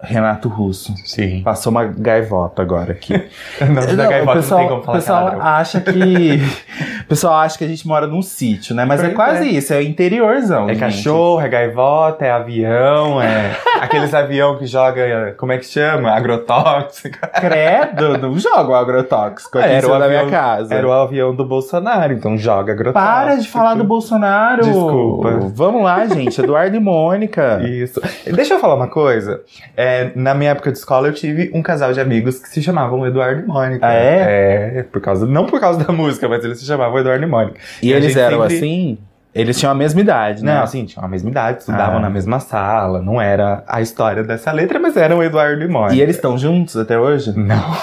Renato 0.00 0.48
Russo. 0.48 0.94
Sim. 1.04 1.42
Passou 1.42 1.70
uma 1.72 1.84
gaivota 1.84 2.62
agora 2.62 2.92
aqui. 2.92 3.12
Não, 3.60 3.74
da 3.74 4.04
Não, 4.04 4.08
gaivota 4.08 4.38
o 4.38 4.42
pessoal, 4.42 4.60
não 4.60 4.68
tem 4.68 4.76
como 4.76 4.82
falar 4.84 4.96
o 4.96 5.00
pessoal 5.00 5.40
acha 5.40 5.80
que 5.80 6.40
o 7.02 7.08
pessoal 7.08 7.34
acha 7.34 7.58
que 7.58 7.64
a 7.64 7.68
gente 7.68 7.86
mora 7.86 8.06
num 8.06 8.22
sítio, 8.22 8.74
né? 8.74 8.84
Mas 8.84 9.00
é 9.00 9.04
Pois 9.04 9.16
quase 9.16 9.48
é. 9.48 9.52
isso, 9.52 9.74
é 9.74 9.82
interiorzão. 9.82 10.64
É 10.68 10.74
gente. 10.74 10.80
cachorro, 10.80 11.40
é 11.40 11.48
gaivota, 11.48 12.24
é 12.24 12.30
avião, 12.30 13.20
é 13.20 13.56
aqueles 13.80 14.14
avião 14.14 14.56
que 14.56 14.66
joga, 14.66 15.34
como 15.36 15.52
é 15.52 15.58
que 15.58 15.66
chama? 15.66 16.10
Agrotóxico. 16.10 17.18
Credo, 17.40 18.18
não 18.18 18.38
joga 18.38 18.70
o 18.70 18.74
agrotóxico 18.74 19.58
aqui 19.58 19.72
em 19.72 19.80
cima 19.80 19.98
da 19.98 20.08
minha 20.08 20.26
casa. 20.26 20.74
Era 20.74 20.86
o 20.86 20.92
avião 20.92 21.34
do 21.34 21.44
Bolsonaro, 21.44 22.12
então 22.12 22.38
joga 22.38 22.72
agrotóxico. 22.72 23.14
Para 23.14 23.36
de 23.36 23.48
falar 23.48 23.74
do 23.74 23.84
Bolsonaro. 23.84 24.62
Desculpa. 24.62 25.30
Vamos 25.54 25.82
lá, 25.82 26.06
gente. 26.06 26.40
Eduardo 26.40 26.76
e 26.76 26.80
Mônica. 26.80 27.60
Isso. 27.64 28.00
Deixa 28.32 28.54
eu 28.54 28.60
falar 28.60 28.74
uma 28.74 28.88
coisa. 28.88 29.40
É, 29.76 29.87
na 30.14 30.34
minha 30.34 30.50
época 30.52 30.70
de 30.72 30.78
escola, 30.78 31.08
eu 31.08 31.12
tive 31.12 31.50
um 31.54 31.62
casal 31.62 31.92
de 31.92 32.00
amigos 32.00 32.38
que 32.38 32.48
se 32.48 32.62
chamavam 32.62 33.06
Eduardo 33.06 33.42
e 33.42 33.46
Mônica. 33.46 33.86
Ah, 33.86 33.92
é? 33.94 34.78
É, 34.78 34.82
por 34.82 35.00
causa, 35.00 35.26
não 35.26 35.46
por 35.46 35.60
causa 35.60 35.82
da 35.84 35.92
música, 35.92 36.28
mas 36.28 36.44
eles 36.44 36.58
se 36.58 36.64
chamavam 36.66 36.98
Eduardo 36.98 37.22
e 37.24 37.26
Mônica. 37.28 37.58
E 37.82 37.92
a 37.92 37.96
eles 37.96 38.16
eram 38.16 38.40
sempre- 38.42 38.56
assim? 38.56 38.98
Eles 39.34 39.56
tinham 39.58 39.70
a 39.70 39.74
mesma 39.74 40.00
idade, 40.00 40.42
né? 40.42 40.54
Não, 40.54 40.62
assim, 40.64 40.84
tinham 40.84 41.04
a 41.04 41.08
mesma 41.08 41.30
idade, 41.30 41.58
estudavam 41.60 41.98
Ah. 41.98 42.00
na 42.00 42.10
mesma 42.10 42.40
sala, 42.40 43.00
não 43.00 43.20
era 43.20 43.62
a 43.68 43.80
história 43.80 44.24
dessa 44.24 44.50
letra, 44.50 44.80
mas 44.80 44.96
eram 44.96 45.22
Eduardo 45.22 45.62
e 45.62 45.68
Mônica. 45.68 45.94
E 45.94 46.00
eles 46.00 46.16
estão 46.16 46.36
juntos 46.36 46.76
até 46.76 46.98
hoje? 46.98 47.32
Não, 47.38 47.76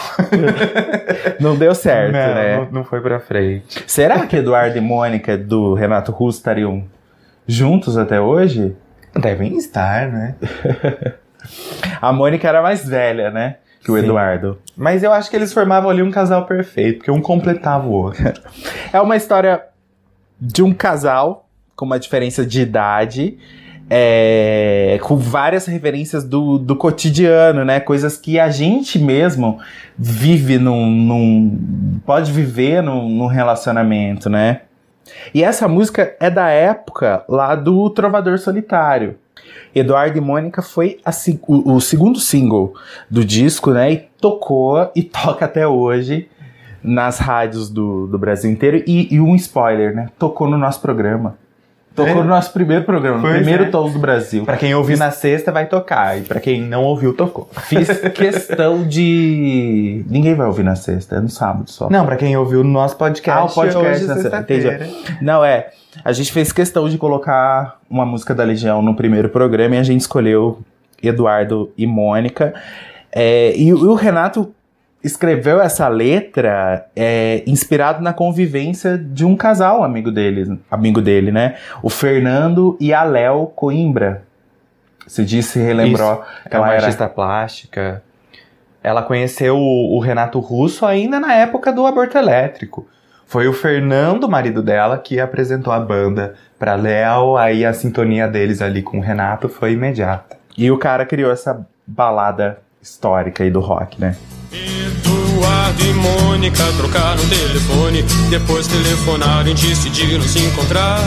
Não 1.40 1.56
deu 1.56 1.74
certo, 1.76 2.12
não, 2.14 2.20
né? 2.36 2.58
não, 2.58 2.68
não 2.80 2.84
foi 2.84 3.00
pra 3.00 3.20
frente. 3.20 3.84
Será 3.88 4.26
que 4.26 4.36
Eduardo 4.38 4.78
e 4.78 4.82
Mônica 4.82 5.38
do 5.38 5.76
Renato 5.76 6.12
Russo 6.12 6.40
estariam 6.40 6.84
juntos 7.48 7.98
até 7.98 8.20
hoje? 8.20 8.76
Devem 9.16 9.56
estar, 9.56 10.10
né? 10.10 10.36
A 12.02 12.12
Mônica 12.14 12.48
era 12.48 12.62
mais 12.62 12.88
velha, 12.88 13.30
né? 13.32 13.58
Que 13.84 13.92
o 13.92 13.96
Sim. 13.98 14.04
Eduardo. 14.06 14.58
Mas 14.76 15.04
eu 15.04 15.12
acho 15.14 15.30
que 15.30 15.36
eles 15.36 15.54
formavam 15.54 15.90
ali 15.90 16.02
um 16.02 16.12
casal 16.12 16.46
perfeito, 16.46 16.98
porque 16.98 17.12
um 17.12 17.22
completava 17.22 17.86
o 17.88 17.92
outro. 17.92 18.34
É 18.92 19.00
uma 19.00 19.16
história 19.16 19.62
de 20.42 20.64
um 20.64 20.74
casal 20.74 21.48
com 21.76 21.86
uma 21.86 22.00
diferença 22.00 22.46
de 22.46 22.62
idade. 22.62 23.38
é, 23.88 24.98
com 25.04 25.16
várias 25.16 25.68
referências 25.68 26.24
do, 26.24 26.58
do 26.58 26.76
cotidiano, 26.76 27.64
né? 27.64 27.80
Coisas 27.80 28.18
que 28.18 28.40
a 28.40 28.50
gente 28.50 28.98
mesmo 28.98 29.60
vive 29.98 30.58
num. 30.58 30.90
num- 30.90 32.00
pode 32.06 32.32
viver 32.32 32.82
num, 32.82 33.08
num 33.08 33.28
relacionamento, 33.28 34.28
né? 34.30 34.62
E 35.34 35.44
essa 35.44 35.68
música 35.68 36.16
é 36.20 36.32
da 36.32 36.50
época 36.50 37.24
lá 37.30 37.54
do 37.56 37.88
Trovador 37.92 38.40
Solitário. 38.40 39.18
Eduardo 39.74 40.18
e 40.18 40.22
Mônica 40.22 40.62
foi 40.62 41.00
a 41.04 41.12
o, 41.48 41.76
o 41.76 41.82
segundo 41.82 42.20
single 42.20 42.74
do 43.10 43.24
disco, 43.26 43.72
né? 43.72 43.92
E 43.92 43.98
tocou 44.20 44.90
e 44.96 45.04
toca 45.04 45.46
até 45.46 45.68
hoje 45.68 46.28
nas 46.84 47.18
rádios 47.20 47.70
do, 47.70 48.08
do 48.08 48.18
Brasil 48.18 48.50
inteiro. 48.52 48.84
E, 48.88 49.14
e 49.14 49.20
um 49.20 49.36
spoiler, 49.36 49.94
né? 49.96 50.10
Tocou 50.20 50.48
no 50.50 50.58
nosso 50.58 50.80
programa. 50.82 51.36
Tocou 51.96 52.12
É? 52.12 52.16
no 52.16 52.26
nosso 52.26 52.52
primeiro 52.52 52.84
programa, 52.84 53.16
no 53.18 53.22
Pois 53.24 53.38
primeiro 53.38 53.64
é. 53.64 53.70
Tons 53.70 53.94
do 53.94 54.00
Brasil. 54.00 54.44
Pra 54.44 54.58
quem 54.58 54.76
ouviu 54.76 54.98
na 54.98 55.12
sexta, 55.12 55.50
vai 55.50 55.66
tocar. 55.66 56.18
E 56.20 56.24
pra 56.24 56.42
quem 56.42 56.62
não 56.62 56.84
ouviu, 56.84 57.14
tocou. 57.14 57.50
Fiz 57.70 57.88
questão 58.14 58.86
de. 58.86 60.04
Ninguém 60.10 60.36
vai 60.36 60.46
ouvir 60.46 60.64
na 60.64 60.76
sexta, 60.76 61.16
é 61.16 61.20
no 61.22 61.30
sábado 61.30 61.70
só. 61.72 61.90
Não, 61.90 62.06
pra 62.06 62.18
quem 62.18 62.36
ouviu 62.36 62.66
no 62.66 62.70
nosso 62.70 62.98
podcast. 62.98 63.42
Ah, 63.42 63.46
o 63.46 63.54
podcast 63.54 63.94
hoje, 63.96 64.08
na 64.08 64.14
sexta. 64.16 64.30
sexta-feira. 64.46 64.90
Não, 65.22 65.44
é. 65.44 65.70
A 66.04 66.12
gente 66.12 66.32
fez 66.32 66.52
questão 66.52 66.90
de 66.90 66.98
colocar 66.98 67.80
uma 67.90 68.06
música 68.06 68.34
da 68.36 68.44
Legião 68.44 68.82
no 68.82 68.96
primeiro 68.96 69.30
programa 69.30 69.76
e 69.76 69.78
a 69.80 69.84
gente 69.84 70.02
escolheu 70.02 70.60
Eduardo 71.02 71.72
e 71.78 71.86
Mônica. 71.86 72.54
É, 73.12 73.56
e, 73.56 73.74
o- 73.74 73.92
o 73.92 73.96
Renato 73.96 74.54
escreveu 75.04 75.62
essa 75.62 75.88
letra 75.88 76.88
é, 76.96 77.44
inspirado 77.46 78.02
na 78.04 78.12
convivência 78.12 78.98
de 78.98 79.24
um 79.24 79.36
casal 79.36 79.84
amigo 79.84 80.12
dele, 80.12 80.60
amigo 80.70 81.02
dele, 81.02 81.32
né? 81.32 81.56
O 81.84 81.90
Fernando 81.90 82.76
e 82.80 82.92
a 82.94 83.04
Léo 83.04 83.48
Coimbra. 83.56 84.24
Você 85.08 85.24
disse, 85.24 85.60
relembrou 85.60 86.24
que 86.50 86.56
É 86.56 86.58
uma 86.58 86.66
ela 86.68 86.74
era 86.76 86.84
artista 86.86 87.08
plástica. 87.08 88.02
Ela 88.84 89.04
conheceu 89.04 89.58
o, 89.58 89.96
o 89.96 90.00
Renato 90.00 90.40
Russo 90.40 90.86
ainda 90.86 91.20
na 91.20 91.34
época 91.34 91.72
do 91.72 91.86
aborto 91.86 92.18
elétrico. 92.18 92.88
Foi 93.28 93.48
o 93.48 93.54
Fernando, 93.54 94.30
marido 94.30 94.62
dela, 94.62 94.98
que 94.98 95.20
apresentou 95.20 95.74
a 95.74 95.80
banda 95.80 96.36
pra 96.60 96.76
Léo. 96.76 97.38
Aí 97.38 97.66
a 97.66 97.74
sintonia 97.74 98.28
deles 98.28 98.62
ali 98.62 98.82
com 98.82 99.00
o 99.00 99.02
Renato 99.02 99.50
foi 99.50 99.74
imediata. 99.74 100.38
E 100.58 100.72
o 100.72 100.78
cara 100.78 101.06
criou 101.06 101.32
essa 101.32 101.66
balada 101.86 102.60
histórica 102.82 103.44
aí 103.44 103.52
do 103.52 103.60
rock, 103.60 104.00
né? 104.00 104.16
Eduardo 104.52 105.84
e 105.84 105.94
Mônica 105.94 106.64
trocaram 106.78 107.22
telefone. 107.28 108.04
Depois 108.30 108.68
telefonaram 108.68 109.50
e 109.50 109.54
decidiram 109.54 110.22
se 110.22 110.40
encontrar. 110.40 111.00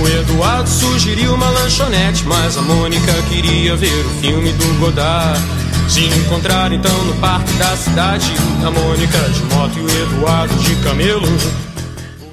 O 0.00 0.08
Eduardo 0.08 0.68
sugeriu 0.68 1.34
uma 1.34 1.50
lanchonete, 1.50 2.24
mas 2.24 2.56
a 2.56 2.62
Mônica 2.62 3.12
queria 3.28 3.76
ver 3.76 4.06
o 4.06 4.10
filme 4.20 4.52
do 4.52 4.80
Godard. 4.80 5.38
Se 5.88 6.06
encontraram 6.06 6.74
então 6.74 7.04
no 7.04 7.14
parque 7.16 7.52
da 7.54 7.76
cidade. 7.76 8.32
A 8.64 8.70
Mônica 8.70 9.18
de 9.18 9.42
moto 9.54 9.78
e 9.78 9.82
o 9.82 10.02
Eduardo 10.02 10.54
de 10.54 10.76
camelo. 10.76 11.28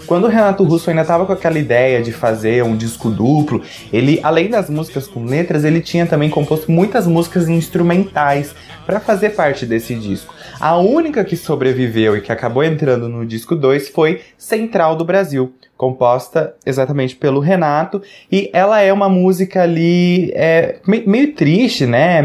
Quando 0.07 0.23
o 0.23 0.27
Renato 0.27 0.63
Russo 0.63 0.89
ainda 0.89 1.03
estava 1.03 1.25
com 1.25 1.33
aquela 1.33 1.59
ideia 1.59 2.01
de 2.01 2.11
fazer 2.11 2.63
um 2.63 2.75
disco 2.75 3.11
duplo, 3.11 3.61
ele, 3.93 4.19
além 4.23 4.49
das 4.49 4.67
músicas 4.67 5.05
com 5.05 5.25
letras, 5.25 5.63
ele 5.63 5.81
tinha 5.81 6.07
também 6.07 6.29
composto 6.29 6.71
muitas 6.71 7.05
músicas 7.05 7.47
instrumentais 7.47 8.55
para 8.87 8.99
fazer 8.99 9.31
parte 9.31 9.67
desse 9.67 9.93
disco. 9.93 10.33
A 10.59 10.75
única 10.75 11.23
que 11.23 11.37
sobreviveu 11.37 12.17
e 12.17 12.21
que 12.21 12.33
acabou 12.33 12.61
entrando 12.61 13.07
no 13.07 13.25
disco 13.25 13.55
2 13.55 13.87
foi 13.87 14.19
Central 14.37 14.93
do 14.97 15.05
Brasil, 15.05 15.53
composta 15.77 16.53
exatamente 16.65 17.15
pelo 17.15 17.39
Renato, 17.39 18.01
e 18.29 18.49
ela 18.51 18.81
é 18.81 18.91
uma 18.91 19.07
música 19.07 19.63
ali 19.63 20.33
é, 20.35 20.79
me- 20.85 21.05
meio 21.07 21.33
triste, 21.33 21.85
né? 21.85 22.21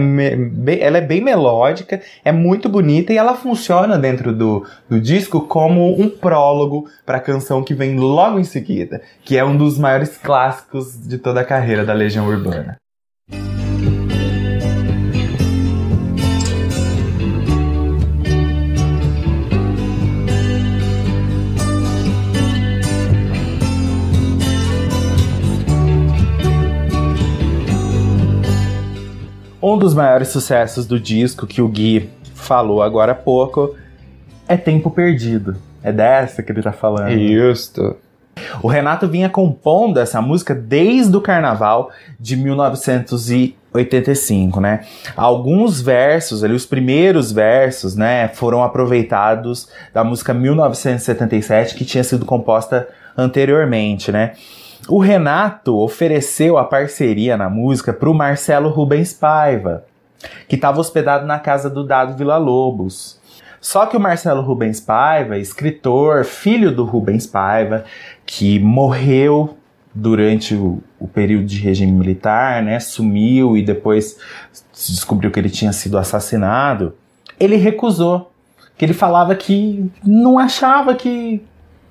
Ela 0.80 0.98
é 0.98 1.00
bem 1.00 1.20
melódica, 1.20 2.02
é 2.24 2.32
muito 2.32 2.68
bonita 2.68 3.12
e 3.12 3.16
ela 3.16 3.36
funciona 3.36 3.96
dentro 3.96 4.32
do, 4.34 4.66
do 4.90 5.00
disco 5.00 5.42
como 5.42 5.96
um 5.96 6.08
prólogo 6.10 6.88
para 7.06 7.18
a 7.18 7.20
canção 7.20 7.62
que 7.62 7.72
vem 7.72 7.96
logo 7.96 8.40
em 8.40 8.44
seguida, 8.44 9.00
que 9.24 9.36
é 9.38 9.44
um 9.44 9.56
dos 9.56 9.78
maiores 9.78 10.18
clássicos 10.18 10.98
de 11.06 11.18
toda 11.18 11.40
a 11.42 11.44
carreira 11.44 11.84
da 11.84 11.92
Legião 11.92 12.26
Urbana. 12.26 12.76
Um 29.66 29.78
dos 29.78 29.94
maiores 29.94 30.28
sucessos 30.28 30.84
do 30.84 31.00
disco 31.00 31.46
que 31.46 31.62
o 31.62 31.68
Gui 31.68 32.10
falou 32.34 32.82
agora 32.82 33.12
há 33.12 33.14
pouco 33.14 33.74
é 34.46 34.58
Tempo 34.58 34.90
Perdido. 34.90 35.56
É 35.82 35.90
dessa 35.90 36.42
que 36.42 36.52
ele 36.52 36.60
tá 36.60 36.70
falando. 36.70 37.18
Justo. 37.18 37.96
O 38.62 38.68
Renato 38.68 39.08
vinha 39.08 39.30
compondo 39.30 39.98
essa 39.98 40.20
música 40.20 40.54
desde 40.54 41.16
o 41.16 41.20
carnaval 41.22 41.90
de 42.20 42.36
1985, 42.36 44.60
né? 44.60 44.84
Alguns 45.16 45.80
versos, 45.80 46.44
ali, 46.44 46.52
os 46.52 46.66
primeiros 46.66 47.32
versos, 47.32 47.96
né, 47.96 48.28
foram 48.28 48.62
aproveitados 48.62 49.70
da 49.94 50.04
música 50.04 50.34
1977, 50.34 51.74
que 51.74 51.86
tinha 51.86 52.04
sido 52.04 52.26
composta 52.26 52.86
anteriormente, 53.16 54.12
né? 54.12 54.32
O 54.88 54.98
Renato 54.98 55.78
ofereceu 55.78 56.58
a 56.58 56.64
parceria 56.64 57.36
na 57.36 57.48
música 57.48 57.92
para 57.92 58.10
o 58.10 58.14
Marcelo 58.14 58.68
Rubens 58.68 59.14
Paiva, 59.14 59.84
que 60.46 60.56
estava 60.56 60.80
hospedado 60.80 61.26
na 61.26 61.38
casa 61.38 61.70
do 61.70 61.84
Dado 61.84 62.16
Vila 62.16 62.36
Lobos. 62.36 63.18
Só 63.60 63.86
que 63.86 63.96
o 63.96 64.00
Marcelo 64.00 64.42
Rubens 64.42 64.78
Paiva, 64.78 65.38
escritor, 65.38 66.24
filho 66.24 66.70
do 66.70 66.84
Rubens 66.84 67.26
Paiva, 67.26 67.84
que 68.26 68.58
morreu 68.58 69.56
durante 69.94 70.54
o, 70.54 70.82
o 71.00 71.08
período 71.08 71.46
de 71.46 71.58
regime 71.60 71.92
militar, 71.92 72.62
né? 72.62 72.78
Sumiu 72.78 73.56
e 73.56 73.62
depois 73.62 74.18
se 74.70 74.92
descobriu 74.92 75.30
que 75.30 75.40
ele 75.40 75.48
tinha 75.48 75.72
sido 75.72 75.96
assassinado. 75.96 76.94
Ele 77.40 77.56
recusou. 77.56 78.30
Que 78.76 78.84
ele 78.84 78.92
falava 78.92 79.34
que 79.36 79.88
não 80.04 80.36
achava 80.36 80.94
que, 80.96 81.40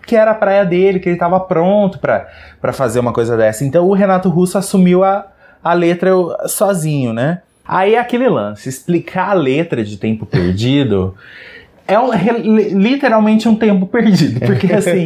que 0.06 0.16
era 0.16 0.32
a 0.32 0.36
praia 0.36 0.66
dele, 0.66 0.99
que 0.99 1.08
ele 1.10 1.16
estava 1.16 1.39
pronto 1.39 1.99
para 1.99 2.74
fazer 2.74 2.99
uma 2.99 3.14
coisa 3.14 3.36
dessa. 3.38 3.64
Então 3.66 3.88
o 3.88 3.93
Renato 3.93 4.30
Russo 4.30 4.58
assumiu 4.58 5.04
a, 5.04 5.26
a 5.64 5.74
letra 5.74 6.12
sozinho, 6.47 7.14
né? 7.14 7.41
Aí 7.66 7.95
é 7.95 7.99
aquele 7.99 8.28
lance, 8.28 8.68
explicar 8.68 9.30
a 9.30 9.34
letra 9.34 9.84
de 9.84 9.95
Tempo 9.97 10.26
Perdido 10.26 11.16
é 11.88 11.97
um- 11.99 12.12
literalmente 12.14 13.47
um 13.47 13.56
tempo 13.56 13.86
perdido, 13.86 14.39
porque 14.45 14.72
assim, 14.72 15.06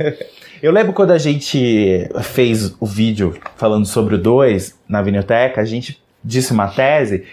eu 0.61 0.71
lembro 0.71 0.93
quando 0.93 1.11
a 1.11 1.17
gente 1.17 2.07
fez 2.21 2.75
o 2.79 2.85
vídeo 2.85 3.35
falando 3.55 3.85
sobre 3.85 4.15
o 4.15 4.17
2 4.17 4.75
na 4.87 5.01
Vinilteca, 5.01 5.59
a 5.61 5.65
gente 5.65 5.99
disse 6.23 6.51
uma 6.53 6.67
tese, 6.67 7.23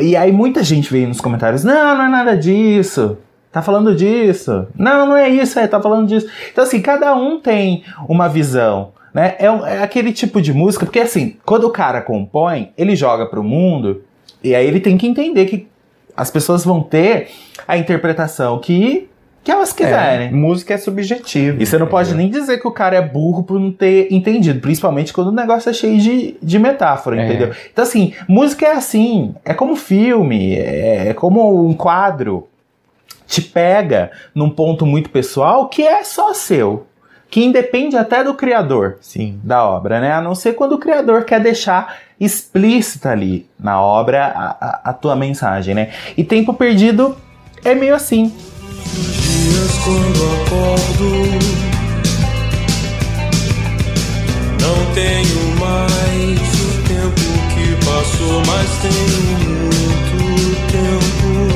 e 0.00 0.16
aí 0.16 0.30
muita 0.32 0.62
gente 0.62 0.90
veio 0.92 1.08
nos 1.08 1.20
comentários, 1.20 1.64
não, 1.64 1.96
não 1.96 2.04
é 2.04 2.08
nada 2.08 2.36
disso, 2.36 3.16
tá 3.54 3.62
falando 3.62 3.94
disso, 3.94 4.66
não, 4.76 5.06
não 5.06 5.16
é 5.16 5.28
isso, 5.28 5.58
é, 5.58 5.66
tá 5.66 5.80
falando 5.80 6.08
disso. 6.08 6.26
Então 6.52 6.64
assim, 6.64 6.82
cada 6.82 7.14
um 7.14 7.38
tem 7.40 7.84
uma 8.08 8.28
visão, 8.28 8.90
né? 9.14 9.36
É, 9.38 9.46
é 9.46 9.82
aquele 9.82 10.12
tipo 10.12 10.42
de 10.42 10.52
música, 10.52 10.84
porque 10.84 11.00
assim, 11.00 11.36
quando 11.46 11.64
o 11.64 11.70
cara 11.70 12.00
compõe, 12.02 12.70
ele 12.76 12.96
joga 12.96 13.26
pro 13.26 13.44
mundo, 13.44 14.02
e 14.42 14.54
aí 14.54 14.66
ele 14.66 14.80
tem 14.80 14.98
que 14.98 15.06
entender 15.06 15.46
que 15.46 15.68
as 16.16 16.30
pessoas 16.30 16.64
vão 16.64 16.82
ter 16.82 17.28
a 17.66 17.76
interpretação 17.78 18.58
que, 18.58 19.08
que 19.42 19.50
elas 19.50 19.72
quiserem. 19.72 20.28
É, 20.28 20.30
música 20.32 20.74
é 20.74 20.76
subjetiva. 20.78 21.62
E 21.62 21.66
você 21.66 21.78
não 21.78 21.86
pode 21.86 22.10
entendeu? 22.10 22.30
nem 22.30 22.40
dizer 22.40 22.58
que 22.60 22.66
o 22.68 22.72
cara 22.72 22.96
é 22.96 23.02
burro 23.02 23.42
por 23.44 23.58
não 23.60 23.70
ter 23.72 24.12
entendido, 24.12 24.60
principalmente 24.60 25.12
quando 25.12 25.28
o 25.28 25.32
negócio 25.32 25.70
é 25.70 25.72
cheio 25.72 25.98
de, 25.98 26.36
de 26.42 26.58
metáfora, 26.58 27.20
É. 27.20 27.24
entendeu? 27.26 27.52
Então, 27.72 27.82
assim, 27.84 28.12
música 28.28 28.66
é 28.66 28.72
assim, 28.72 29.34
é 29.44 29.54
como 29.54 29.76
filme, 29.76 30.54
é, 30.56 31.08
é 31.10 31.14
como 31.14 31.66
um 31.68 31.72
quadro. 31.74 32.48
Te 33.26 33.40
pega 33.42 34.10
num 34.34 34.50
ponto 34.50 34.84
muito 34.86 35.10
pessoal 35.10 35.68
que 35.68 35.82
é 35.82 36.04
só 36.04 36.34
seu, 36.34 36.86
que 37.30 37.42
independe 37.44 37.96
até 37.96 38.22
do 38.22 38.34
criador 38.34 38.98
Sim. 39.00 39.40
da 39.42 39.64
obra, 39.64 40.00
né? 40.00 40.12
A 40.12 40.20
não 40.20 40.34
ser 40.34 40.52
quando 40.54 40.72
o 40.72 40.78
criador 40.78 41.24
quer 41.24 41.40
deixar 41.40 41.96
explícita 42.20 43.10
ali 43.10 43.48
na 43.58 43.80
obra 43.80 44.26
a, 44.26 44.44
a- 44.66 44.80
a 44.84 44.92
tua 44.92 45.16
mensagem, 45.16 45.74
né? 45.74 45.90
E 46.16 46.22
Tempo 46.22 46.54
Perdido 46.54 47.16
é 47.64 47.74
meio 47.74 47.94
assim. 47.94 48.32
dias 48.84 49.78
quando 49.84 50.24
acordo 50.42 51.14
Não 54.60 54.94
tenho 54.94 55.58
mais 55.58 56.40
o 56.60 56.82
tempo 56.86 57.26
que 57.54 57.84
passou 57.84 58.42
Mas 58.46 58.70
tenho 58.82 59.18
muito 59.64 60.16
tempo 60.70 61.53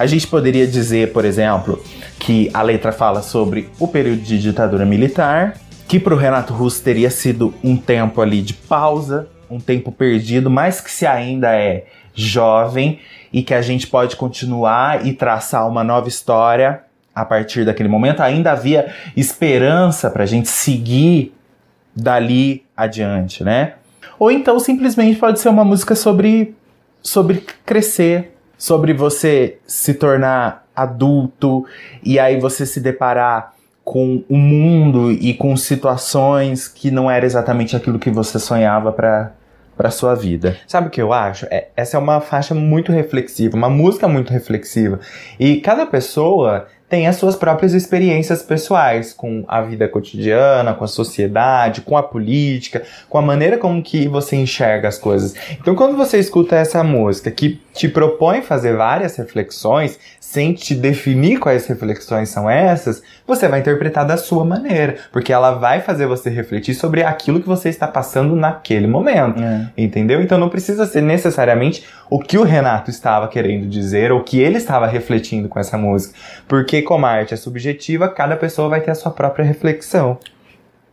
A 0.00 0.06
gente 0.06 0.26
poderia 0.26 0.66
dizer, 0.66 1.12
por 1.12 1.26
exemplo, 1.26 1.84
que 2.18 2.48
a 2.54 2.62
letra 2.62 2.90
fala 2.90 3.20
sobre 3.20 3.68
o 3.78 3.86
período 3.86 4.22
de 4.22 4.40
ditadura 4.40 4.86
militar, 4.86 5.58
que 5.86 6.00
para 6.00 6.14
o 6.14 6.16
Renato 6.16 6.54
Russo 6.54 6.82
teria 6.82 7.10
sido 7.10 7.52
um 7.62 7.76
tempo 7.76 8.22
ali 8.22 8.40
de 8.40 8.54
pausa, 8.54 9.28
um 9.50 9.60
tempo 9.60 9.92
perdido, 9.92 10.48
mas 10.48 10.80
que 10.80 10.90
se 10.90 11.06
ainda 11.06 11.54
é 11.54 11.84
jovem 12.14 12.98
e 13.30 13.42
que 13.42 13.52
a 13.52 13.60
gente 13.60 13.86
pode 13.86 14.16
continuar 14.16 15.06
e 15.06 15.12
traçar 15.12 15.68
uma 15.68 15.84
nova 15.84 16.08
história 16.08 16.80
a 17.14 17.22
partir 17.22 17.66
daquele 17.66 17.88
momento. 17.90 18.22
Ainda 18.22 18.52
havia 18.52 18.94
esperança 19.14 20.10
para 20.10 20.22
a 20.22 20.26
gente 20.26 20.48
seguir 20.48 21.34
dali 21.94 22.64
adiante, 22.74 23.44
né? 23.44 23.74
Ou 24.18 24.30
então 24.30 24.58
simplesmente 24.58 25.18
pode 25.18 25.40
ser 25.40 25.48
uma 25.48 25.64
música 25.64 25.94
sobre, 25.94 26.54
sobre 27.02 27.44
crescer, 27.64 28.36
sobre 28.56 28.92
você 28.92 29.58
se 29.66 29.94
tornar 29.94 30.66
adulto 30.74 31.64
e 32.04 32.18
aí 32.18 32.38
você 32.38 32.64
se 32.64 32.80
deparar 32.80 33.54
com 33.84 34.22
o 34.28 34.36
mundo 34.36 35.10
e 35.10 35.34
com 35.34 35.56
situações 35.56 36.68
que 36.68 36.90
não 36.90 37.10
era 37.10 37.26
exatamente 37.26 37.74
aquilo 37.74 37.98
que 37.98 38.10
você 38.10 38.38
sonhava 38.38 38.92
para 38.92 39.32
para 39.80 39.90
sua 39.90 40.14
vida. 40.14 40.58
Sabe 40.66 40.88
o 40.88 40.90
que 40.90 41.00
eu 41.00 41.10
acho? 41.10 41.46
É, 41.50 41.68
essa 41.74 41.96
é 41.96 41.98
uma 41.98 42.20
faixa 42.20 42.54
muito 42.54 42.92
reflexiva, 42.92 43.56
uma 43.56 43.70
música 43.70 44.06
muito 44.06 44.30
reflexiva. 44.30 45.00
E 45.38 45.56
cada 45.56 45.86
pessoa 45.86 46.66
tem 46.90 47.06
as 47.06 47.16
suas 47.16 47.36
próprias 47.36 47.72
experiências 47.72 48.42
pessoais 48.42 49.12
com 49.12 49.44
a 49.46 49.62
vida 49.62 49.88
cotidiana, 49.88 50.74
com 50.74 50.82
a 50.82 50.88
sociedade, 50.88 51.82
com 51.82 51.96
a 51.96 52.02
política, 52.02 52.82
com 53.08 53.16
a 53.16 53.22
maneira 53.22 53.56
como 53.56 53.80
que 53.80 54.08
você 54.08 54.34
enxerga 54.34 54.88
as 54.88 54.98
coisas. 54.98 55.34
Então, 55.52 55.76
quando 55.76 55.96
você 55.96 56.18
escuta 56.18 56.56
essa 56.56 56.82
música 56.82 57.30
que 57.30 57.60
te 57.72 57.88
propõe 57.88 58.42
fazer 58.42 58.76
várias 58.76 59.16
reflexões, 59.16 59.98
sem 60.20 60.52
te 60.52 60.74
definir 60.74 61.38
quais 61.38 61.66
reflexões 61.66 62.28
são 62.28 62.48
essas, 62.48 63.02
você 63.26 63.48
vai 63.48 63.60
interpretar 63.60 64.04
da 64.06 64.16
sua 64.16 64.44
maneira, 64.44 64.96
porque 65.10 65.32
ela 65.32 65.52
vai 65.52 65.80
fazer 65.80 66.06
você 66.06 66.30
refletir 66.30 66.74
sobre 66.74 67.02
aquilo 67.02 67.40
que 67.40 67.48
você 67.48 67.68
está 67.68 67.88
passando 67.88 68.36
naquele 68.36 68.86
momento, 68.86 69.42
É. 69.42 69.68
entendeu? 69.76 70.20
Então 70.22 70.38
não 70.38 70.48
precisa 70.48 70.86
ser 70.86 71.00
necessariamente 71.00 71.84
o 72.08 72.18
que 72.18 72.38
o 72.38 72.42
Renato 72.44 72.90
estava 72.90 73.26
querendo 73.28 73.68
dizer 73.68 74.12
ou 74.12 74.20
o 74.20 74.24
que 74.24 74.40
ele 74.40 74.58
estava 74.58 74.86
refletindo 74.86 75.48
com 75.48 75.58
essa 75.58 75.76
música, 75.76 76.14
porque 76.46 76.82
como 76.82 77.06
a 77.06 77.10
arte 77.10 77.34
é 77.34 77.36
subjetiva, 77.36 78.08
cada 78.08 78.36
pessoa 78.36 78.68
vai 78.68 78.80
ter 78.80 78.90
a 78.90 78.94
sua 78.96 79.10
própria 79.10 79.44
reflexão. 79.44 80.18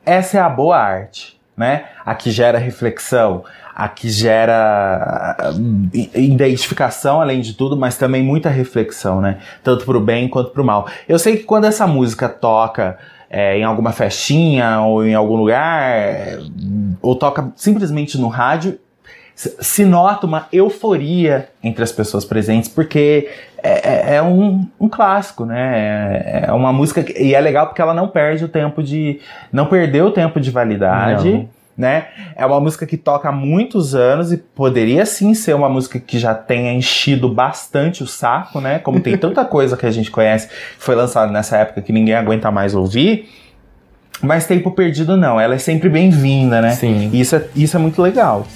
Essa 0.06 0.38
é 0.38 0.42
a 0.42 0.50
boa 0.50 0.78
arte, 0.78 1.38
né? 1.56 1.86
A 2.06 2.16
que 2.16 2.32
gera 2.32 2.58
reflexão, 2.58 3.44
a 3.80 3.88
que 3.88 4.10
gera 4.10 5.36
ah, 5.38 5.52
identificação, 6.16 7.22
além 7.22 7.42
de 7.42 7.54
tudo, 7.54 7.78
mas 7.78 7.98
também 7.98 8.24
muita 8.24 8.50
reflexão, 8.50 9.22
né? 9.22 9.38
Tanto 9.64 9.86
pro 9.86 10.00
bem 10.00 10.28
quanto 10.28 10.52
pro 10.52 10.64
mal. 10.64 10.88
Eu 11.08 11.20
sei 11.20 11.38
que 11.38 11.44
quando 11.44 11.66
essa 11.66 11.86
música 11.86 12.28
toca 12.28 12.98
é, 13.30 13.58
em 13.58 13.64
alguma 13.64 13.92
festinha 13.92 14.82
ou 14.82 15.06
em 15.06 15.14
algum 15.14 15.36
lugar, 15.36 15.82
é, 15.92 16.40
ou 17.02 17.16
toca 17.16 17.52
simplesmente 17.56 18.18
no 18.18 18.28
rádio, 18.30 18.80
se- 19.36 19.56
se 19.60 19.86
nota 19.86 20.26
uma 20.26 20.48
euforia 20.52 21.48
entre 21.64 21.84
as 21.84 21.92
pessoas 21.92 22.26
presentes, 22.26 22.70
porque 22.70 23.30
é, 23.62 24.14
é- 24.14 24.16
é 24.16 24.22
um, 24.24 24.68
um 24.80 24.90
clássico, 24.90 25.46
né? 25.46 26.24
É- 26.24 26.46
É 26.48 26.52
uma 26.54 26.72
música 26.74 27.04
que, 27.04 27.14
e 27.22 27.36
é 27.36 27.40
legal 27.42 27.68
porque 27.68 27.82
ela 27.82 27.94
não 27.94 28.08
perde 28.08 28.46
o 28.46 28.48
tempo 28.48 28.82
de, 28.82 29.20
não 29.52 29.66
perdeu 29.68 30.06
o 30.08 30.12
tempo 30.12 30.40
de 30.40 30.50
validade. 30.50 31.32
Não. 31.32 31.57
Né? 31.78 32.08
É 32.36 32.44
uma 32.44 32.60
música 32.60 32.88
que 32.88 32.98
toca 32.98 33.30
há 33.30 33.32
muitos 33.32 33.94
anos 33.94 34.32
e 34.32 34.38
poderia 34.38 35.06
sim 35.06 35.36
ser 35.36 35.54
uma 35.54 35.70
música 35.70 36.00
que 36.00 36.18
já 36.18 36.34
tenha 36.34 36.74
enchido 36.74 37.30
bastante 37.30 38.02
o 38.02 38.08
saco, 38.08 38.60
né? 38.60 38.80
Como 38.80 39.00
tem 39.00 39.16
tanta 39.16 39.46
coisa 39.46 39.78
que 39.78 39.86
a 39.86 39.92
gente 39.92 40.10
conhece 40.10 40.48
que 40.48 40.56
foi 40.80 40.96
lançada 40.96 41.32
nessa 41.32 41.56
época 41.58 41.84
que 41.84 41.94
ninguém 41.94 42.16
aguenta 42.16 42.50
mais 42.50 42.74
ouvir. 42.74 43.30
Mas 44.24 44.48
tempo 44.48 44.72
perdido 44.72 45.16
não, 45.16 45.40
ela 45.40 45.54
é 45.54 45.60
sempre 45.60 45.88
bem-vinda, 45.88 46.62
né? 46.62 46.72
Sim. 46.72 47.12
Isso 47.14 47.36
é, 47.36 47.46
isso 47.56 47.78
é 47.78 47.80
muito 47.80 48.02
legal. 48.02 48.48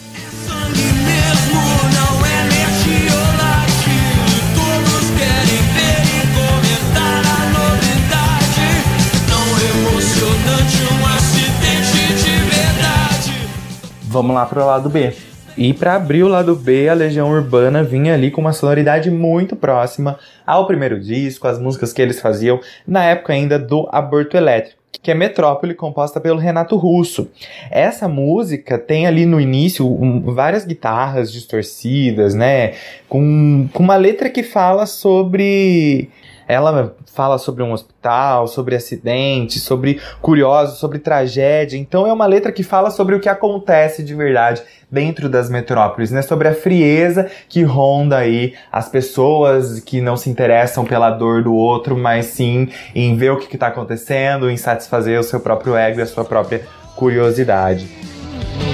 Vamos 14.12 14.36
lá 14.36 14.46
pro 14.46 14.66
lado 14.66 14.90
B. 14.90 15.14
E 15.58 15.74
para 15.74 15.96
abrir 15.96 16.24
o 16.24 16.28
lado 16.28 16.54
B, 16.54 16.90
a 16.90 16.94
Legião 16.94 17.30
Urbana 17.32 17.82
vinha 17.82 18.14
ali 18.14 18.30
com 18.30 18.42
uma 18.42 18.52
sonoridade 18.52 19.10
muito 19.10 19.56
próxima 19.56 20.20
ao 20.46 20.68
primeiro 20.68 21.00
disco, 21.00 21.48
as 21.48 21.58
músicas 21.58 21.94
que 21.94 22.02
eles 22.02 22.20
faziam 22.20 22.60
na 22.86 23.04
época 23.06 23.32
ainda 23.34 23.58
do 23.58 23.88
Aborto 23.92 24.36
Elétrico, 24.36 24.78
que 25.02 25.12
é 25.12 25.14
Metrópole, 25.14 25.74
composta 25.74 26.20
pelo 26.20 26.40
Renato 26.40 26.76
Russo. 26.76 27.30
Essa 27.70 28.08
música 28.08 28.78
tem 28.78 29.08
ali 29.08 29.26
no 29.26 29.40
início 29.40 29.86
um- 29.86 30.34
várias 30.34 30.66
guitarras 30.66 31.32
distorcidas, 31.32 32.34
né? 32.34 32.74
Com, 33.08 33.68
com 33.74 33.82
uma 33.84 33.96
letra 33.96 34.30
que 34.30 34.44
fala 34.44 34.86
sobre. 34.86 36.10
Ela 36.48 36.96
fala 37.14 37.38
sobre 37.38 37.64
um 37.64 37.72
hospital, 37.72 38.48
sobre 38.48 38.76
acidentes, 38.76 39.64
sobre 39.64 40.00
curiosos, 40.22 40.80
sobre 40.80 41.00
tragédia. 41.00 41.78
Então 41.78 42.08
é 42.08 42.14
uma 42.14 42.26
letra 42.26 42.52
que 42.52 42.64
fala 42.64 42.90
sobre 42.90 43.16
o 43.16 43.20
que 43.20 43.30
acontece 43.30 44.04
de 44.04 44.16
verdade 44.16 44.62
dentro 44.90 45.30
das 45.30 45.50
metrópoles, 45.50 46.12
né? 46.12 46.22
Sobre 46.22 46.48
a 46.48 46.54
frieza 46.54 47.30
que 47.48 47.64
ronda 47.64 48.18
aí 48.18 48.54
as 48.72 48.90
pessoas 48.90 49.80
que 49.80 50.02
não 50.02 50.18
se 50.18 50.30
interessam 50.30 50.84
pela 50.84 51.10
dor 51.10 51.44
do 51.44 51.54
outro, 51.54 51.98
mas 51.98 52.28
sim 52.28 52.70
em 52.94 53.16
ver 53.16 53.32
o 53.32 53.38
que 53.38 53.56
está 53.56 53.68
acontecendo, 53.68 54.50
em 54.50 54.58
satisfazer 54.58 55.20
o 55.20 55.24
seu 55.24 55.40
próprio 55.40 55.76
ego 55.76 56.00
e 56.00 56.02
a 56.02 56.08
sua 56.08 56.26
própria 56.26 56.62
curiosidade. 56.96 57.88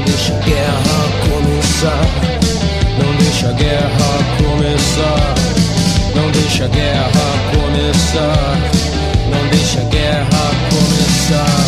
Deixa 0.05 0.33
a 0.33 0.39
guerra 0.39 0.97
começar. 1.29 2.01
Não 3.03 3.17
deixa 3.17 3.49
a 3.49 3.53
guerra 3.53 4.17
começar. 4.37 5.46
Não 6.17 6.31
deixa 6.31 6.65
a 6.65 6.67
guerra 6.67 7.09
começar. 7.53 8.55
Não 9.29 9.49
deixa 9.49 9.81
a 9.81 9.83
guerra 9.85 10.51
começar. 10.71 11.67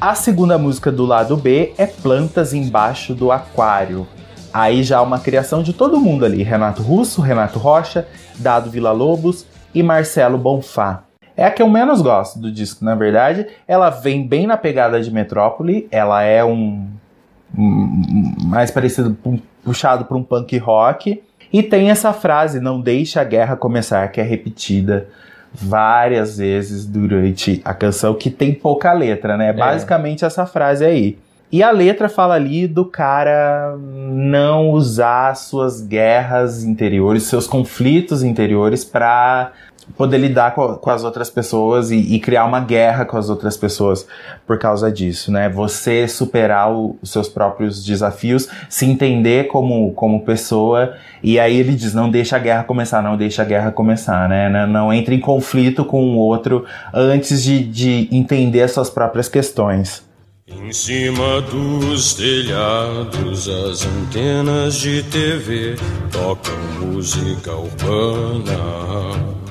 A 0.00 0.14
segunda 0.16 0.58
música 0.58 0.90
do 0.90 1.06
lado 1.06 1.36
B 1.36 1.72
é 1.78 1.86
Plantas 1.86 2.52
Embaixo 2.52 3.14
do 3.14 3.30
Aquário. 3.30 4.06
Aí 4.52 4.82
já 4.82 5.00
uma 5.00 5.18
criação 5.20 5.62
de 5.62 5.72
todo 5.72 6.00
mundo 6.00 6.24
ali: 6.24 6.42
Renato 6.42 6.82
Russo, 6.82 7.20
Renato 7.22 7.58
Rocha, 7.58 8.06
Dado 8.38 8.68
Vila 8.70 8.90
Lobos 8.92 9.46
e 9.74 9.82
Marcelo 9.82 10.36
Bonfá. 10.36 11.04
É 11.36 11.44
a 11.46 11.50
que 11.50 11.62
eu 11.62 11.68
menos 11.70 12.02
gosto 12.02 12.38
do 12.38 12.50
disco, 12.52 12.84
na 12.84 12.94
verdade. 12.96 13.46
Ela 13.66 13.88
vem 13.90 14.26
bem 14.26 14.46
na 14.46 14.56
pegada 14.56 15.00
de 15.00 15.10
Metrópole, 15.10 15.86
ela 15.90 16.22
é 16.22 16.44
um. 16.44 16.86
um- 17.56 18.34
mais 18.44 18.70
parecido, 18.70 19.14
pu- 19.14 19.40
puxado 19.64 20.04
para 20.04 20.16
um 20.16 20.22
punk 20.22 20.58
rock. 20.58 21.22
E 21.52 21.62
tem 21.62 21.90
essa 21.90 22.12
frase, 22.12 22.60
não 22.60 22.80
deixe 22.80 23.18
a 23.18 23.24
guerra 23.24 23.56
começar, 23.56 24.08
que 24.08 24.20
é 24.20 24.24
repetida 24.24 25.08
várias 25.52 26.38
vezes 26.38 26.86
durante 26.86 27.60
a 27.64 27.74
canção, 27.74 28.14
que 28.14 28.30
tem 28.30 28.54
pouca 28.54 28.92
letra, 28.92 29.36
né? 29.36 29.52
Basicamente 29.52 30.24
essa 30.24 30.46
frase 30.46 30.84
aí. 30.84 31.18
E 31.52 31.62
a 31.62 31.70
letra 31.70 32.08
fala 32.08 32.34
ali 32.34 32.66
do 32.66 32.86
cara 32.86 33.76
não 33.76 34.70
usar 34.70 35.36
suas 35.36 35.82
guerras 35.82 36.64
interiores, 36.64 37.24
seus 37.24 37.46
conflitos 37.46 38.22
interiores 38.22 38.82
para 38.82 39.52
poder 39.96 40.18
lidar 40.18 40.54
com, 40.54 40.74
com 40.74 40.90
as 40.90 41.04
outras 41.04 41.28
pessoas 41.28 41.90
e, 41.90 41.96
e 41.96 42.20
criar 42.20 42.44
uma 42.44 42.60
guerra 42.60 43.04
com 43.04 43.16
as 43.16 43.28
outras 43.28 43.56
pessoas 43.56 44.06
por 44.46 44.58
causa 44.58 44.90
disso, 44.90 45.30
né? 45.30 45.48
Você 45.48 46.06
superar 46.08 46.72
os 46.72 47.10
seus 47.10 47.28
próprios 47.28 47.84
desafios, 47.84 48.48
se 48.68 48.86
entender 48.86 49.48
como, 49.48 49.92
como 49.92 50.24
pessoa, 50.24 50.94
e 51.22 51.38
aí 51.38 51.56
ele 51.56 51.74
diz, 51.74 51.94
não 51.94 52.10
deixa 52.10 52.36
a 52.36 52.38
guerra 52.38 52.64
começar, 52.64 53.02
não 53.02 53.16
deixa 53.16 53.42
a 53.42 53.44
guerra 53.44 53.70
começar, 53.70 54.28
né? 54.28 54.48
Não, 54.48 54.66
não 54.66 54.92
entre 54.92 55.14
em 55.14 55.20
conflito 55.20 55.84
com 55.84 56.14
o 56.14 56.18
outro 56.18 56.64
antes 56.92 57.42
de, 57.42 57.64
de 57.64 58.08
entender 58.10 58.62
as 58.62 58.72
suas 58.72 58.90
próprias 58.90 59.28
questões. 59.28 60.02
Em 60.48 60.72
cima 60.72 61.40
dos 61.40 62.14
telhados, 62.14 63.48
as 63.48 63.86
antenas 63.86 64.74
de 64.74 65.02
TV 65.04 65.76
tocam 66.10 66.56
música 66.80 67.52
urbana. 67.52 69.41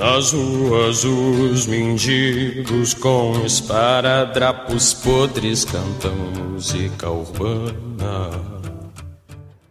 Nas 0.00 0.32
ruas, 0.32 1.04
os 1.04 1.66
mendigos 1.66 2.94
com 2.94 3.32
esparadrapos 3.44 4.94
podres 4.94 5.62
cantam 5.62 6.14
música 6.14 7.10
urbana. 7.10 8.30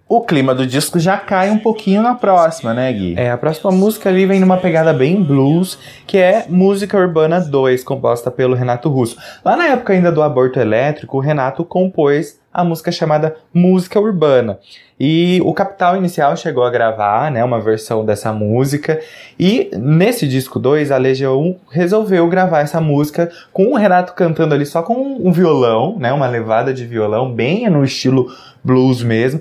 O 0.07 0.21
clima 0.21 0.53
do 0.53 0.67
disco 0.67 0.99
já 0.99 1.17
cai 1.17 1.49
um 1.49 1.57
pouquinho 1.57 2.03
na 2.03 2.13
próxima, 2.13 2.75
né, 2.75 2.93
Gui? 2.93 3.15
É, 3.17 3.31
a 3.31 3.37
próxima 3.37 3.71
música 3.71 4.09
ali 4.09 4.27
vem 4.27 4.39
numa 4.39 4.57
pegada 4.57 4.93
bem 4.93 5.23
blues, 5.23 5.79
que 6.05 6.19
é 6.19 6.45
Música 6.47 6.95
Urbana 6.95 7.39
2, 7.39 7.83
composta 7.83 8.29
pelo 8.29 8.53
Renato 8.53 8.87
Russo. 8.87 9.17
Lá 9.43 9.57
na 9.57 9.65
época 9.65 9.93
ainda 9.93 10.11
do 10.11 10.21
aborto 10.21 10.59
elétrico, 10.59 11.17
o 11.17 11.19
Renato 11.19 11.65
compôs 11.65 12.39
a 12.59 12.63
música 12.63 12.91
chamada 12.91 13.35
Música 13.53 13.99
Urbana. 13.99 14.59
E 14.99 15.39
o 15.45 15.53
Capital 15.53 15.95
Inicial 15.95 16.35
chegou 16.35 16.63
a 16.63 16.69
gravar, 16.69 17.31
né, 17.31 17.43
uma 17.43 17.61
versão 17.61 18.05
dessa 18.05 18.33
música. 18.33 18.99
E 19.39 19.71
nesse 19.73 20.27
disco 20.27 20.59
2, 20.59 20.91
a 20.91 20.97
Legião 20.97 21.55
resolveu 21.71 22.27
gravar 22.27 22.59
essa 22.59 22.81
música 22.81 23.31
com 23.53 23.67
o 23.67 23.77
Renato 23.77 24.13
cantando 24.13 24.53
ali 24.53 24.65
só 24.65 24.81
com 24.81 24.93
um 24.93 25.31
violão, 25.31 25.97
né, 25.97 26.11
uma 26.11 26.27
levada 26.27 26.73
de 26.73 26.85
violão, 26.85 27.33
bem 27.33 27.69
no 27.69 27.83
estilo 27.83 28.27
blues 28.61 29.01
mesmo. 29.01 29.39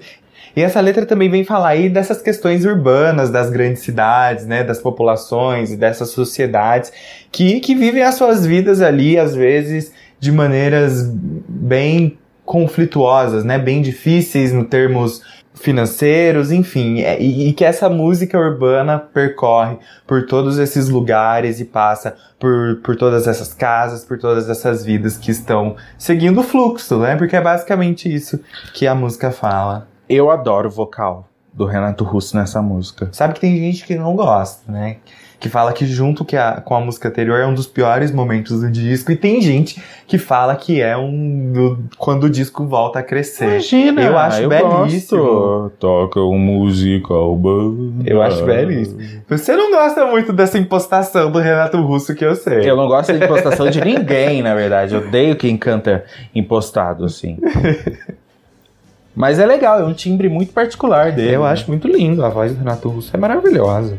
E 0.55 0.63
essa 0.63 0.81
letra 0.81 1.05
também 1.05 1.29
vem 1.29 1.45
falar 1.45 1.69
aí 1.69 1.89
dessas 1.89 2.23
questões 2.23 2.65
urbanas, 2.65 3.31
das 3.31 3.51
grandes 3.51 3.83
cidades, 3.83 4.47
né, 4.47 4.65
das 4.65 4.79
populações 4.79 5.73
e 5.73 5.77
dessas 5.77 6.11
sociedades 6.11 6.93
que, 7.31 7.61
que 7.61 7.75
vivem 7.75 8.03
as 8.03 8.15
suas 8.15 8.47
vidas 8.47 8.81
ali, 8.81 9.19
às 9.19 9.35
vezes, 9.35 9.93
de 10.21 10.33
maneiras 10.33 11.09
bem 11.09 12.19
conflituosas, 12.49 13.45
né? 13.45 13.59
Bem 13.59 13.83
difíceis 13.83 14.55
no 14.55 14.65
termos 14.65 15.21
financeiros, 15.53 16.51
enfim, 16.51 17.01
é, 17.01 17.21
e, 17.21 17.49
e, 17.49 17.53
que 17.53 17.63
essa 17.63 17.91
música 17.91 18.39
urbana 18.39 18.99
percorre 18.99 19.77
por 20.07 20.25
todos 20.25 20.57
esses 20.57 20.89
lugares 20.89 21.61
e 21.61 21.65
passa 21.67 22.17
por, 22.41 22.81
por 22.83 22.97
todas 22.97 23.27
essas 23.27 23.53
casas, 23.53 24.03
por 24.03 24.19
todas 24.19 24.49
essas 24.49 24.83
vidas 24.83 25.19
que 25.19 25.31
estão 25.31 25.77
seguindo 25.99 26.41
o 26.41 26.43
fluxo, 26.43 26.99
né? 26.99 27.17
Porque 27.17 27.37
é 27.37 27.41
basicamente 27.41 28.13
isso 28.13 28.41
que 28.73 28.87
a 28.87 28.95
música 28.95 29.31
fala. 29.31 29.87
Eu 30.09 30.31
adoro 30.31 30.69
o 30.69 30.73
vocal 30.73 31.29
do 31.53 31.67
Renato 31.67 32.03
Russo 32.03 32.35
nessa 32.35 32.63
música. 32.63 33.11
Sabe 33.13 33.35
que 33.35 33.41
tem 33.41 33.59
gente 33.59 33.85
que 33.85 33.95
não 33.95 34.17
gosta, 34.17 34.73
né? 34.73 34.99
Que 35.41 35.49
fala 35.49 35.73
que 35.73 35.87
junto 35.87 36.25
que 36.25 36.37
a, 36.37 36.61
com 36.61 36.75
a 36.75 36.81
música 36.81 37.09
anterior 37.09 37.39
é 37.39 37.47
um 37.47 37.55
dos 37.55 37.67
piores 37.67 38.11
momentos 38.11 38.61
do 38.61 38.71
disco, 38.71 39.13
e 39.13 39.17
tem 39.17 39.41
gente 39.41 39.81
que 40.07 40.19
fala 40.19 40.57
que 40.57 40.81
é 40.81 40.97
um 40.97 41.53
do, 41.53 41.85
quando 41.97 42.25
o 42.25 42.31
disco 42.31 42.67
volta 42.67 42.99
a 42.99 43.03
crescer. 43.03 43.45
Imagina, 43.45 44.03
eu 44.03 44.19
acho 44.19 44.43
eu 44.43 44.49
belíssimo. 44.49 45.23
Gosto. 45.23 45.73
Toca 45.79 46.21
um 46.21 46.39
musical 46.39 47.37
banda. 47.37 48.03
Eu 48.05 48.21
acho 48.21 48.45
belíssimo. 48.45 48.99
Você 49.29 49.55
não 49.55 49.71
gosta 49.71 50.07
muito 50.07 50.33
dessa 50.33 50.59
impostação 50.59 51.31
do 51.31 51.39
Renato 51.39 51.81
Russo 51.83 52.15
que 52.15 52.25
eu 52.25 52.35
sei. 52.35 52.69
Eu 52.69 52.77
não 52.77 52.89
gosto 52.89 53.13
da 53.13 53.25
impostação 53.25 53.71
de 53.71 53.81
ninguém, 53.81 54.43
na 54.43 54.55
verdade. 54.55 54.95
Eu 54.95 55.03
odeio 55.07 55.37
quem 55.37 55.57
canta 55.57 56.05
impostado 56.35 57.05
assim. 57.05 57.39
Mas 59.15 59.39
é 59.39 59.47
legal, 59.47 59.81
é 59.81 59.85
um 59.85 59.93
timbre 59.93 60.29
muito 60.29 60.53
particular 60.53 61.13
dele. 61.13 61.35
Eu 61.35 61.43
né? 61.43 61.49
acho 61.49 61.69
muito 61.69 61.89
lindo. 61.89 62.25
A 62.25 62.29
voz 62.29 62.53
do 62.53 62.59
Renato 62.59 62.89
Russo 62.89 63.11
é 63.15 63.19
maravilhosa 63.19 63.99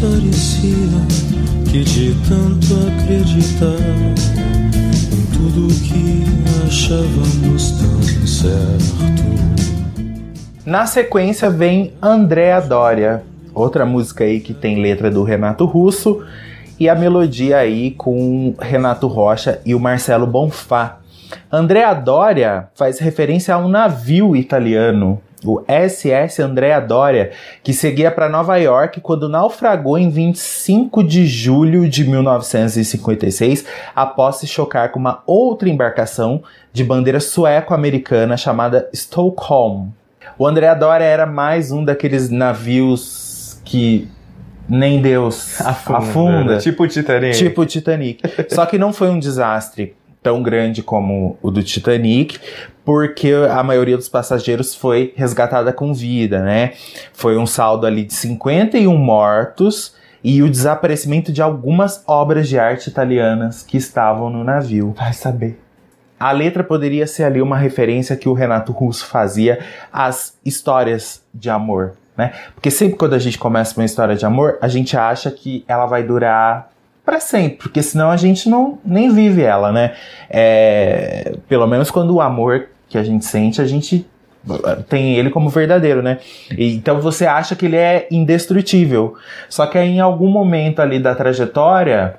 parecia 0.00 1.00
que 1.70 1.82
de 1.82 2.14
tanto 2.28 2.74
acreditar 2.86 3.78
em 5.12 5.26
tudo 5.32 5.68
que 5.82 6.24
achávamos 6.66 7.72
tão 7.72 8.26
certo. 8.26 9.08
Na 10.64 10.86
sequência 10.86 11.50
vem 11.50 11.92
Andréa 12.00 12.60
Dória, 12.60 13.22
outra 13.52 13.84
música 13.84 14.24
aí 14.24 14.38
que 14.38 14.54
tem 14.54 14.80
letra 14.80 15.10
do 15.10 15.24
Renato 15.24 15.64
Russo 15.64 16.24
e 16.78 16.88
a 16.88 16.94
melodia 16.94 17.58
aí 17.58 17.90
com 17.90 18.54
Renato 18.60 19.08
Rocha 19.08 19.60
e 19.66 19.74
o 19.74 19.80
Marcelo 19.80 20.26
Bonfá. 20.26 20.98
Andréa 21.50 21.92
Dória 21.92 22.68
faz 22.74 23.00
referência 23.00 23.54
a 23.54 23.58
um 23.58 23.68
navio 23.68 24.36
italiano 24.36 25.20
o 25.44 25.62
SS 25.68 26.42
Andrea 26.42 26.80
Doria, 26.80 27.30
que 27.62 27.72
seguia 27.72 28.10
para 28.10 28.28
Nova 28.28 28.56
York 28.56 29.00
quando 29.00 29.28
naufragou 29.28 29.96
em 29.98 30.10
25 30.10 31.02
de 31.04 31.26
julho 31.26 31.88
de 31.88 32.04
1956, 32.04 33.64
após 33.94 34.36
se 34.36 34.46
chocar 34.46 34.90
com 34.90 34.98
uma 34.98 35.22
outra 35.26 35.68
embarcação 35.68 36.42
de 36.72 36.82
bandeira 36.82 37.20
sueco-americana 37.20 38.36
chamada 38.36 38.88
Stockholm. 38.92 39.88
O 40.38 40.46
Andrea 40.46 40.74
Doria 40.74 41.06
era 41.06 41.26
mais 41.26 41.72
um 41.72 41.84
daqueles 41.84 42.30
navios 42.30 43.60
que 43.64 44.08
nem 44.68 45.00
Deus 45.00 45.60
afunda, 45.64 45.98
afunda. 45.98 46.58
tipo 46.58 46.82
o 46.82 46.88
Titanic. 46.88 47.36
Tipo 47.36 47.62
o 47.62 47.66
Titanic. 47.66 48.22
Só 48.48 48.66
que 48.66 48.76
não 48.78 48.92
foi 48.92 49.08
um 49.08 49.18
desastre 49.18 49.96
tão 50.22 50.42
grande 50.42 50.82
como 50.82 51.38
o 51.42 51.50
do 51.50 51.62
Titanic, 51.62 52.38
porque 52.84 53.32
a 53.50 53.62
maioria 53.62 53.96
dos 53.96 54.08
passageiros 54.08 54.74
foi 54.74 55.12
resgatada 55.16 55.72
com 55.72 55.92
vida, 55.92 56.42
né? 56.42 56.72
Foi 57.12 57.36
um 57.36 57.46
saldo 57.46 57.86
ali 57.86 58.04
de 58.04 58.14
51 58.14 58.96
mortos 58.96 59.94
e 60.22 60.42
o 60.42 60.50
desaparecimento 60.50 61.32
de 61.32 61.42
algumas 61.42 62.02
obras 62.06 62.48
de 62.48 62.58
arte 62.58 62.88
italianas 62.88 63.62
que 63.62 63.76
estavam 63.76 64.30
no 64.30 64.42
navio. 64.42 64.94
Vai 64.96 65.12
saber. 65.12 65.60
A 66.18 66.32
letra 66.32 66.64
poderia 66.64 67.06
ser 67.06 67.24
ali 67.24 67.40
uma 67.40 67.56
referência 67.56 68.16
que 68.16 68.28
o 68.28 68.32
Renato 68.32 68.72
Russo 68.72 69.06
fazia 69.06 69.60
às 69.92 70.36
histórias 70.44 71.22
de 71.32 71.48
amor, 71.48 71.92
né? 72.16 72.32
Porque 72.54 72.70
sempre 72.70 72.96
quando 72.96 73.14
a 73.14 73.18
gente 73.18 73.38
começa 73.38 73.78
uma 73.78 73.84
história 73.84 74.16
de 74.16 74.26
amor, 74.26 74.58
a 74.60 74.66
gente 74.66 74.96
acha 74.96 75.30
que 75.30 75.64
ela 75.68 75.86
vai 75.86 76.02
durar 76.02 76.70
para 77.08 77.20
sempre, 77.20 77.56
porque 77.56 77.82
senão 77.82 78.10
a 78.10 78.18
gente 78.18 78.50
não 78.50 78.78
nem 78.84 79.10
vive 79.10 79.40
ela, 79.40 79.72
né? 79.72 79.94
É, 80.28 81.38
pelo 81.48 81.66
menos 81.66 81.90
quando 81.90 82.14
o 82.14 82.20
amor 82.20 82.68
que 82.86 82.98
a 82.98 83.02
gente 83.02 83.24
sente, 83.24 83.62
a 83.62 83.64
gente 83.64 84.06
tem 84.90 85.16
ele 85.16 85.30
como 85.30 85.48
verdadeiro, 85.48 86.02
né? 86.02 86.18
E, 86.50 86.76
então 86.76 87.00
você 87.00 87.24
acha 87.24 87.56
que 87.56 87.64
ele 87.64 87.78
é 87.78 88.06
indestrutível. 88.10 89.16
Só 89.48 89.64
que 89.64 89.78
aí, 89.78 89.88
em 89.88 90.00
algum 90.00 90.28
momento 90.28 90.82
ali 90.82 90.98
da 90.98 91.14
trajetória 91.14 92.16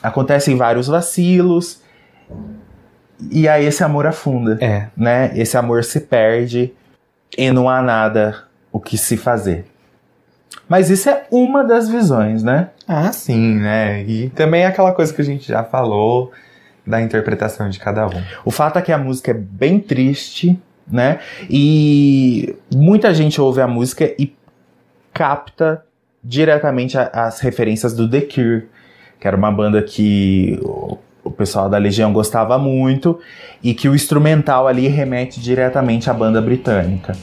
acontecem 0.00 0.56
vários 0.56 0.86
vacilos 0.86 1.82
e 3.32 3.48
aí 3.48 3.66
esse 3.66 3.82
amor 3.82 4.06
afunda, 4.06 4.58
é. 4.60 4.86
né? 4.96 5.32
Esse 5.34 5.56
amor 5.56 5.82
se 5.82 6.02
perde 6.02 6.72
e 7.36 7.50
não 7.50 7.68
há 7.68 7.82
nada 7.82 8.44
o 8.70 8.78
que 8.78 8.96
se 8.96 9.16
fazer. 9.16 9.64
Mas 10.68 10.90
isso 10.90 11.08
é 11.08 11.24
uma 11.30 11.62
das 11.62 11.88
visões, 11.88 12.42
né? 12.42 12.70
Ah, 12.86 13.12
sim, 13.12 13.56
né? 13.56 14.02
E 14.04 14.30
também 14.30 14.62
é 14.62 14.66
aquela 14.66 14.92
coisa 14.92 15.12
que 15.12 15.22
a 15.22 15.24
gente 15.24 15.46
já 15.46 15.62
falou 15.62 16.32
da 16.86 17.00
interpretação 17.00 17.68
de 17.68 17.78
cada 17.78 18.06
um. 18.06 18.22
O 18.44 18.50
fato 18.50 18.78
é 18.78 18.82
que 18.82 18.92
a 18.92 18.98
música 18.98 19.30
é 19.32 19.34
bem 19.34 19.78
triste, 19.78 20.60
né? 20.86 21.18
E 21.50 22.54
muita 22.74 23.12
gente 23.14 23.40
ouve 23.40 23.60
a 23.60 23.66
música 23.66 24.04
e 24.18 24.34
capta 25.12 25.82
diretamente 26.22 26.96
as 26.98 27.40
referências 27.40 27.94
do 27.94 28.08
The 28.08 28.20
Cure, 28.22 28.68
que 29.20 29.26
era 29.26 29.36
uma 29.36 29.50
banda 29.50 29.82
que 29.82 30.60
o 30.62 31.30
pessoal 31.30 31.68
da 31.68 31.78
Legião 31.78 32.12
gostava 32.12 32.58
muito 32.58 33.18
e 33.62 33.74
que 33.74 33.88
o 33.88 33.94
instrumental 33.94 34.68
ali 34.68 34.86
remete 34.86 35.40
diretamente 35.40 36.08
à 36.08 36.14
banda 36.14 36.40
britânica. 36.40 37.14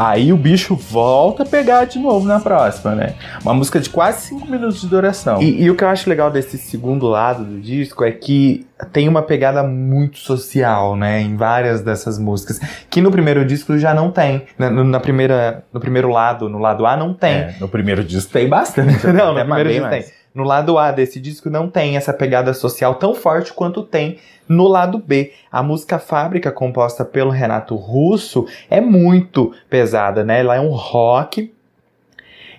Aí 0.00 0.32
o 0.32 0.36
bicho 0.38 0.74
volta 0.74 1.42
a 1.42 1.46
pegar 1.46 1.84
de 1.84 1.98
novo 1.98 2.26
na 2.26 2.40
próxima, 2.40 2.94
né? 2.94 3.16
Uma 3.42 3.52
música 3.52 3.78
de 3.78 3.90
quase 3.90 4.28
5 4.28 4.50
minutos 4.50 4.80
de 4.80 4.86
duração. 4.86 5.42
E, 5.42 5.62
e, 5.62 5.70
o 5.70 5.76
que 5.76 5.84
eu 5.84 5.88
acho 5.88 6.08
legal 6.08 6.30
desse 6.30 6.56
segundo 6.56 7.06
lado 7.06 7.44
do 7.44 7.60
disco 7.60 8.02
é 8.02 8.10
que 8.10 8.66
tem 8.92 9.06
uma 9.06 9.20
pegada 9.20 9.62
muito 9.62 10.16
social, 10.16 10.96
né? 10.96 11.20
Em 11.20 11.36
várias 11.36 11.82
dessas 11.82 12.18
músicas. 12.18 12.58
Que 12.88 13.02
no 13.02 13.10
primeiro 13.10 13.44
disco 13.44 13.76
já 13.76 13.92
não 13.92 14.10
tem. 14.10 14.46
Na, 14.56 14.70
na 14.70 15.00
primeira, 15.00 15.64
no 15.70 15.78
primeiro 15.78 16.08
lado, 16.08 16.48
no 16.48 16.56
lado 16.56 16.86
A, 16.86 16.96
não 16.96 17.12
tem. 17.12 17.34
É, 17.34 17.54
no 17.60 17.68
primeiro 17.68 18.02
disco 18.02 18.32
tem 18.32 18.48
bastante. 18.48 19.04
não, 19.12 19.34
no 19.34 19.40
primeiro 19.40 19.68
disco 19.68 19.86
mais. 19.86 20.06
tem. 20.06 20.14
No 20.34 20.44
lado 20.44 20.78
A 20.78 20.92
desse 20.92 21.20
disco 21.20 21.50
não 21.50 21.68
tem 21.68 21.98
essa 21.98 22.14
pegada 22.14 22.54
social 22.54 22.94
tão 22.94 23.14
forte 23.14 23.52
quanto 23.52 23.82
tem 23.82 24.16
no 24.50 24.66
lado 24.66 24.98
B. 24.98 25.32
A 25.50 25.62
música 25.62 26.00
Fábrica, 26.00 26.50
composta 26.50 27.04
pelo 27.04 27.30
Renato 27.30 27.76
Russo, 27.76 28.46
é 28.68 28.80
muito 28.80 29.54
pesada, 29.70 30.24
né? 30.24 30.40
Ela 30.40 30.56
é 30.56 30.60
um 30.60 30.72
rock 30.72 31.54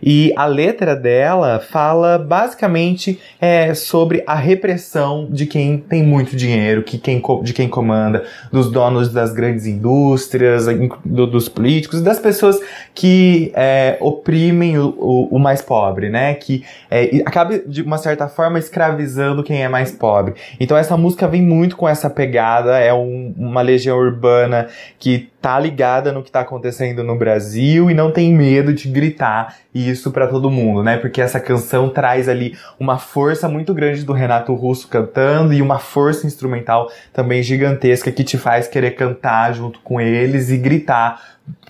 e 0.01 0.33
a 0.35 0.45
letra 0.45 0.95
dela 0.95 1.59
fala 1.59 2.17
basicamente 2.17 3.19
é, 3.39 3.73
sobre 3.73 4.23
a 4.25 4.35
repressão 4.35 5.27
de 5.29 5.45
quem 5.45 5.77
tem 5.77 6.03
muito 6.03 6.35
dinheiro, 6.35 6.83
que 6.83 6.97
quem, 6.97 7.21
de 7.43 7.53
quem 7.53 7.67
comanda, 7.67 8.23
dos 8.51 8.71
donos 8.71 9.11
das 9.11 9.33
grandes 9.33 9.65
indústrias, 9.65 10.65
do, 11.05 11.27
dos 11.27 11.47
políticos, 11.47 12.01
das 12.01 12.19
pessoas 12.19 12.59
que 12.93 13.51
é, 13.55 13.97
oprimem 13.99 14.77
o, 14.77 14.89
o, 14.97 15.35
o, 15.35 15.39
mais 15.39 15.61
pobre, 15.61 16.09
né? 16.09 16.33
Que 16.35 16.63
é, 16.89 17.21
acaba, 17.25 17.59
de 17.59 17.81
uma 17.81 17.97
certa 17.97 18.27
forma, 18.27 18.59
escravizando 18.59 19.43
quem 19.43 19.63
é 19.63 19.67
mais 19.67 19.91
pobre. 19.91 20.33
Então 20.59 20.77
essa 20.77 20.97
música 20.97 21.27
vem 21.27 21.41
muito 21.41 21.75
com 21.75 21.87
essa 21.87 22.09
pegada, 22.09 22.77
é 22.79 22.93
um, 22.93 23.33
uma 23.37 23.61
legião 23.61 23.97
urbana 23.97 24.67
que 24.99 25.30
tá 25.41 25.59
ligada 25.59 26.11
no 26.11 26.21
que 26.21 26.31
tá 26.31 26.41
acontecendo 26.41 27.03
no 27.03 27.17
Brasil 27.17 27.89
e 27.89 27.93
não 27.93 28.11
tem 28.11 28.31
medo 28.31 28.73
de 28.73 28.87
gritar 28.87 29.55
isso 29.73 30.11
para 30.11 30.27
todo 30.27 30.51
mundo, 30.51 30.83
né? 30.83 30.97
Porque 30.97 31.19
essa 31.19 31.39
canção 31.39 31.89
traz 31.89 32.29
ali 32.29 32.55
uma 32.79 32.99
força 32.99 33.49
muito 33.49 33.73
grande 33.73 34.03
do 34.03 34.13
Renato 34.13 34.53
Russo 34.53 34.87
cantando 34.87 35.51
e 35.51 35.61
uma 35.61 35.79
força 35.79 36.27
instrumental 36.27 36.91
também 37.11 37.41
gigantesca 37.41 38.11
que 38.11 38.23
te 38.23 38.37
faz 38.37 38.67
querer 38.67 38.91
cantar 38.91 39.53
junto 39.53 39.79
com 39.79 39.99
eles 39.99 40.51
e 40.51 40.57
gritar 40.57 41.19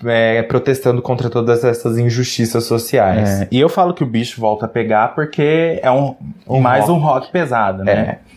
é, 0.04 0.42
protestando 0.42 1.00
contra 1.00 1.30
todas 1.30 1.64
essas 1.64 1.96
injustiças 1.96 2.64
sociais. 2.64 3.42
É, 3.42 3.48
e 3.50 3.58
eu 3.58 3.70
falo 3.70 3.94
que 3.94 4.04
o 4.04 4.06
bicho 4.06 4.40
volta 4.40 4.66
a 4.66 4.68
pegar 4.68 5.14
porque 5.14 5.80
é 5.82 5.90
um, 5.90 6.14
um 6.46 6.60
mais 6.60 6.86
rock. 6.86 6.92
um 6.92 7.02
rock 7.02 7.32
pesado, 7.32 7.84
né? 7.84 7.92
É. 7.92 8.31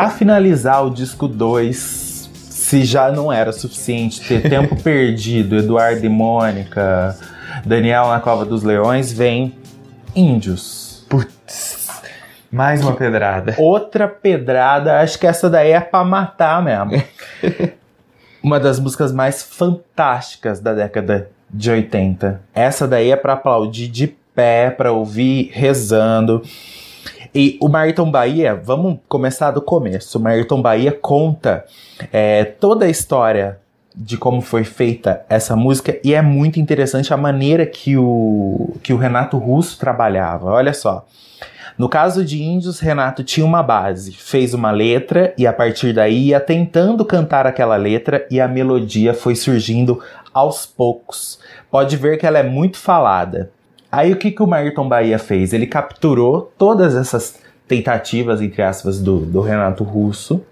Pra 0.00 0.08
finalizar 0.08 0.82
o 0.86 0.88
disco 0.88 1.28
2, 1.28 2.30
se 2.32 2.84
já 2.84 3.12
não 3.12 3.30
era 3.30 3.52
suficiente 3.52 4.26
ter 4.26 4.48
Tempo 4.48 4.74
Perdido, 4.82 5.58
Eduardo 5.58 6.06
e 6.06 6.08
Mônica, 6.08 7.14
Daniel 7.66 8.08
na 8.08 8.18
Cova 8.18 8.46
dos 8.46 8.62
Leões, 8.62 9.12
vem 9.12 9.54
Índios. 10.16 11.04
Putz. 11.06 12.00
Mais 12.50 12.82
uma 12.82 12.94
pedrada. 12.94 13.54
Outra 13.58 14.08
pedrada, 14.08 15.00
acho 15.00 15.18
que 15.18 15.26
essa 15.26 15.50
daí 15.50 15.72
é 15.72 15.80
pra 15.80 16.02
matar 16.02 16.62
mesmo. 16.62 17.02
uma 18.42 18.58
das 18.58 18.80
músicas 18.80 19.12
mais 19.12 19.42
fantásticas 19.42 20.60
da 20.60 20.72
década 20.72 21.28
de 21.50 21.70
80. 21.70 22.40
Essa 22.54 22.88
daí 22.88 23.10
é 23.10 23.16
pra 23.16 23.34
aplaudir 23.34 23.88
de 23.88 24.06
pé, 24.34 24.70
pra 24.70 24.92
ouvir 24.92 25.50
rezando. 25.52 26.42
E 27.34 27.56
o 27.60 27.68
Marton 27.68 28.10
Bahia, 28.10 28.54
vamos 28.54 28.98
começar 29.08 29.52
do 29.52 29.62
começo. 29.62 30.18
O 30.18 30.20
Marton 30.20 30.60
Bahia 30.60 30.92
conta 30.92 31.64
é, 32.12 32.44
toda 32.44 32.86
a 32.86 32.90
história 32.90 33.58
de 33.94 34.16
como 34.16 34.40
foi 34.40 34.64
feita 34.64 35.24
essa 35.28 35.54
música 35.54 35.98
e 36.02 36.14
é 36.14 36.22
muito 36.22 36.58
interessante 36.58 37.12
a 37.12 37.16
maneira 37.16 37.66
que 37.66 37.96
o, 37.96 38.74
que 38.82 38.92
o 38.92 38.96
Renato 38.96 39.38
Russo 39.38 39.78
trabalhava. 39.78 40.50
Olha 40.50 40.72
só. 40.72 41.06
No 41.78 41.88
caso 41.88 42.24
de 42.24 42.42
Índios, 42.42 42.80
Renato 42.80 43.24
tinha 43.24 43.46
uma 43.46 43.62
base, 43.62 44.12
fez 44.12 44.52
uma 44.52 44.70
letra 44.70 45.32
e 45.38 45.46
a 45.46 45.52
partir 45.52 45.94
daí 45.94 46.26
ia 46.26 46.40
tentando 46.40 47.04
cantar 47.04 47.46
aquela 47.46 47.76
letra 47.76 48.26
e 48.30 48.40
a 48.40 48.48
melodia 48.48 49.14
foi 49.14 49.34
surgindo 49.34 50.02
aos 50.34 50.66
poucos. 50.66 51.38
Pode 51.70 51.96
ver 51.96 52.18
que 52.18 52.26
ela 52.26 52.38
é 52.38 52.42
muito 52.42 52.76
falada. 52.76 53.50
Aí 53.90 54.12
o 54.12 54.16
que, 54.16 54.30
que 54.30 54.42
o 54.42 54.46
Marton 54.46 54.88
Bahia 54.88 55.18
fez? 55.18 55.52
Ele 55.52 55.66
capturou 55.66 56.52
todas 56.56 56.94
essas 56.94 57.38
tentativas, 57.66 58.40
entre 58.40 58.62
aspas, 58.62 59.00
do, 59.00 59.18
do 59.20 59.40
Renato 59.40 59.82
Russo. 59.84 60.44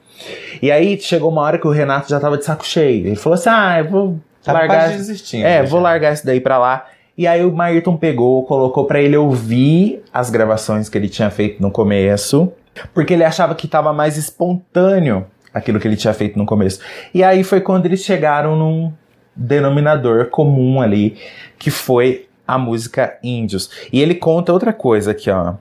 E 0.61 0.71
aí 0.73 0.99
chegou 1.01 1.31
uma 1.31 1.43
hora 1.43 1.59
que 1.59 1.67
o 1.67 1.71
Renato 1.71 2.09
já 2.09 2.19
tava 2.19 2.37
de 2.37 2.45
saco 2.45 2.67
cheio. 2.67 3.07
Ele 3.07 3.17
falou 3.17 3.35
assim: 3.35 3.49
ah, 3.51 3.79
eu 3.79 3.89
vou 3.89 4.19
Tá 4.45 4.53
largar. 4.53 4.89
desistindo. 4.91 5.45
É, 5.45 5.59
já. 5.63 5.69
vou 5.69 5.81
largar 5.81 6.13
isso 6.15 6.25
daí 6.25 6.41
pra 6.41 6.59
lá. 6.59 6.87
E 7.17 7.27
aí 7.27 7.45
o 7.45 7.53
Mayrton 7.53 7.97
pegou, 7.97 8.45
colocou 8.45 8.85
pra 8.87 9.01
ele 9.01 9.17
ouvir 9.17 10.03
as 10.13 10.31
gravações 10.31 10.89
que 10.89 10.97
ele 10.97 11.09
tinha 11.09 11.29
feito 11.31 11.61
no 11.61 11.71
começo, 11.71 12.53
porque 12.95 13.13
ele 13.15 13.25
achava 13.25 13.55
que 13.57 13.67
tava 13.67 13.93
mais 13.93 14.17
espontâneo 14.17 15.27
aquilo 15.53 15.81
que 15.81 15.89
ele 15.89 15.97
tinha 15.97 16.15
feito 16.15 16.39
no 16.39 16.47
começo. 16.47 16.81
E 17.13 17.25
aí 17.25 17.43
foi 17.43 17.61
quando 17.61 17.87
eles 17.87 18.01
chegaram 18.05 18.57
num 18.57 18.93
denominador 19.35 20.27
comum 20.27 20.81
ali, 20.81 21.17
que 21.59 21.71
foi 21.71 22.28
a 22.49 22.57
música 22.57 23.19
Índios. 23.23 23.71
E 23.93 24.01
ele 24.01 24.15
conta 24.15 24.55
outra 24.55 24.73
coisa 24.73 25.11
aqui, 25.11 25.31
ó. 25.31 25.55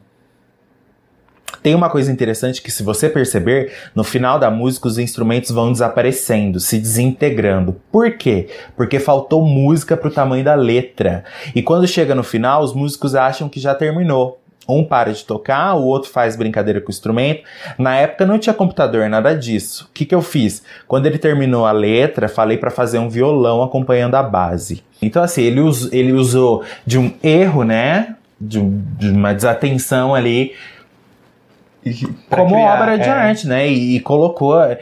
Tem 1.61 1.75
uma 1.75 1.89
coisa 1.89 2.09
interessante 2.09 2.61
que, 2.61 2.71
se 2.71 2.81
você 2.81 3.09
perceber, 3.09 3.73
no 3.93 4.03
final 4.03 4.39
da 4.39 4.49
música 4.49 4.88
os 4.88 4.97
instrumentos 4.97 5.51
vão 5.51 5.71
desaparecendo, 5.71 6.61
se 6.61 6.77
desintegrando. 6.79 7.75
Por 7.91 8.15
quê? 8.17 8.47
Porque 8.75 8.99
faltou 8.99 9.45
música 9.45 9.97
pro 9.97 10.09
tamanho 10.09 10.45
da 10.45 10.55
letra. 10.55 11.25
E 11.53 11.61
quando 11.61 11.88
chega 11.88 12.15
no 12.15 12.23
final, 12.23 12.63
os 12.63 12.73
músicos 12.73 13.15
acham 13.15 13.49
que 13.49 13.59
já 13.59 13.75
terminou. 13.75 14.39
Um 14.68 14.84
para 14.84 15.13
de 15.13 15.24
tocar, 15.24 15.76
o 15.76 15.86
outro 15.86 16.09
faz 16.09 16.36
brincadeira 16.36 16.82
com 16.82 16.88
o 16.88 16.91
instrumento. 16.91 17.43
Na 17.78 17.95
época 17.95 18.26
não 18.26 18.38
tinha 18.38 18.53
computador, 18.53 19.07
nada 19.07 19.34
disso. 19.34 19.88
O 19.89 19.93
que, 19.93 20.05
que 20.05 20.13
eu 20.13 20.22
fiz? 20.22 20.61
Quando 20.88 21.05
ele 21.05 21.18
terminou 21.18 21.65
a 21.65 21.72
letra, 21.72 22.28
falei 22.28 22.57
para 22.57 22.70
fazer 22.70 22.99
um 22.99 23.09
violão 23.09 23.63
acompanhando 23.63 24.15
a 24.15 24.24
base. 24.24 24.84
Então, 25.01 25.24
assim, 25.24 25.43
ele, 25.43 25.61
us- 25.61 25.91
ele 25.93 26.11
usou 26.11 26.63
de 26.86 26.97
um 26.97 27.13
erro, 27.24 27.63
né? 27.63 28.15
De, 28.39 28.59
de 28.59 29.09
uma 29.09 29.34
desatenção 29.34 30.13
ali 30.13 30.53
como 32.30 32.55
criar, 32.55 32.74
obra 32.74 32.97
de 32.97 33.07
é. 33.07 33.11
arte, 33.11 33.47
né? 33.47 33.68
E, 33.70 33.95
e 33.95 33.99
colocou, 33.99 34.61
é, 34.61 34.80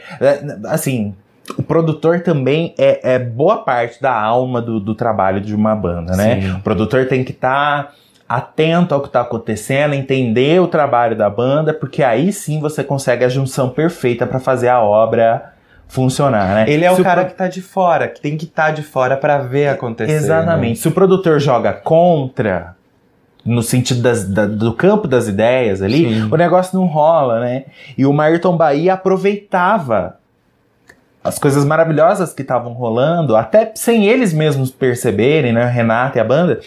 assim, 0.66 1.14
o 1.56 1.62
produtor 1.62 2.20
também 2.20 2.74
é, 2.76 3.14
é 3.14 3.18
boa 3.18 3.58
parte 3.58 4.02
da 4.02 4.12
alma 4.12 4.60
do, 4.60 4.80
do 4.80 4.94
trabalho 4.94 5.40
de 5.40 5.54
uma 5.54 5.76
banda, 5.76 6.16
né? 6.16 6.40
Sim. 6.40 6.50
O 6.52 6.60
produtor 6.60 7.06
tem 7.06 7.22
que 7.22 7.32
estar 7.32 7.94
atento 8.28 8.94
ao 8.94 9.00
que 9.00 9.06
está 9.06 9.20
acontecendo, 9.20 9.94
entender 9.94 10.60
o 10.60 10.66
trabalho 10.66 11.14
da 11.16 11.30
banda, 11.30 11.72
porque 11.72 12.02
aí 12.02 12.32
sim 12.32 12.60
você 12.60 12.82
consegue 12.82 13.24
a 13.24 13.28
junção 13.28 13.68
perfeita 13.70 14.26
para 14.26 14.40
fazer 14.40 14.68
a 14.68 14.80
obra 14.80 15.52
funcionar, 15.88 16.52
né? 16.54 16.64
Ele 16.68 16.84
é 16.84 16.90
o 16.90 17.00
cara 17.02 17.22
pro- 17.22 17.30
que 17.30 17.38
tá 17.38 17.46
de 17.46 17.62
fora, 17.62 18.08
que 18.08 18.20
tem 18.20 18.36
que 18.36 18.44
estar 18.44 18.72
de 18.72 18.82
fora 18.82 19.16
pra 19.16 19.38
ver 19.38 19.68
acontecer. 19.68 20.10
né? 20.12 20.18
Exatamente. 20.18 20.80
Se 20.80 20.88
o 20.88 20.90
produtor 20.90 21.38
joga 21.38 21.72
contra, 21.72 22.74
no 23.44 23.62
sentido 23.62 24.02
das- 24.02 24.28
da- 24.28 24.46
do 24.46 24.72
campo 24.74 25.06
das 25.06 25.28
ideias 25.28 25.80
ali, 25.80 26.12
Sim. 26.12 26.28
o 26.28 26.36
negócio 26.36 26.76
não 26.76 26.86
rola, 26.86 27.38
né? 27.38 27.66
E 27.96 28.04
o 28.04 28.12
Mayrton 28.12 28.56
Bahia 28.56 28.94
aproveitava 28.94 30.16
as 31.26 31.38
coisas 31.38 31.64
maravilhosas 31.64 32.32
que 32.32 32.42
estavam 32.42 32.72
rolando, 32.72 33.36
até 33.36 33.72
sem 33.74 34.06
eles 34.06 34.32
mesmos 34.32 34.70
perceberem, 34.70 35.52
né? 35.52 35.66
O 35.66 35.70
Renato 35.70 36.18
e 36.18 36.20
a 36.20 36.24
banda, 36.24 36.60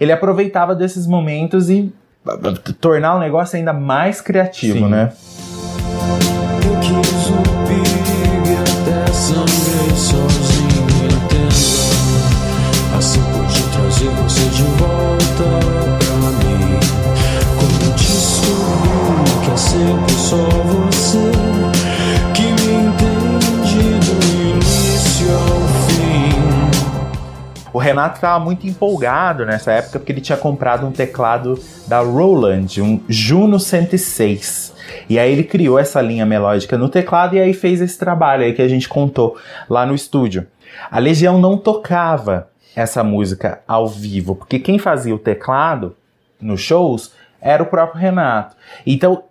ele 0.00 0.12
aproveitava 0.12 0.74
desses 0.74 1.06
momentos 1.06 1.70
e 1.70 1.92
ah, 2.26 2.36
tornar 2.80 3.14
o 3.14 3.18
negócio 3.20 3.56
ainda 3.56 3.72
mais 3.72 4.20
criativo, 4.20 4.78
Sim. 4.78 4.88
né? 4.88 5.12
Renato 28.00 28.16
estava 28.16 28.42
muito 28.42 28.66
empolgado 28.66 29.44
nessa 29.44 29.72
época 29.72 29.98
porque 29.98 30.12
ele 30.12 30.20
tinha 30.22 30.38
comprado 30.38 30.86
um 30.86 30.90
teclado 30.90 31.58
da 31.86 32.00
Roland, 32.00 32.80
um 32.80 33.00
Juno 33.08 33.60
106. 33.60 34.74
E 35.08 35.18
aí 35.18 35.30
ele 35.30 35.44
criou 35.44 35.78
essa 35.78 36.00
linha 36.00 36.24
melódica 36.24 36.78
no 36.78 36.88
teclado 36.88 37.36
e 37.36 37.40
aí 37.40 37.52
fez 37.52 37.80
esse 37.80 37.98
trabalho 37.98 38.44
aí 38.44 38.54
que 38.54 38.62
a 38.62 38.68
gente 38.68 38.88
contou 38.88 39.36
lá 39.68 39.84
no 39.84 39.94
estúdio. 39.94 40.46
A 40.90 40.98
Legião 40.98 41.38
não 41.38 41.58
tocava 41.58 42.48
essa 42.74 43.04
música 43.04 43.60
ao 43.68 43.86
vivo, 43.86 44.34
porque 44.34 44.58
quem 44.58 44.78
fazia 44.78 45.14
o 45.14 45.18
teclado 45.18 45.94
nos 46.40 46.60
shows 46.60 47.12
era 47.40 47.62
o 47.62 47.66
próprio 47.66 48.00
Renato. 48.00 48.56
Então 48.86 49.24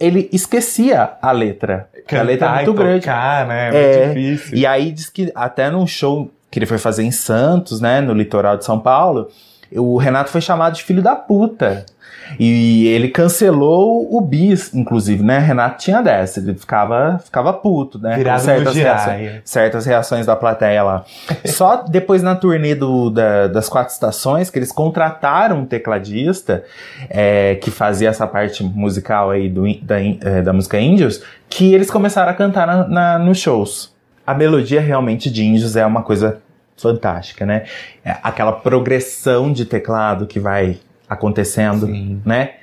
ele 0.00 0.28
esquecia 0.32 1.12
a 1.20 1.32
letra. 1.32 1.88
porque 1.92 2.16
a 2.16 2.22
letra 2.22 2.46
é 2.46 2.48
Cantar 2.48 2.62
e 2.62 2.66
muito 2.66 2.78
grande. 2.78 3.00
tocar, 3.00 3.46
né? 3.46 3.68
É, 3.68 4.06
muito 4.06 4.18
difícil. 4.18 4.56
E 4.58 4.66
aí 4.66 4.90
diz 4.90 5.10
que 5.10 5.30
até 5.34 5.70
num 5.70 5.86
show 5.86 6.30
que 6.56 6.60
ele 6.60 6.64
foi 6.66 6.78
fazer 6.78 7.02
em 7.02 7.10
Santos, 7.10 7.82
né, 7.82 8.00
no 8.00 8.14
litoral 8.14 8.56
de 8.56 8.64
São 8.64 8.80
Paulo, 8.80 9.28
o 9.72 9.98
Renato 9.98 10.30
foi 10.30 10.40
chamado 10.40 10.72
de 10.74 10.82
filho 10.82 11.02
da 11.02 11.14
puta. 11.14 11.84
E 12.40 12.88
ele 12.88 13.08
cancelou 13.08 14.08
o 14.10 14.20
bis, 14.22 14.74
inclusive, 14.74 15.22
né? 15.22 15.38
Renato 15.38 15.78
tinha 15.78 16.00
dessa, 16.02 16.40
ele 16.40 16.54
ficava, 16.54 17.20
ficava 17.24 17.52
puto, 17.52 17.98
né? 18.00 18.16
Virado 18.16 18.40
certas, 18.40 18.74
reações, 18.82 19.40
certas 19.44 19.86
reações 19.86 20.26
da 20.26 20.34
plateia 20.34 20.82
lá. 20.82 21.04
Só 21.44 21.84
depois 21.84 22.22
na 22.22 22.34
turnê 22.34 22.74
do, 22.74 23.10
da- 23.10 23.46
das 23.48 23.68
quatro 23.68 23.92
estações 23.92 24.48
que 24.50 24.58
eles 24.58 24.72
contrataram 24.72 25.58
um 25.60 25.64
tecladista 25.66 26.64
é, 27.10 27.56
que 27.56 27.70
fazia 27.70 28.08
essa 28.08 28.26
parte 28.26 28.64
musical 28.64 29.30
aí 29.30 29.48
do, 29.48 29.62
da, 29.82 30.00
é, 30.00 30.42
da 30.42 30.52
música 30.52 30.80
Índios, 30.80 31.22
que 31.48 31.74
eles 31.74 31.90
começaram 31.90 32.30
a 32.32 32.34
cantar 32.34 32.66
na, 32.66 32.88
na- 32.88 33.18
nos 33.20 33.38
shows. 33.38 33.94
A 34.26 34.34
melodia 34.34 34.80
realmente 34.80 35.30
de 35.30 35.44
Índios 35.44 35.76
é 35.76 35.86
uma 35.86 36.02
coisa 36.02 36.38
fantástica, 36.76 37.46
né? 37.46 37.64
É 38.04 38.16
aquela 38.22 38.52
progressão 38.52 39.52
de 39.52 39.64
teclado 39.64 40.26
que 40.26 40.38
vai 40.38 40.78
acontecendo, 41.08 41.86
Sim. 41.86 42.20
né? 42.24 42.54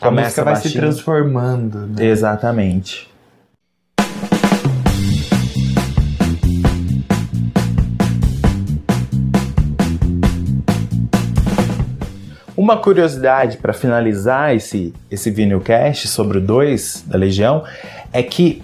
A 0.00 0.10
música 0.10 0.42
vai 0.42 0.56
se 0.56 0.62
baixinho. 0.62 0.82
transformando, 0.82 1.86
né? 1.86 2.04
Exatamente. 2.04 3.12
Uma 12.56 12.76
curiosidade 12.76 13.56
para 13.56 13.72
finalizar 13.72 14.54
esse, 14.54 14.94
esse 15.10 15.30
vinilcast 15.30 16.06
sobre 16.06 16.38
o 16.38 16.40
2 16.40 17.04
da 17.06 17.18
Legião 17.18 17.64
é 18.12 18.22
que 18.22 18.62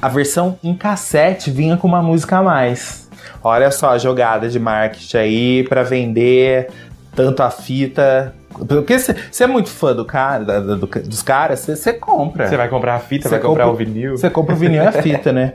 a 0.00 0.08
versão 0.08 0.58
em 0.62 0.74
cassete 0.74 1.50
vinha 1.50 1.76
com 1.76 1.88
uma 1.88 2.02
música 2.02 2.38
a 2.38 2.42
mais. 2.42 3.01
Olha 3.44 3.70
só 3.70 3.90
a 3.90 3.98
jogada 3.98 4.48
de 4.48 4.58
marketing 4.58 5.16
aí 5.16 5.64
para 5.68 5.82
vender 5.82 6.68
tanto 7.14 7.42
a 7.42 7.50
fita. 7.50 8.34
Porque 8.68 8.98
você 8.98 9.14
é 9.44 9.46
muito 9.46 9.68
fã 9.70 9.94
do 9.94 10.04
cara, 10.04 10.44
da- 10.44 10.60
do- 10.60 10.86
dos 10.86 11.22
caras, 11.22 11.60
você 11.60 11.92
compra. 11.92 12.46
Você 12.48 12.56
vai 12.56 12.68
comprar 12.68 12.94
a 12.94 12.98
fita, 12.98 13.24
Você 13.28 13.34
vai 13.36 13.40
comprar 13.40 13.64
compra- 13.66 13.82
o 13.82 13.86
vinil. 13.86 14.16
Você 14.16 14.28
compra 14.30 14.54
o 14.54 14.58
vinil 14.58 14.82
e 14.82 14.86
a 14.86 14.92
fita, 14.92 15.32
né? 15.32 15.54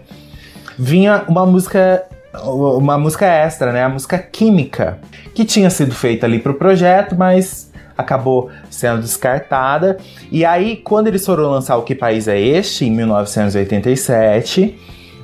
Vinha 0.78 1.24
uma 1.28 1.46
música, 1.46 2.04
uma 2.44 2.98
música 2.98 3.26
extra, 3.26 3.72
né? 3.72 3.84
A 3.84 3.90
música 3.90 4.18
Química, 4.18 4.98
que 5.34 5.46
tinha 5.46 5.70
sido 5.70 5.94
feita 5.94 6.26
ali 6.26 6.40
pro 6.40 6.54
projeto, 6.56 7.16
mas 7.16 7.72
acabou 7.98 8.50
sendo 8.70 9.02
descartada. 9.02 9.98
E 10.32 10.44
aí, 10.46 10.76
quando 10.78 11.08
eles 11.08 11.26
foram 11.26 11.50
lançar 11.50 11.78
O 11.78 11.84
Que 11.84 11.96
País 11.96 12.28
é 12.28 12.40
Este, 12.40 12.86
em 12.86 12.92
1987, 12.92 14.78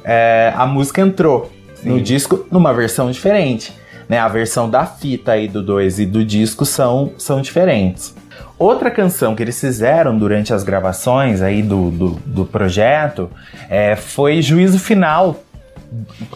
é, 0.03 0.51
a 0.55 0.65
música 0.65 1.01
entrou 1.01 1.51
no 1.83 2.01
disco 2.01 2.45
numa 2.51 2.73
versão 2.73 3.11
diferente. 3.11 3.73
Né? 4.07 4.19
A 4.19 4.27
versão 4.27 4.69
da 4.69 4.85
fita 4.85 5.33
aí 5.33 5.47
do 5.47 5.61
2 5.61 5.99
e 5.99 6.05
do 6.05 6.23
disco 6.23 6.65
são, 6.65 7.13
são 7.17 7.41
diferentes. 7.41 8.15
Outra 8.57 8.91
canção 8.91 9.35
que 9.35 9.41
eles 9.41 9.59
fizeram 9.59 10.17
durante 10.17 10.53
as 10.53 10.63
gravações 10.63 11.41
aí 11.41 11.61
do, 11.61 11.89
do, 11.89 12.09
do 12.25 12.45
projeto 12.45 13.29
é, 13.69 13.95
foi 13.95 14.41
Juízo 14.41 14.79
Final, 14.79 15.43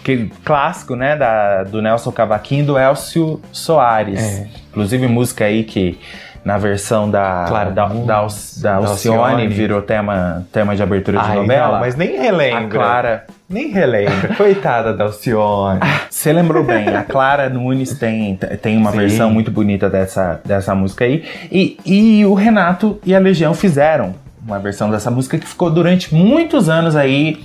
que, 0.03 0.29
clássico, 0.43 0.95
né, 0.95 1.15
da, 1.15 1.63
do 1.63 1.81
Nelson 1.81 2.11
Cavaquinho 2.11 2.63
e 2.63 2.65
do 2.65 2.77
Elcio 2.77 3.41
Soares. 3.51 4.19
É. 4.19 4.47
Inclusive 4.69 5.07
música 5.07 5.45
aí 5.45 5.63
que 5.63 5.99
na 6.47 6.57
versão 6.57 7.11
da, 7.11 7.43
Claro, 7.47 7.71
da, 7.71 7.87
da, 7.87 8.15
Al- 8.15 8.27
da 8.61 8.75
Alcione 8.75 9.17
Alcione. 9.19 9.47
virou 9.49 9.81
tema, 9.81 10.45
tema 10.51 10.75
de 10.77 10.81
abertura 10.81 11.19
de 11.19 11.25
Ai, 11.29 11.35
novela. 11.35 11.73
não, 11.73 11.79
mas 11.81 11.95
nem 11.97 12.17
relembra. 12.17 12.63
a 12.63 12.67
Clara 12.67 13.25
Nem 13.49 13.67
relembra. 13.69 14.33
Coitada 14.35 14.93
da 14.93 15.03
Alcione. 15.03 15.81
Você 16.09 16.31
lembrou 16.31 16.63
bem, 16.63 16.87
a 16.87 17.03
Clara 17.03 17.49
Nunes 17.49 17.93
tem, 17.99 18.35
tem 18.61 18.77
uma 18.77 18.91
Sim. 18.91 18.97
versão 18.97 19.29
muito 19.29 19.51
bonita 19.51 19.89
dessa, 19.89 20.39
dessa 20.45 20.73
música 20.73 21.03
aí. 21.03 21.25
E, 21.51 21.77
e 21.85 22.25
o 22.25 22.33
Renato 22.33 22.97
e 23.05 23.13
a 23.13 23.19
Legião 23.19 23.53
fizeram 23.53 24.15
uma 24.45 24.57
versão 24.59 24.89
dessa 24.89 25.11
música 25.11 25.37
que 25.37 25.45
ficou 25.45 25.69
durante 25.69 26.15
muitos 26.15 26.69
anos 26.69 26.95
aí 26.95 27.43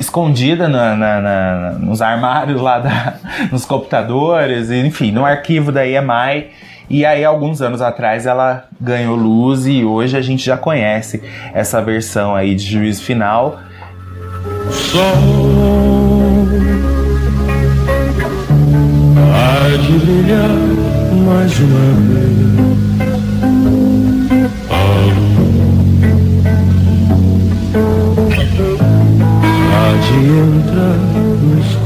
escondida 0.00 0.68
na- 0.68 0.96
na- 0.96 1.20
na- 1.20 1.70
nos 1.72 2.00
armários 2.00 2.60
lá, 2.60 2.78
da, 2.78 3.14
nos 3.52 3.64
computadores, 3.66 4.70
enfim, 4.70 5.12
no 5.12 5.24
arquivo 5.24 5.70
da 5.70 5.86
EMI. 5.86 6.48
E 6.92 7.06
aí, 7.06 7.24
alguns 7.24 7.62
anos 7.62 7.80
atrás, 7.80 8.26
ela 8.26 8.66
ganhou 8.78 9.16
luz 9.16 9.66
e 9.66 9.82
hoje 9.82 10.14
a 10.14 10.20
gente 10.20 10.44
já 10.44 10.58
conhece 10.58 11.22
essa 11.54 11.80
versão 11.80 12.36
aí 12.36 12.54
de 12.54 12.66
Juízo 12.66 13.02
Final. 13.02 13.58
Sol 14.70 15.00
há 19.32 19.76
de 19.78 19.92
brilhar 20.04 20.50
mais 21.24 21.58
uma 21.60 21.94
vez. 22.10 22.52
Há 29.72 29.92
de 29.96 30.16
entrar 30.28 30.98
no 31.40 31.81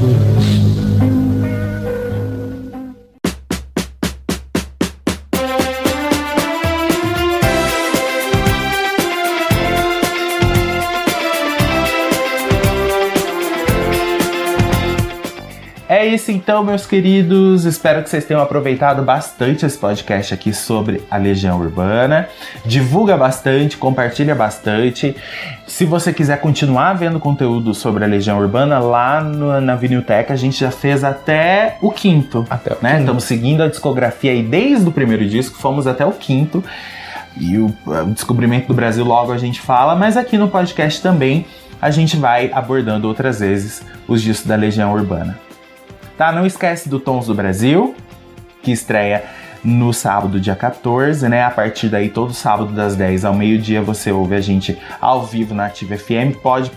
É 15.99 16.05
isso 16.05 16.31
então, 16.31 16.63
meus 16.63 16.85
queridos. 16.85 17.65
Espero 17.65 18.03
que 18.03 18.11
vocês 18.11 18.23
tenham 18.23 18.43
aproveitado 18.43 19.01
bastante 19.03 19.65
esse 19.65 19.79
podcast 19.79 20.35
aqui 20.35 20.53
sobre 20.53 21.03
a 21.11 21.17
Legião 21.17 21.59
Urbana. 21.59 22.29
Divulga 22.67 23.17
bastante, 23.17 23.79
compartilha 23.79 24.35
bastante. 24.35 25.17
Se 25.67 25.87
você 25.87 26.13
quiser 26.13 26.39
continuar 26.39 26.93
vendo 26.93 27.19
conteúdo 27.19 27.73
sobre 27.73 28.05
a 28.05 28.07
Legião 28.07 28.39
Urbana, 28.39 28.79
lá 28.79 29.23
no- 29.23 29.59
na 29.59 29.75
Vinilteca 29.75 30.35
a 30.35 30.37
gente 30.37 30.61
já 30.61 30.71
fez 30.71 31.03
até 31.03 31.79
o 31.81 31.91
quinto. 31.91 32.47
Até 32.51 32.75
o 32.75 32.79
né? 32.83 32.91
quinto. 32.91 33.01
Estamos 33.01 33.25
seguindo 33.25 33.63
a 33.63 33.69
discografia 33.69 34.33
aí 34.33 34.43
desde 34.43 34.87
o 34.87 34.93
primeiro 34.93 35.27
disco, 35.27 35.57
fomos 35.57 35.87
até 35.87 36.05
o 36.05 36.13
quinto. 36.13 36.63
E 37.41 37.57
o, 37.57 37.75
o 37.87 38.05
descobrimento 38.13 38.69
do 38.69 38.75
Brasil 38.75 39.03
logo 39.03 39.33
a 39.33 39.39
gente 39.39 39.63
fala, 39.63 39.97
mas 39.97 40.15
aqui 40.19 40.37
no 40.37 40.49
podcast 40.49 41.01
também 41.01 41.47
a 41.81 41.91
gente 41.91 42.19
vai 42.19 42.51
abordando 42.53 43.09
outras 43.09 43.41
vezes 43.41 43.83
os 44.07 44.21
discos 44.21 44.47
da 44.47 44.57
Legião 44.57 44.93
Urbana. 44.93 45.46
Tá? 46.17 46.33
Não 46.33 46.47
esquece 46.47 46.89
do 46.89 46.99
Tons 46.99 47.27
do 47.27 47.35
Brasil, 47.35 47.95
que 48.63 48.73
estreia 48.73 49.25
no 49.63 49.93
sábado, 49.93 50.41
dia 50.41 50.55
14, 50.55 51.29
né? 51.29 51.43
A 51.43 51.51
partir 51.51 51.89
daí, 51.89 52.09
todo 52.09 52.33
sábado 52.33 52.73
das 52.73 52.95
10 52.95 53.25
ao 53.25 53.35
meio-dia, 53.35 53.83
você 53.83 54.13
ouve 54.13 54.35
a 54.35 54.41
gente 54.41 54.79
ao 55.01 55.25
vivo 55.25 55.55
na 55.55 55.67
Ativa 55.67 55.97
FM. 55.97 56.37
Pode 56.43 56.71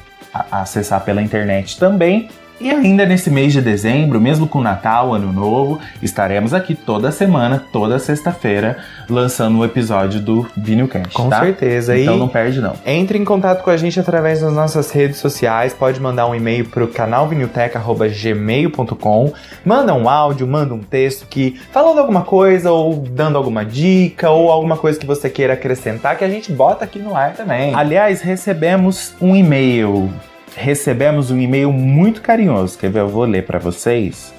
acessar 0.51 1.03
pela 1.03 1.21
internet 1.21 1.77
também. 1.79 2.29
E 2.59 2.69
ainda 2.69 3.05
nesse 3.05 3.31
mês 3.31 3.53
de 3.53 3.61
dezembro, 3.61 4.19
mesmo 4.19 4.45
com 4.45 4.59
Natal, 4.61 5.13
Ano 5.13 5.31
Novo, 5.31 5.79
estaremos 6.01 6.53
aqui 6.53 6.75
toda 6.75 7.09
semana, 7.09 7.63
toda 7.71 7.97
sexta-feira, 7.99 8.79
lançando 9.09 9.59
o 9.59 9.65
episódio 9.65 10.19
do 10.19 10.45
Vinilcast, 10.57 11.13
Com 11.13 11.29
tá? 11.29 11.39
certeza. 11.39 11.97
Então 11.97 12.17
e 12.17 12.19
não 12.19 12.27
perde 12.27 12.59
não. 12.59 12.73
entre 12.85 13.17
em 13.17 13.23
contato 13.23 13.63
com 13.63 13.69
a 13.69 13.77
gente 13.77 13.97
através 13.97 14.41
das 14.41 14.51
nossas 14.51 14.91
redes 14.91 15.19
sociais. 15.19 15.73
Pode 15.73 16.01
mandar 16.01 16.27
um 16.27 16.35
e-mail 16.35 16.65
pro 16.65 16.89
canalvinilteca.gmail.com. 16.89 19.31
Manda 19.63 19.93
um 19.93 20.09
áudio, 20.09 20.45
manda 20.45 20.73
um 20.73 20.79
texto 20.79 21.27
que 21.27 21.57
falando 21.71 21.99
alguma 21.99 22.23
coisa, 22.23 22.71
ou 22.71 22.95
dando 22.95 23.37
alguma 23.37 23.63
dica, 23.63 24.29
ou 24.29 24.51
alguma 24.51 24.75
coisa 24.75 24.99
que 24.99 25.05
você 25.05 25.29
queira 25.29 25.53
acrescentar, 25.53 26.17
que 26.17 26.25
a 26.25 26.29
gente 26.29 26.51
bota 26.51 26.83
aqui 26.83 26.99
no 26.99 27.15
ar 27.15 27.31
também. 27.33 27.73
Aliás, 27.73 28.19
recebemos 28.21 29.13
um 29.21 29.33
e-mail. 29.33 30.11
Recebemos 30.55 31.31
um 31.31 31.39
e-mail 31.39 31.71
muito 31.71 32.21
carinhoso. 32.21 32.77
Quer 32.77 32.89
ver? 32.89 32.99
Eu 32.99 33.09
vou 33.09 33.25
ler 33.25 33.45
pra 33.45 33.59
vocês. 33.59 34.33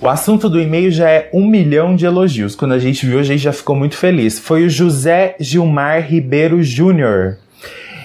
O 0.00 0.08
assunto 0.08 0.48
do 0.48 0.60
e-mail 0.60 0.90
já 0.90 1.08
é 1.08 1.30
um 1.32 1.46
milhão 1.46 1.96
de 1.96 2.04
elogios. 2.04 2.54
Quando 2.54 2.72
a 2.72 2.78
gente 2.78 3.06
viu, 3.06 3.18
a 3.18 3.22
gente 3.22 3.42
já 3.42 3.52
ficou 3.52 3.74
muito 3.74 3.96
feliz. 3.96 4.38
Foi 4.38 4.66
o 4.66 4.68
José 4.68 5.36
Gilmar 5.40 6.02
Ribeiro 6.02 6.62
Júnior. 6.62 7.38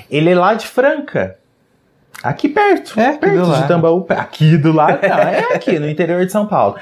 Ele 0.09 0.29
é 0.29 0.35
lá 0.35 0.53
de 0.53 0.67
Franca. 0.67 1.35
Aqui 2.23 2.47
perto. 2.47 2.99
É, 2.99 3.07
aqui 3.07 3.19
perto 3.19 3.43
de 3.43 3.49
lado. 3.49 3.67
Tambaú. 3.67 4.05
Aqui 4.09 4.57
do 4.57 4.71
lado. 4.71 4.99
Não, 5.01 5.17
é 5.17 5.53
aqui, 5.53 5.79
no 5.79 5.89
interior 5.89 6.25
de 6.25 6.31
São 6.31 6.45
Paulo. 6.45 6.75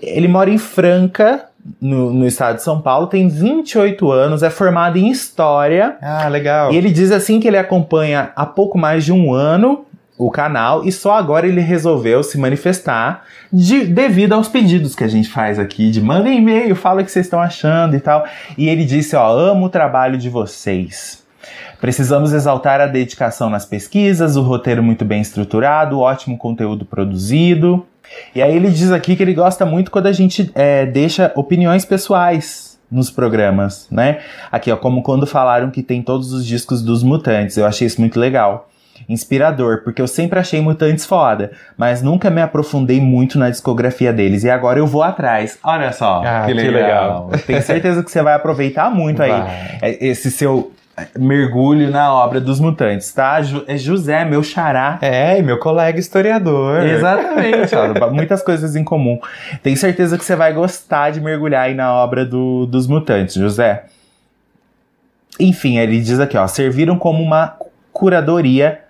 Ele 0.00 0.28
mora 0.28 0.48
em 0.48 0.58
Franca, 0.58 1.46
no, 1.80 2.12
no 2.12 2.26
estado 2.26 2.56
de 2.56 2.62
São 2.62 2.80
Paulo, 2.80 3.06
tem 3.06 3.28
28 3.28 4.10
anos, 4.10 4.42
é 4.42 4.50
formado 4.50 4.96
em 4.96 5.10
História. 5.10 5.96
Ah, 6.00 6.28
legal. 6.28 6.72
E 6.72 6.76
ele 6.76 6.90
diz 6.90 7.10
assim 7.10 7.40
que 7.40 7.48
ele 7.48 7.58
acompanha 7.58 8.32
há 8.36 8.46
pouco 8.46 8.78
mais 8.78 9.04
de 9.04 9.12
um 9.12 9.32
ano 9.32 9.84
o 10.16 10.30
canal 10.30 10.84
e 10.84 10.92
só 10.92 11.14
agora 11.14 11.46
ele 11.46 11.60
resolveu 11.60 12.22
se 12.22 12.38
manifestar 12.38 13.24
de- 13.52 13.84
devido 13.84 14.32
aos 14.32 14.46
pedidos 14.48 14.94
que 14.94 15.02
a 15.02 15.08
gente 15.08 15.28
faz 15.28 15.58
aqui 15.58 15.90
de 15.90 16.00
manda 16.00 16.28
e-mail, 16.28 16.76
fala 16.76 17.02
o 17.02 17.04
que 17.04 17.10
vocês 17.10 17.26
estão 17.26 17.40
achando 17.40 17.96
e 17.96 18.00
tal. 18.00 18.24
E 18.56 18.68
ele 18.68 18.84
disse, 18.84 19.16
ó, 19.16 19.28
amo 19.36 19.66
o 19.66 19.68
trabalho 19.68 20.16
de 20.16 20.28
vocês. 20.28 21.22
Precisamos 21.80 22.32
exaltar 22.32 22.80
a 22.80 22.86
dedicação 22.86 23.50
nas 23.50 23.66
pesquisas, 23.66 24.36
o 24.36 24.42
roteiro 24.42 24.82
muito 24.82 25.04
bem 25.04 25.20
estruturado, 25.20 25.98
o 25.98 26.00
ótimo 26.00 26.38
conteúdo 26.38 26.84
produzido. 26.84 27.84
E 28.34 28.40
aí 28.40 28.54
ele 28.54 28.70
diz 28.70 28.92
aqui 28.92 29.16
que 29.16 29.22
ele 29.22 29.34
gosta 29.34 29.66
muito 29.66 29.90
quando 29.90 30.06
a 30.06 30.12
gente 30.12 30.50
é, 30.54 30.86
deixa 30.86 31.32
opiniões 31.34 31.84
pessoais 31.84 32.78
nos 32.90 33.10
programas, 33.10 33.88
né? 33.90 34.20
Aqui, 34.52 34.70
ó, 34.70 34.76
como 34.76 35.02
quando 35.02 35.26
falaram 35.26 35.70
que 35.70 35.82
tem 35.82 36.00
todos 36.00 36.32
os 36.32 36.46
discos 36.46 36.82
dos 36.82 37.02
Mutantes. 37.02 37.56
Eu 37.56 37.66
achei 37.66 37.86
isso 37.86 38.00
muito 38.00 38.20
legal. 38.20 38.68
Inspirador, 39.08 39.82
porque 39.82 40.00
eu 40.00 40.06
sempre 40.08 40.38
achei 40.38 40.60
Mutantes 40.60 41.04
foda, 41.04 41.50
mas 41.76 42.00
nunca 42.00 42.30
me 42.30 42.40
aprofundei 42.40 43.00
muito 43.00 43.38
na 43.38 43.50
discografia 43.50 44.12
deles. 44.12 44.44
E 44.44 44.50
agora 44.50 44.78
eu 44.78 44.86
vou 44.86 45.02
atrás. 45.02 45.58
Olha 45.62 45.92
só, 45.92 46.22
Ah, 46.24 46.44
que 46.46 46.54
que 46.54 46.68
legal. 46.68 47.30
Tenho 47.46 47.60
certeza 47.62 48.02
que 48.02 48.10
você 48.10 48.22
vai 48.22 48.34
aproveitar 48.34 48.90
muito 48.90 49.22
aí 49.22 49.30
Vai. 49.30 49.78
é, 49.82 50.06
esse 50.06 50.30
seu 50.30 50.72
é, 50.96 51.06
mergulho 51.18 51.90
na 51.90 52.14
obra 52.14 52.40
dos 52.40 52.60
Mutantes, 52.60 53.12
tá? 53.12 53.40
É 53.66 53.76
José, 53.76 54.24
meu 54.24 54.42
xará. 54.44 54.98
É, 55.02 55.42
meu 55.42 55.58
colega 55.58 55.98
historiador. 55.98 56.86
Exatamente, 56.86 57.74
ó, 57.74 58.08
muitas 58.14 58.42
coisas 58.42 58.76
em 58.76 58.84
comum. 58.84 59.18
Tenho 59.62 59.76
certeza 59.76 60.16
que 60.16 60.24
você 60.24 60.36
vai 60.36 60.52
gostar 60.52 61.10
de 61.10 61.20
mergulhar 61.20 61.64
aí 61.66 61.74
na 61.74 61.92
obra 61.92 62.24
do- 62.24 62.64
dos 62.66 62.86
mutantes, 62.86 63.34
José. 63.34 63.84
Enfim, 65.38 65.78
ele 65.78 66.00
diz 66.00 66.20
aqui, 66.20 66.36
ó, 66.38 66.46
serviram 66.46 66.96
como 66.96 67.22
uma 67.22 67.56
curadoria. 67.92 68.80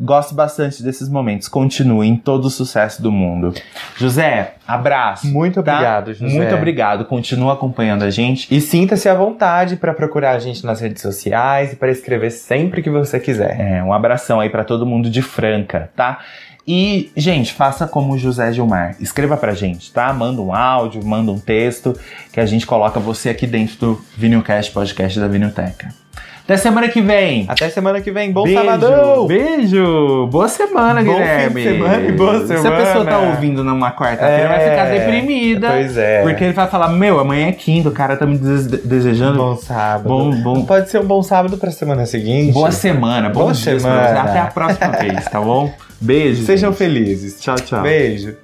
Gosto 0.00 0.34
bastante 0.34 0.82
desses 0.82 1.08
momentos. 1.08 1.46
Continuem 1.46 2.16
todo 2.16 2.46
o 2.46 2.50
sucesso 2.50 3.00
do 3.00 3.12
mundo. 3.12 3.54
José, 3.96 4.54
abraço. 4.66 5.26
Muito 5.26 5.62
tá? 5.62 5.72
obrigado, 5.72 6.12
José. 6.12 6.36
Muito 6.36 6.54
obrigado. 6.54 7.04
Continua 7.04 7.52
acompanhando 7.52 8.02
a 8.02 8.10
gente. 8.10 8.52
E 8.54 8.60
sinta-se 8.60 9.08
à 9.08 9.14
vontade 9.14 9.76
para 9.76 9.94
procurar 9.94 10.32
a 10.32 10.38
gente 10.38 10.64
nas 10.64 10.80
redes 10.80 11.00
sociais 11.00 11.72
e 11.72 11.76
para 11.76 11.90
escrever 11.90 12.30
sempre 12.30 12.82
que 12.82 12.90
você 12.90 13.20
quiser. 13.20 13.60
É, 13.60 13.82
um 13.82 13.92
abração 13.92 14.40
aí 14.40 14.50
pra 14.50 14.64
todo 14.64 14.84
mundo 14.84 15.08
de 15.08 15.22
Franca, 15.22 15.90
tá? 15.94 16.18
E, 16.66 17.12
gente, 17.14 17.52
faça 17.52 17.86
como 17.86 18.14
o 18.14 18.18
José 18.18 18.52
Gilmar. 18.52 18.96
Escreva 18.98 19.36
pra 19.36 19.52
gente, 19.52 19.92
tá? 19.92 20.12
Manda 20.12 20.40
um 20.40 20.54
áudio, 20.54 21.04
manda 21.04 21.30
um 21.30 21.38
texto, 21.38 21.98
que 22.32 22.40
a 22.40 22.46
gente 22.46 22.66
coloca 22.66 22.98
você 22.98 23.28
aqui 23.28 23.46
dentro 23.46 23.76
do 23.78 24.04
Vinilcast 24.16 24.72
Podcast 24.72 25.20
da 25.20 25.28
Vinilteca. 25.28 26.03
Até 26.44 26.58
semana 26.58 26.88
que 26.88 27.00
vem. 27.00 27.46
Até 27.48 27.70
semana 27.70 28.02
que 28.02 28.10
vem. 28.10 28.30
Bom 28.30 28.42
beijo, 28.44 28.60
sabadão! 28.60 29.26
Beijo! 29.26 30.26
Boa 30.30 30.46
semana, 30.46 31.02
Bom 31.02 31.12
Guilherme. 31.14 31.62
fim 31.62 31.68
de 31.70 31.76
semana 31.78 32.06
e 32.06 32.12
boa 32.12 32.46
Se 32.46 32.52
a 32.52 32.58
semana. 32.58 32.76
pessoa 32.84 33.04
tá 33.06 33.18
ouvindo 33.18 33.64
numa 33.64 33.90
quarta-feira, 33.92 34.48
vai 34.48 34.60
ficar 34.60 34.86
É, 34.88 34.98
deprimida. 34.98 35.70
Pois 35.70 35.96
é. 35.96 36.20
Porque 36.22 36.44
ele 36.44 36.52
vai 36.52 36.68
falar: 36.68 36.88
Meu, 36.88 37.18
amanhã 37.18 37.48
é 37.48 37.52
quinta, 37.52 37.88
o 37.88 37.92
cara 37.92 38.14
tá 38.14 38.26
me 38.26 38.36
des- 38.36 38.66
desejando. 38.66 39.38
Bom 39.38 39.56
sábado. 39.56 40.06
Bom, 40.06 40.30
bom. 40.42 40.64
Pode 40.66 40.90
ser 40.90 41.00
um 41.00 41.06
bom 41.06 41.22
sábado 41.22 41.56
pra 41.56 41.70
semana 41.70 42.04
seguinte. 42.04 42.52
Boa 42.52 42.70
semana, 42.70 43.30
bom 43.30 43.40
Boa 43.44 43.54
semana. 43.54 44.20
Até 44.20 44.38
a 44.40 44.46
próxima 44.46 44.88
vez, 44.88 45.24
tá 45.24 45.40
bom? 45.40 45.72
Beijo. 45.98 46.44
Sejam 46.44 46.72
gente. 46.72 46.78
felizes. 46.78 47.40
Tchau, 47.40 47.54
tchau. 47.56 47.80
Beijo. 47.80 48.36